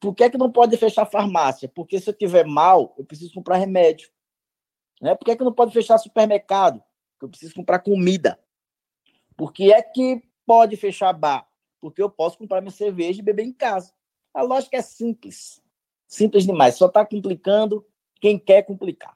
Por 0.00 0.14
que, 0.14 0.24
é 0.24 0.30
que 0.30 0.36
não 0.36 0.50
pode 0.50 0.76
fechar 0.76 1.06
farmácia? 1.06 1.68
Porque 1.68 1.98
se 2.00 2.10
eu 2.10 2.14
tiver 2.14 2.44
mal, 2.44 2.94
eu 2.98 3.04
preciso 3.04 3.32
comprar 3.32 3.56
remédio. 3.56 4.10
Né? 5.00 5.14
Por 5.14 5.24
que, 5.24 5.30
é 5.30 5.36
que 5.36 5.44
não 5.44 5.52
pode 5.52 5.72
fechar 5.72 5.98
supermercado? 5.98 6.82
Porque 7.12 7.24
eu 7.24 7.28
preciso 7.30 7.54
comprar 7.54 7.78
comida. 7.78 8.38
Por 9.36 9.52
que 9.52 9.72
é 9.72 9.82
que 9.82 10.22
pode 10.44 10.76
fechar 10.76 11.12
bar? 11.12 11.48
Porque 11.80 12.02
eu 12.02 12.10
posso 12.10 12.38
comprar 12.38 12.60
minha 12.60 12.70
cerveja 12.70 13.20
e 13.20 13.24
beber 13.24 13.44
em 13.44 13.52
casa. 13.52 13.92
A 14.34 14.42
lógica 14.42 14.76
é 14.76 14.82
simples. 14.82 15.62
Simples 16.06 16.44
demais. 16.44 16.76
Só 16.76 16.86
está 16.86 17.04
complicando 17.04 17.86
quem 18.20 18.38
quer 18.38 18.62
complicar. 18.62 19.14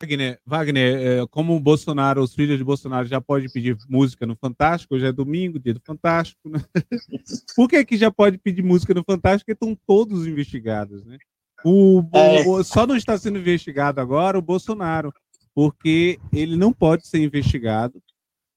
Wagner, 0.00 0.40
Wagner, 0.46 0.96
é, 0.96 1.26
como 1.26 1.56
o 1.56 1.60
Bolsonaro, 1.60 2.22
os 2.22 2.32
filhos 2.32 2.56
de 2.56 2.62
Bolsonaro 2.62 3.08
já 3.08 3.20
podem 3.20 3.48
pedir 3.50 3.76
música 3.88 4.24
no 4.26 4.36
Fantástico, 4.36 4.94
hoje 4.94 5.06
é 5.06 5.12
domingo, 5.12 5.58
dia 5.58 5.74
do 5.74 5.80
Fantástico, 5.84 6.48
né? 6.48 6.60
Por 7.56 7.68
que 7.68 7.84
que 7.84 7.96
já 7.96 8.10
pode 8.10 8.38
pedir 8.38 8.62
música 8.62 8.94
no 8.94 9.02
Fantástico? 9.02 9.46
Porque 9.46 9.52
estão 9.52 9.76
todos 9.86 10.26
investigados, 10.26 11.04
né? 11.04 11.18
O, 11.64 12.04
é. 12.14 12.46
o, 12.46 12.62
só 12.62 12.86
não 12.86 12.96
está 12.96 13.18
sendo 13.18 13.38
investigado 13.38 14.00
agora 14.00 14.38
o 14.38 14.42
Bolsonaro, 14.42 15.12
porque 15.52 16.20
ele 16.32 16.56
não 16.56 16.72
pode 16.72 17.08
ser 17.08 17.18
investigado. 17.18 18.00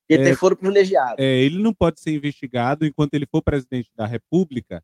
Ele 0.08 0.30
é, 0.30 0.36
foro 0.36 0.56
privilegiado. 0.56 1.16
É, 1.18 1.40
ele 1.40 1.58
não 1.58 1.74
pode 1.74 2.00
ser 2.00 2.12
investigado 2.12 2.86
enquanto 2.86 3.16
ele 3.16 3.26
for 3.26 3.42
presidente 3.42 3.90
da 3.96 4.06
República, 4.06 4.84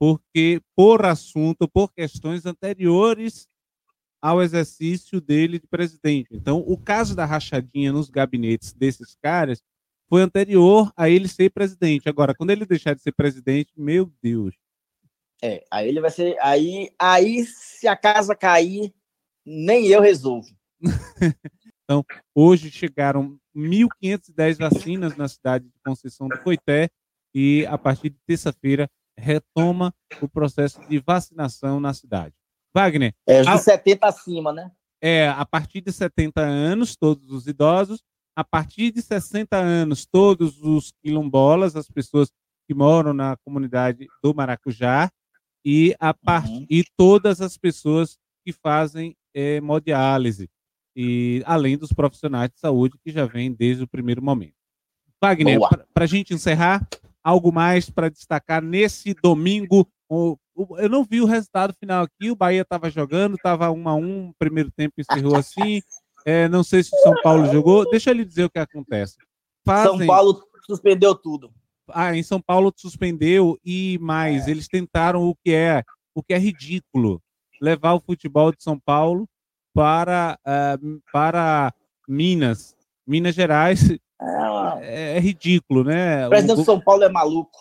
porque 0.00 0.62
por 0.74 1.04
assunto, 1.04 1.68
por 1.68 1.92
questões 1.92 2.46
anteriores 2.46 3.46
ao 4.22 4.40
exercício 4.40 5.20
dele 5.20 5.58
de 5.58 5.66
presidente. 5.66 6.28
Então, 6.30 6.60
o 6.64 6.78
caso 6.78 7.16
da 7.16 7.24
rachadinha 7.24 7.92
nos 7.92 8.08
gabinetes 8.08 8.72
desses 8.72 9.16
caras 9.20 9.60
foi 10.08 10.22
anterior 10.22 10.92
a 10.96 11.10
ele 11.10 11.26
ser 11.26 11.50
presidente. 11.50 12.08
Agora, 12.08 12.34
quando 12.34 12.50
ele 12.50 12.64
deixar 12.64 12.94
de 12.94 13.02
ser 13.02 13.12
presidente, 13.12 13.72
meu 13.76 14.12
Deus. 14.22 14.54
É, 15.42 15.64
aí 15.68 15.88
ele 15.88 16.00
vai 16.00 16.10
ser. 16.10 16.36
Aí, 16.40 16.90
aí 16.96 17.44
se 17.44 17.88
a 17.88 17.96
casa 17.96 18.36
cair, 18.36 18.94
nem 19.44 19.88
eu 19.88 20.00
resolvo. 20.00 20.48
então, 21.82 22.04
hoje 22.32 22.70
chegaram 22.70 23.36
1.510 23.56 24.58
vacinas 24.58 25.16
na 25.16 25.26
cidade 25.26 25.64
de 25.64 25.80
Conceição 25.84 26.28
do 26.28 26.40
Coité 26.42 26.88
e 27.34 27.66
a 27.66 27.76
partir 27.76 28.10
de 28.10 28.18
terça-feira 28.24 28.88
retoma 29.18 29.92
o 30.20 30.28
processo 30.28 30.80
de 30.88 30.98
vacinação 31.00 31.80
na 31.80 31.92
cidade. 31.92 32.34
Wagner. 32.74 33.14
É, 33.26 33.42
de 33.42 33.58
70 33.58 34.06
acima, 34.06 34.52
né? 34.52 34.70
É, 35.00 35.28
a 35.28 35.44
partir 35.44 35.80
de 35.80 35.92
70 35.92 36.40
anos, 36.40 36.96
todos 36.96 37.30
os 37.30 37.46
idosos, 37.46 38.02
a 38.36 38.44
partir 38.44 38.92
de 38.92 39.02
60 39.02 39.56
anos, 39.56 40.06
todos 40.06 40.60
os 40.62 40.92
quilombolas, 41.02 41.76
as 41.76 41.88
pessoas 41.88 42.30
que 42.66 42.74
moram 42.74 43.12
na 43.12 43.36
comunidade 43.44 44.06
do 44.22 44.34
Maracujá, 44.34 45.10
e, 45.64 45.94
a 46.00 46.14
part... 46.14 46.48
Uhum. 46.48 46.66
e 46.68 46.84
todas 46.96 47.40
as 47.40 47.56
pessoas 47.56 48.16
que 48.44 48.52
fazem 48.52 49.16
é, 49.34 49.56
hemodiálise, 49.56 50.48
e 50.96 51.42
além 51.46 51.76
dos 51.76 51.92
profissionais 51.92 52.50
de 52.50 52.58
saúde 52.58 52.98
que 53.04 53.12
já 53.12 53.26
vêm 53.26 53.52
desde 53.52 53.84
o 53.84 53.88
primeiro 53.88 54.22
momento. 54.22 54.54
Wagner, 55.22 55.58
para 55.94 56.04
a 56.04 56.06
gente 56.06 56.34
encerrar, 56.34 56.86
algo 57.22 57.52
mais 57.52 57.88
para 57.88 58.08
destacar 58.08 58.60
nesse 58.60 59.14
domingo 59.14 59.88
eu 60.56 60.88
não 60.88 61.04
vi 61.04 61.20
o 61.20 61.26
resultado 61.26 61.74
final 61.74 62.04
aqui. 62.04 62.30
O 62.30 62.36
Bahia 62.36 62.62
estava 62.62 62.90
jogando, 62.90 63.36
estava 63.36 63.70
um 63.70 63.88
a 63.88 63.94
um, 63.94 64.32
primeiro 64.38 64.70
tempo 64.70 64.94
encerrou 64.98 65.36
assim. 65.36 65.80
É, 66.24 66.48
não 66.48 66.62
sei 66.62 66.84
se 66.84 66.94
o 66.94 66.98
São 67.00 67.14
Paulo 67.20 67.50
jogou. 67.50 67.84
Deixa 67.90 68.12
ele 68.12 68.24
dizer 68.24 68.44
o 68.44 68.50
que 68.50 68.60
acontece. 68.60 69.16
Fazem... 69.66 69.98
São 69.98 70.06
Paulo 70.06 70.40
suspendeu 70.64 71.16
tudo. 71.16 71.52
Ah, 71.88 72.16
em 72.16 72.22
São 72.22 72.40
Paulo 72.40 72.72
suspendeu 72.76 73.58
e 73.64 73.98
mais, 74.00 74.46
é. 74.46 74.52
eles 74.52 74.68
tentaram 74.68 75.28
o 75.28 75.34
que 75.34 75.52
é 75.52 75.82
o 76.14 76.22
que 76.22 76.32
é 76.32 76.38
ridículo, 76.38 77.20
levar 77.60 77.94
o 77.94 78.00
futebol 78.00 78.52
de 78.52 78.62
São 78.62 78.78
Paulo 78.78 79.28
para 79.74 80.38
uh, 80.46 81.02
para 81.12 81.74
Minas, 82.08 82.76
Minas 83.06 83.34
Gerais. 83.34 83.90
É, 83.90 83.96
é, 84.82 85.16
é 85.16 85.18
ridículo, 85.18 85.82
né? 85.82 86.26
O 86.26 86.30
presidente 86.30 86.58
de 86.58 86.64
São 86.64 86.80
Paulo 86.80 87.02
é 87.02 87.08
maluco. 87.08 87.58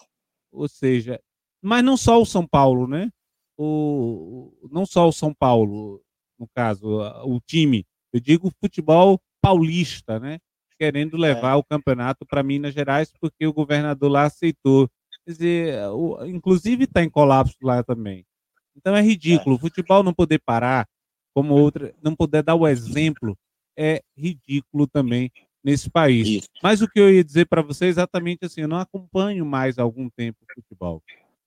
Ou 0.51 0.67
seja, 0.67 1.19
mas 1.61 1.83
não 1.83 1.95
só 1.95 2.21
o 2.21 2.25
São 2.25 2.45
Paulo, 2.45 2.87
né? 2.87 3.09
O, 3.57 4.51
não 4.71 4.85
só 4.85 5.07
o 5.07 5.11
São 5.11 5.33
Paulo, 5.33 6.01
no 6.39 6.47
caso, 6.47 6.99
o 7.25 7.39
time, 7.39 7.85
eu 8.11 8.19
digo 8.19 8.47
o 8.47 8.53
futebol 8.59 9.21
paulista, 9.41 10.19
né? 10.19 10.39
Querendo 10.77 11.15
levar 11.15 11.51
é. 11.51 11.55
o 11.55 11.63
campeonato 11.63 12.25
para 12.25 12.41
Minas 12.41 12.73
Gerais, 12.73 13.13
porque 13.19 13.45
o 13.45 13.53
governador 13.53 14.09
lá 14.09 14.23
aceitou. 14.23 14.89
Quer 15.25 15.31
dizer, 15.31 15.87
o, 15.89 16.25
inclusive 16.25 16.85
está 16.85 17.03
em 17.03 17.09
colapso 17.09 17.55
lá 17.61 17.83
também. 17.83 18.25
Então 18.75 18.95
é 18.95 19.01
ridículo. 19.01 19.55
É. 19.55 19.57
O 19.57 19.61
futebol 19.61 20.01
não 20.01 20.13
poder 20.13 20.39
parar, 20.39 20.87
como 21.33 21.53
outra, 21.53 21.93
não 22.01 22.15
poder 22.15 22.41
dar 22.41 22.55
o 22.55 22.67
exemplo, 22.67 23.37
é 23.77 24.01
ridículo 24.17 24.87
também 24.87 25.31
nesse 25.63 25.89
país. 25.89 26.27
Isso. 26.27 26.49
Mas 26.61 26.81
o 26.81 26.87
que 26.87 26.99
eu 26.99 27.13
ia 27.13 27.23
dizer 27.23 27.45
para 27.45 27.61
você 27.61 27.85
é 27.85 27.89
exatamente 27.89 28.45
assim: 28.45 28.61
eu 28.61 28.67
não 28.67 28.77
acompanho 28.77 29.45
mais 29.45 29.77
há 29.77 29.83
algum 29.83 30.09
tempo 30.09 30.39
o 30.41 30.61
futebol. 30.61 31.01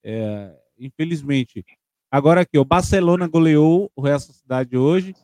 É, 0.07 0.55
infelizmente. 0.77 1.65
Agora 2.11 2.41
aqui, 2.41 2.59
o 2.59 2.63
Barcelona 2.63 3.27
goleou 3.27 3.91
o 3.95 4.01
Real 4.01 4.19
Sociedade 4.19 4.77
hoje. 4.77 5.15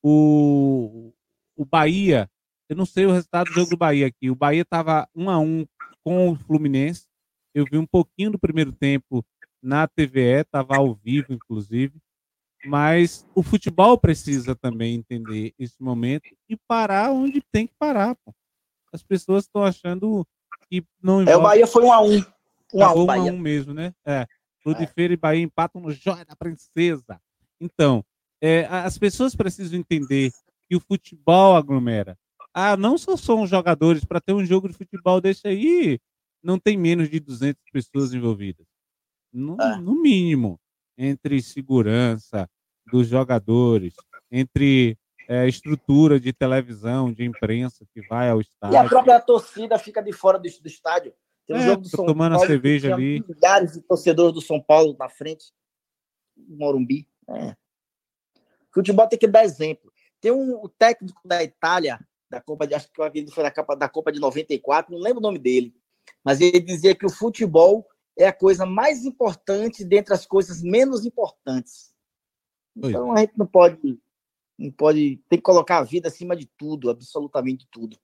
O, 0.00 1.12
o 1.56 1.64
Bahia, 1.64 2.30
eu 2.68 2.76
não 2.76 2.86
sei 2.86 3.06
o 3.06 3.12
resultado 3.12 3.48
do 3.48 3.54
jogo 3.54 3.70
do 3.70 3.76
Bahia 3.76 4.06
aqui. 4.06 4.30
O 4.30 4.36
Bahia 4.36 4.62
estava 4.62 5.08
1 5.16 5.28
a 5.28 5.38
1 5.40 5.66
com 6.04 6.30
o 6.30 6.36
Fluminense. 6.36 7.06
Eu 7.52 7.64
vi 7.68 7.76
um 7.76 7.84
pouquinho 7.84 8.30
do 8.30 8.38
primeiro 8.38 8.70
tempo 8.70 9.24
na 9.60 9.88
TVE, 9.88 10.42
estava 10.42 10.76
ao 10.76 10.94
vivo, 10.94 11.32
inclusive. 11.32 11.98
Mas 12.64 13.26
o 13.34 13.42
futebol 13.42 13.98
precisa 13.98 14.54
também 14.54 14.94
entender 14.94 15.52
esse 15.58 15.82
momento 15.82 16.28
e 16.48 16.56
parar 16.68 17.10
onde 17.10 17.42
tem 17.50 17.66
que 17.66 17.74
parar. 17.76 18.14
Pô. 18.14 18.32
As 18.92 19.02
pessoas 19.02 19.44
estão 19.44 19.64
achando 19.64 20.24
que 20.68 20.84
não 21.02 21.22
envolve... 21.22 21.32
É, 21.32 21.36
o 21.36 21.42
Bahia 21.42 21.66
foi 21.66 21.82
um 21.84 21.92
a 21.92 22.00
um. 22.00 22.22
Um 22.72 22.82
a 22.82 22.94
um, 22.94 23.10
a 23.10 23.16
um 23.16 23.38
mesmo, 23.38 23.74
né? 23.74 23.92
É. 24.04 24.26
Ludifeira 24.64 25.12
é. 25.12 25.14
e 25.14 25.16
Bahia 25.16 25.42
empatam 25.42 25.80
no 25.80 25.90
Joia 25.90 26.24
da 26.24 26.36
Princesa. 26.36 27.20
Então, 27.60 28.04
é, 28.40 28.66
as 28.66 28.98
pessoas 28.98 29.34
precisam 29.34 29.78
entender 29.78 30.30
que 30.68 30.76
o 30.76 30.80
futebol 30.80 31.56
aglomera. 31.56 32.16
Ah, 32.52 32.76
não 32.76 32.98
só 32.98 33.16
são 33.16 33.42
os 33.42 33.50
jogadores, 33.50 34.04
para 34.04 34.20
ter 34.20 34.32
um 34.32 34.44
jogo 34.44 34.68
de 34.68 34.74
futebol 34.74 35.20
desse 35.20 35.46
aí, 35.46 35.98
não 36.42 36.58
tem 36.58 36.76
menos 36.76 37.08
de 37.08 37.20
200 37.20 37.62
pessoas 37.72 38.12
envolvidas. 38.12 38.66
No, 39.32 39.60
é. 39.60 39.76
no 39.76 40.00
mínimo, 40.00 40.58
entre 40.96 41.40
segurança 41.40 42.48
dos 42.90 43.08
jogadores, 43.08 43.94
entre 44.30 44.98
é, 45.28 45.46
estrutura 45.46 46.18
de 46.18 46.32
televisão, 46.32 47.12
de 47.12 47.24
imprensa 47.24 47.86
que 47.94 48.00
vai 48.08 48.30
ao 48.30 48.40
estádio. 48.40 48.74
E 48.74 48.76
a 48.76 48.84
própria 48.84 49.20
torcida 49.20 49.78
fica 49.78 50.02
de 50.02 50.12
fora 50.12 50.38
do, 50.38 50.42
do 50.42 50.66
estádio. 50.66 51.12
Tem 51.50 51.58
um 51.58 51.62
é, 51.62 51.66
jogo 51.66 51.82
do 51.82 51.88
São 51.88 52.06
tomando 52.06 52.34
Paulo, 52.34 52.44
a 52.44 52.46
cerveja 52.46 52.94
ali. 52.94 53.24
Milhares 53.28 53.72
de 53.72 53.80
torcedores 53.80 54.32
do 54.32 54.40
São 54.40 54.62
Paulo 54.62 54.94
na 54.96 55.08
frente, 55.08 55.52
Morumbi. 56.36 57.08
É. 57.28 57.56
Futebol 58.72 59.08
tem 59.08 59.18
que 59.18 59.26
dar 59.26 59.44
exemplo. 59.44 59.92
Tem 60.20 60.30
um 60.30 60.62
o 60.62 60.68
técnico 60.68 61.20
da 61.24 61.42
Itália, 61.42 61.98
da 62.30 62.40
Copa 62.40 62.68
de, 62.68 62.74
acho 62.74 62.88
que 62.88 63.30
foi 63.32 63.42
da 63.42 63.50
Copa, 63.50 63.74
da 63.74 63.88
Copa 63.88 64.12
de 64.12 64.20
94, 64.20 64.94
não 64.94 65.02
lembro 65.02 65.18
o 65.18 65.22
nome 65.22 65.40
dele, 65.40 65.74
mas 66.22 66.40
ele 66.40 66.60
dizia 66.60 66.94
que 66.94 67.04
o 67.04 67.10
futebol 67.10 67.84
é 68.16 68.28
a 68.28 68.32
coisa 68.32 68.64
mais 68.64 69.04
importante 69.04 69.84
dentre 69.84 70.14
as 70.14 70.24
coisas 70.24 70.62
menos 70.62 71.04
importantes. 71.04 71.92
Então 72.76 73.12
a 73.12 73.18
gente 73.18 73.36
não 73.36 73.46
pode, 73.46 73.98
não 74.56 74.70
pode, 74.70 75.16
tem 75.28 75.36
que 75.36 75.42
colocar 75.42 75.78
a 75.78 75.84
vida 75.84 76.06
acima 76.06 76.36
de 76.36 76.46
tudo, 76.56 76.90
absolutamente 76.90 77.66
tudo. 77.72 77.98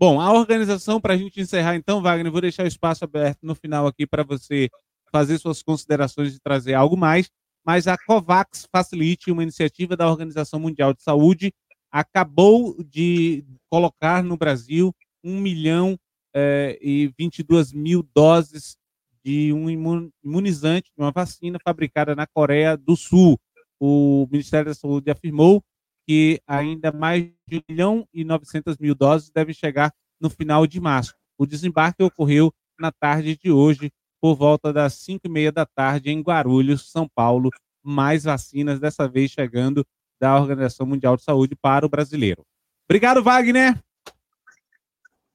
Bom, 0.00 0.18
a 0.18 0.32
organização, 0.32 0.98
para 0.98 1.12
a 1.12 1.16
gente 1.18 1.42
encerrar 1.42 1.76
então, 1.76 2.00
Wagner, 2.00 2.32
vou 2.32 2.40
deixar 2.40 2.64
o 2.64 2.66
espaço 2.66 3.04
aberto 3.04 3.40
no 3.42 3.54
final 3.54 3.86
aqui 3.86 4.06
para 4.06 4.22
você 4.22 4.70
fazer 5.12 5.36
suas 5.36 5.62
considerações 5.62 6.34
e 6.34 6.40
trazer 6.40 6.72
algo 6.72 6.96
mais, 6.96 7.28
mas 7.62 7.86
a 7.86 7.98
COVAX 7.98 8.66
Facilite, 8.72 9.30
uma 9.30 9.42
iniciativa 9.42 9.94
da 9.94 10.08
Organização 10.08 10.58
Mundial 10.58 10.94
de 10.94 11.02
Saúde, 11.02 11.52
acabou 11.92 12.82
de 12.82 13.44
colocar 13.68 14.24
no 14.24 14.38
Brasil 14.38 14.90
1 15.22 15.38
milhão 15.38 15.98
eh, 16.34 16.78
e 16.80 17.12
22 17.18 17.74
mil 17.74 18.02
doses 18.14 18.78
de 19.22 19.52
um 19.52 19.68
imunizante, 19.68 20.90
de 20.96 21.02
uma 21.02 21.10
vacina 21.10 21.58
fabricada 21.62 22.16
na 22.16 22.26
Coreia 22.26 22.74
do 22.74 22.96
Sul. 22.96 23.38
O 23.78 24.26
Ministério 24.32 24.70
da 24.70 24.74
Saúde 24.74 25.10
afirmou 25.10 25.62
que 26.10 26.42
ainda 26.44 26.90
mais 26.90 27.22
de 27.46 27.58
1 27.58 27.60
milhão 27.68 28.08
e 28.12 28.24
900 28.24 28.78
mil 28.78 28.96
doses 28.96 29.30
devem 29.30 29.54
chegar 29.54 29.94
no 30.20 30.28
final 30.28 30.66
de 30.66 30.80
março. 30.80 31.14
O 31.38 31.46
desembarque 31.46 32.02
ocorreu 32.02 32.52
na 32.76 32.90
tarde 32.90 33.36
de 33.36 33.52
hoje, 33.52 33.92
por 34.20 34.34
volta 34.34 34.72
das 34.72 34.94
5 34.94 35.20
e 35.24 35.28
meia 35.28 35.52
da 35.52 35.64
tarde, 35.64 36.10
em 36.10 36.20
Guarulhos, 36.20 36.90
São 36.90 37.08
Paulo. 37.08 37.48
Mais 37.80 38.24
vacinas, 38.24 38.80
dessa 38.80 39.06
vez 39.06 39.30
chegando 39.30 39.86
da 40.20 40.36
Organização 40.36 40.84
Mundial 40.84 41.16
de 41.16 41.22
Saúde 41.22 41.54
para 41.54 41.86
o 41.86 41.88
brasileiro. 41.88 42.44
Obrigado, 42.88 43.22
Wagner. 43.22 43.80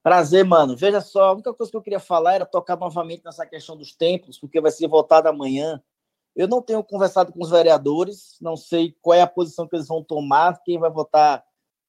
Prazer, 0.02 0.44
mano. 0.44 0.76
Veja 0.76 1.00
só, 1.00 1.30
a 1.30 1.32
única 1.32 1.54
coisa 1.54 1.70
que 1.70 1.76
eu 1.78 1.82
queria 1.82 2.00
falar 2.00 2.34
era 2.34 2.44
tocar 2.44 2.76
novamente 2.76 3.24
nessa 3.24 3.46
questão 3.46 3.78
dos 3.78 3.94
templos, 3.96 4.38
porque 4.38 4.60
vai 4.60 4.70
ser 4.70 4.88
votado 4.88 5.26
amanhã 5.26 5.82
eu 6.36 6.46
não 6.46 6.60
tenho 6.60 6.84
conversado 6.84 7.32
com 7.32 7.42
os 7.42 7.50
vereadores, 7.50 8.36
não 8.42 8.56
sei 8.56 8.94
qual 9.00 9.14
é 9.14 9.22
a 9.22 9.26
posição 9.26 9.66
que 9.66 9.74
eles 9.74 9.88
vão 9.88 10.04
tomar, 10.04 10.62
quem 10.62 10.78
vai 10.78 10.90
votar 10.90 11.42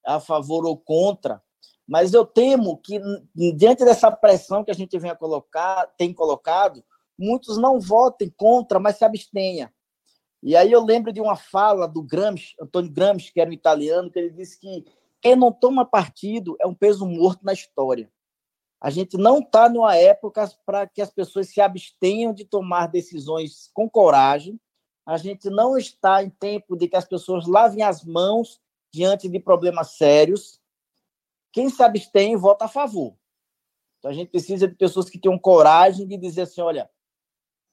a 0.06 0.22
favor 0.22 0.66
ou 0.66 0.78
contra, 0.78 1.44
mas 1.86 2.14
eu 2.14 2.26
temo 2.26 2.78
que, 2.78 3.00
diante 3.56 3.84
dessa 3.84 4.10
pressão 4.10 4.64
que 4.64 4.72
a 4.72 4.74
gente 4.74 4.98
vem 4.98 5.12
a 5.12 5.16
colocar, 5.16 5.86
tem 5.98 6.14
colocado, 6.14 6.84
muitos 7.20 7.58
não 7.58 7.80
votem 7.80 8.34
contra, 8.38 8.80
mas 8.80 8.98
se 8.98 9.04
abstenha. 9.04 9.74
E 10.42 10.56
aí 10.56 10.72
eu 10.72 10.84
lembro 10.84 11.12
de 11.12 11.20
uma 11.20 11.36
fala 11.36 11.88
do 11.88 12.02
Gramsci, 12.02 12.56
Antônio 12.62 12.92
Gramsci, 12.92 13.34
que 13.34 13.42
era 13.42 13.50
um 13.50 13.54
italiano, 13.54 14.10
que 14.10 14.20
ele 14.20 14.30
disse 14.30 14.60
que 14.60 14.86
quem 15.22 15.36
não 15.36 15.52
toma 15.52 15.86
partido 15.86 16.56
é 16.62 16.68
um 16.68 16.74
peso 16.74 17.06
morto 17.06 17.44
na 17.44 17.54
história. 17.54 18.10
A 18.80 18.90
gente 18.90 19.18
não 19.18 19.40
está 19.40 19.68
numa 19.68 19.96
época 19.96 20.50
para 20.66 20.88
que 20.88 21.02
as 21.02 21.10
pessoas 21.10 21.50
se 21.50 21.60
abstenham 21.60 22.34
de 22.34 22.46
tomar 22.46 22.88
decisões 22.88 23.70
com 23.74 23.90
coragem. 23.90 24.60
A 25.06 25.18
gente 25.18 25.50
não 25.50 25.78
está 25.78 26.24
em 26.24 26.30
tempo 26.30 26.76
de 26.76 26.88
que 26.88 26.96
as 26.96 27.06
pessoas 27.06 27.48
lavem 27.48 27.82
as 27.82 28.04
mãos 28.04 28.62
diante 28.94 29.28
de 29.28 29.40
problemas 29.40 29.98
sérios. 29.98 30.60
Quem 31.52 31.70
se 31.70 31.82
abstém 31.82 32.36
vota 32.36 32.66
a 32.66 32.70
favor. 32.70 33.18
Então 33.98 34.12
a 34.12 34.14
gente 34.14 34.30
precisa 34.30 34.68
de 34.68 34.76
pessoas 34.76 35.10
que 35.10 35.20
tenham 35.20 35.40
coragem 35.40 36.08
de 36.08 36.18
dizer 36.18 36.42
assim: 36.42 36.62
olha, 36.62 36.90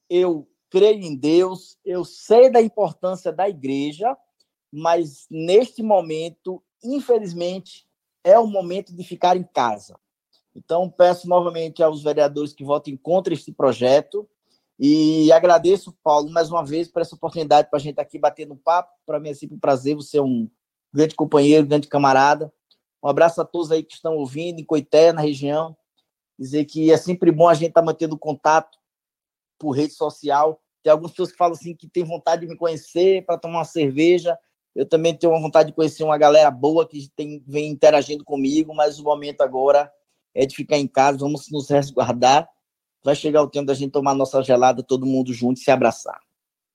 eu 0.09 0.49
creio 0.71 1.03
em 1.03 1.15
Deus, 1.15 1.77
eu 1.85 2.03
sei 2.03 2.49
da 2.49 2.61
importância 2.61 3.31
da 3.31 3.47
igreja, 3.47 4.17
mas 4.71 5.27
neste 5.29 5.83
momento, 5.83 6.63
infelizmente, 6.83 7.87
é 8.23 8.39
o 8.39 8.47
momento 8.47 8.93
de 8.93 9.03
ficar 9.03 9.37
em 9.37 9.43
casa. 9.43 9.99
Então, 10.55 10.89
peço 10.89 11.27
novamente 11.27 11.83
aos 11.83 12.01
vereadores 12.01 12.53
que 12.53 12.63
votem 12.63 12.95
contra 12.95 13.33
este 13.33 13.51
projeto 13.51 14.27
e 14.79 15.31
agradeço, 15.31 15.95
Paulo, 16.03 16.29
mais 16.29 16.49
uma 16.49 16.63
vez 16.63 16.87
por 16.87 17.01
essa 17.01 17.15
oportunidade 17.15 17.69
para 17.69 17.77
a 17.77 17.79
gente 17.79 17.91
estar 17.91 18.01
aqui 18.01 18.19
batendo 18.19 18.53
um 18.53 18.57
papo. 18.57 18.93
Para 19.05 19.19
mim 19.19 19.29
é 19.29 19.33
sempre 19.33 19.55
um 19.55 19.59
prazer, 19.59 19.95
você 19.95 20.17
é 20.17 20.21
um 20.21 20.49
grande 20.93 21.15
companheiro, 21.15 21.67
grande 21.67 21.87
camarada. 21.87 22.51
Um 23.03 23.07
abraço 23.07 23.39
a 23.41 23.45
todos 23.45 23.71
aí 23.71 23.83
que 23.83 23.93
estão 23.93 24.15
ouvindo, 24.15 24.59
em 24.59 24.65
Coité, 24.65 25.13
na 25.13 25.21
região. 25.21 25.75
Dizer 26.37 26.65
que 26.65 26.91
é 26.91 26.97
sempre 26.97 27.31
bom 27.31 27.47
a 27.47 27.53
gente 27.53 27.69
estar 27.69 27.81
mantendo 27.81 28.17
contato 28.17 28.77
por 29.57 29.71
rede 29.71 29.93
social. 29.93 30.61
Tem 30.83 30.91
algumas 30.91 31.11
pessoas 31.11 31.31
que 31.31 31.37
falam 31.37 31.53
assim 31.53 31.73
que 31.73 31.87
tem 31.87 32.03
vontade 32.03 32.41
de 32.41 32.47
me 32.47 32.57
conhecer 32.57 33.25
para 33.25 33.37
tomar 33.37 33.59
uma 33.59 33.65
cerveja. 33.65 34.37
Eu 34.75 34.85
também 34.85 35.15
tenho 35.15 35.31
uma 35.31 35.41
vontade 35.41 35.69
de 35.69 35.75
conhecer 35.75 36.03
uma 36.03 36.17
galera 36.17 36.51
boa 36.51 36.85
que 36.85 37.09
tem, 37.15 37.41
vem 37.47 37.69
interagindo 37.69 38.25
comigo, 38.25 38.73
mas 38.73 38.99
o 38.99 39.03
momento 39.03 39.39
agora 39.41 39.89
é 40.35 40.45
de 40.45 40.55
ficar 40.55 40.77
em 40.77 40.87
casa, 40.87 41.17
vamos 41.17 41.49
nos 41.49 41.69
resguardar. 41.69 42.47
Vai 43.03 43.15
chegar 43.15 43.41
o 43.41 43.47
tempo 43.47 43.67
da 43.67 43.73
gente 43.73 43.91
tomar 43.91 44.13
nossa 44.13 44.41
gelada, 44.43 44.83
todo 44.83 45.05
mundo 45.05 45.31
junto 45.31 45.59
e 45.59 45.63
se 45.63 45.71
abraçar. 45.71 46.19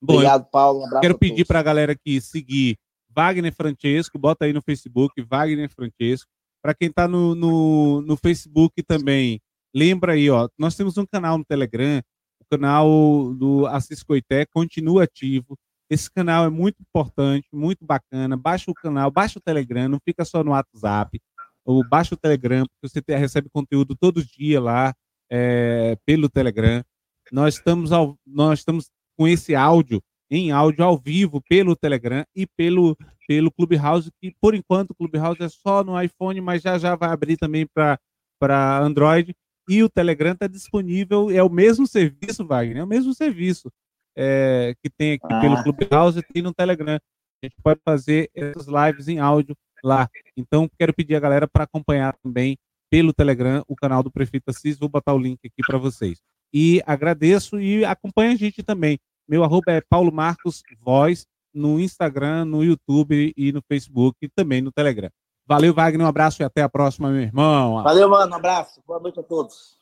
Bom, 0.01 0.15
Obrigado, 0.15 0.45
Paulo. 0.49 0.83
Um 0.85 0.99
quero 0.99 1.17
pedir 1.17 1.45
para 1.45 1.59
a 1.59 1.63
galera 1.63 1.91
aqui 1.91 2.19
seguir 2.19 2.77
Wagner 3.15 3.53
Francesco, 3.53 4.17
bota 4.17 4.45
aí 4.45 4.53
no 4.53 4.61
Facebook, 4.61 5.21
Wagner 5.21 5.69
Francesco. 5.69 6.29
Para 6.63 6.73
quem 6.73 6.87
está 6.87 7.07
no, 7.07 7.35
no, 7.35 8.01
no 8.01 8.17
Facebook 8.17 8.81
também, 8.83 9.39
lembra 9.75 10.13
aí, 10.13 10.29
ó, 10.29 10.47
nós 10.57 10.75
temos 10.75 10.97
um 10.97 11.05
canal 11.05 11.37
no 11.37 11.45
Telegram, 11.45 12.01
o 12.39 12.45
canal 12.49 13.33
do 13.33 13.67
Assis 13.67 14.01
Coité 14.01 14.45
continua 14.45 15.03
ativo. 15.03 15.57
Esse 15.89 16.09
canal 16.09 16.45
é 16.45 16.49
muito 16.49 16.77
importante, 16.79 17.47
muito 17.51 17.85
bacana. 17.85 18.37
Baixa 18.37 18.71
o 18.71 18.73
canal, 18.73 19.11
baixa 19.11 19.37
o 19.37 19.41
Telegram, 19.41 19.89
não 19.89 19.99
fica 20.03 20.23
só 20.23 20.43
no 20.43 20.51
WhatsApp 20.51 21.19
ou 21.65 21.87
baixa 21.87 22.15
o 22.15 22.17
Telegram, 22.17 22.65
porque 22.65 23.01
você 23.01 23.17
recebe 23.17 23.49
conteúdo 23.49 23.95
todo 23.95 24.23
dia 24.23 24.59
lá 24.59 24.93
é, 25.31 25.97
pelo 26.05 26.29
Telegram. 26.29 26.83
Nós 27.31 27.55
estamos, 27.55 27.91
ao, 27.91 28.17
nós 28.25 28.59
estamos 28.59 28.89
com 29.17 29.27
esse 29.27 29.55
áudio 29.55 30.01
em 30.29 30.51
áudio 30.51 30.83
ao 30.85 30.97
vivo 30.97 31.41
pelo 31.41 31.75
Telegram 31.75 32.23
e 32.33 32.47
pelo, 32.47 32.97
pelo 33.27 33.51
Clubhouse, 33.51 34.09
que 34.21 34.33
por 34.39 34.55
enquanto 34.55 34.91
o 34.91 34.95
Clubhouse 34.95 35.43
é 35.43 35.49
só 35.49 35.83
no 35.83 36.01
iPhone, 36.01 36.39
mas 36.39 36.61
já 36.61 36.77
já 36.77 36.95
vai 36.95 37.09
abrir 37.09 37.37
também 37.37 37.67
para 37.73 38.79
Android. 38.79 39.35
E 39.69 39.83
o 39.83 39.89
Telegram 39.89 40.31
está 40.31 40.47
disponível, 40.47 41.29
é 41.29 41.43
o 41.43 41.49
mesmo 41.49 41.85
serviço, 41.85 42.45
Wagner, 42.45 42.77
é 42.77 42.83
o 42.83 42.87
mesmo 42.87 43.13
serviço 43.13 43.69
é, 44.17 44.73
que 44.81 44.89
tem 44.89 45.13
aqui 45.13 45.27
ah. 45.33 45.39
pelo 45.39 45.63
Clubhouse 45.63 46.19
e 46.19 46.23
tem 46.23 46.41
no 46.41 46.53
Telegram. 46.53 46.95
A 46.95 47.45
gente 47.45 47.55
pode 47.61 47.79
fazer 47.83 48.29
essas 48.33 48.67
lives 48.67 49.07
em 49.07 49.19
áudio 49.19 49.55
lá. 49.83 50.09
Então, 50.35 50.69
quero 50.77 50.93
pedir 50.93 51.15
a 51.15 51.19
galera 51.19 51.47
para 51.47 51.63
acompanhar 51.63 52.15
também 52.23 52.57
pelo 52.89 53.13
Telegram 53.13 53.63
o 53.67 53.75
canal 53.75 54.03
do 54.03 54.11
Prefeito 54.11 54.49
Assis. 54.49 54.77
Vou 54.77 54.89
botar 54.89 55.13
o 55.13 55.17
link 55.17 55.39
aqui 55.45 55.61
para 55.65 55.77
vocês. 55.77 56.19
E 56.53 56.81
agradeço 56.85 57.59
e 57.59 57.85
acompanha 57.85 58.33
a 58.33 58.35
gente 58.35 58.61
também. 58.61 58.99
Meu 59.27 59.43
arroba 59.43 59.71
é 59.71 59.81
Paulo 59.81 60.11
Marcos 60.11 60.61
Voz 60.79 61.25
no 61.53 61.79
Instagram, 61.79 62.45
no 62.45 62.63
YouTube 62.63 63.33
e 63.35 63.51
no 63.51 63.61
Facebook 63.61 64.17
e 64.21 64.29
também 64.29 64.61
no 64.61 64.71
Telegram. 64.71 65.09
Valeu, 65.45 65.73
Wagner. 65.73 66.05
Um 66.05 66.09
abraço 66.09 66.41
e 66.41 66.45
até 66.45 66.61
a 66.61 66.69
próxima, 66.69 67.09
meu 67.09 67.21
irmão. 67.21 67.81
Valeu, 67.83 68.09
mano. 68.09 68.31
Um 68.31 68.35
abraço. 68.35 68.81
Boa 68.85 68.99
noite 68.99 69.19
a 69.19 69.23
todos. 69.23 69.77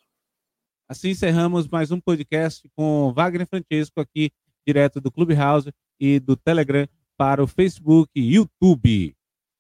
Assim 0.88 1.10
encerramos 1.10 1.68
mais 1.68 1.92
um 1.92 2.00
podcast 2.00 2.68
com 2.76 3.14
Wagner 3.14 3.48
Francesco 3.48 4.02
aqui 4.02 4.32
direto 4.66 5.00
do 5.00 5.12
Clubhouse 5.12 5.72
e 6.00 6.20
do 6.20 6.36
Telegram 6.36 6.88
para 7.18 7.44
o 7.44 7.48
Facebook 7.48 8.10
e 8.16 8.36
YouTube. 8.36 9.16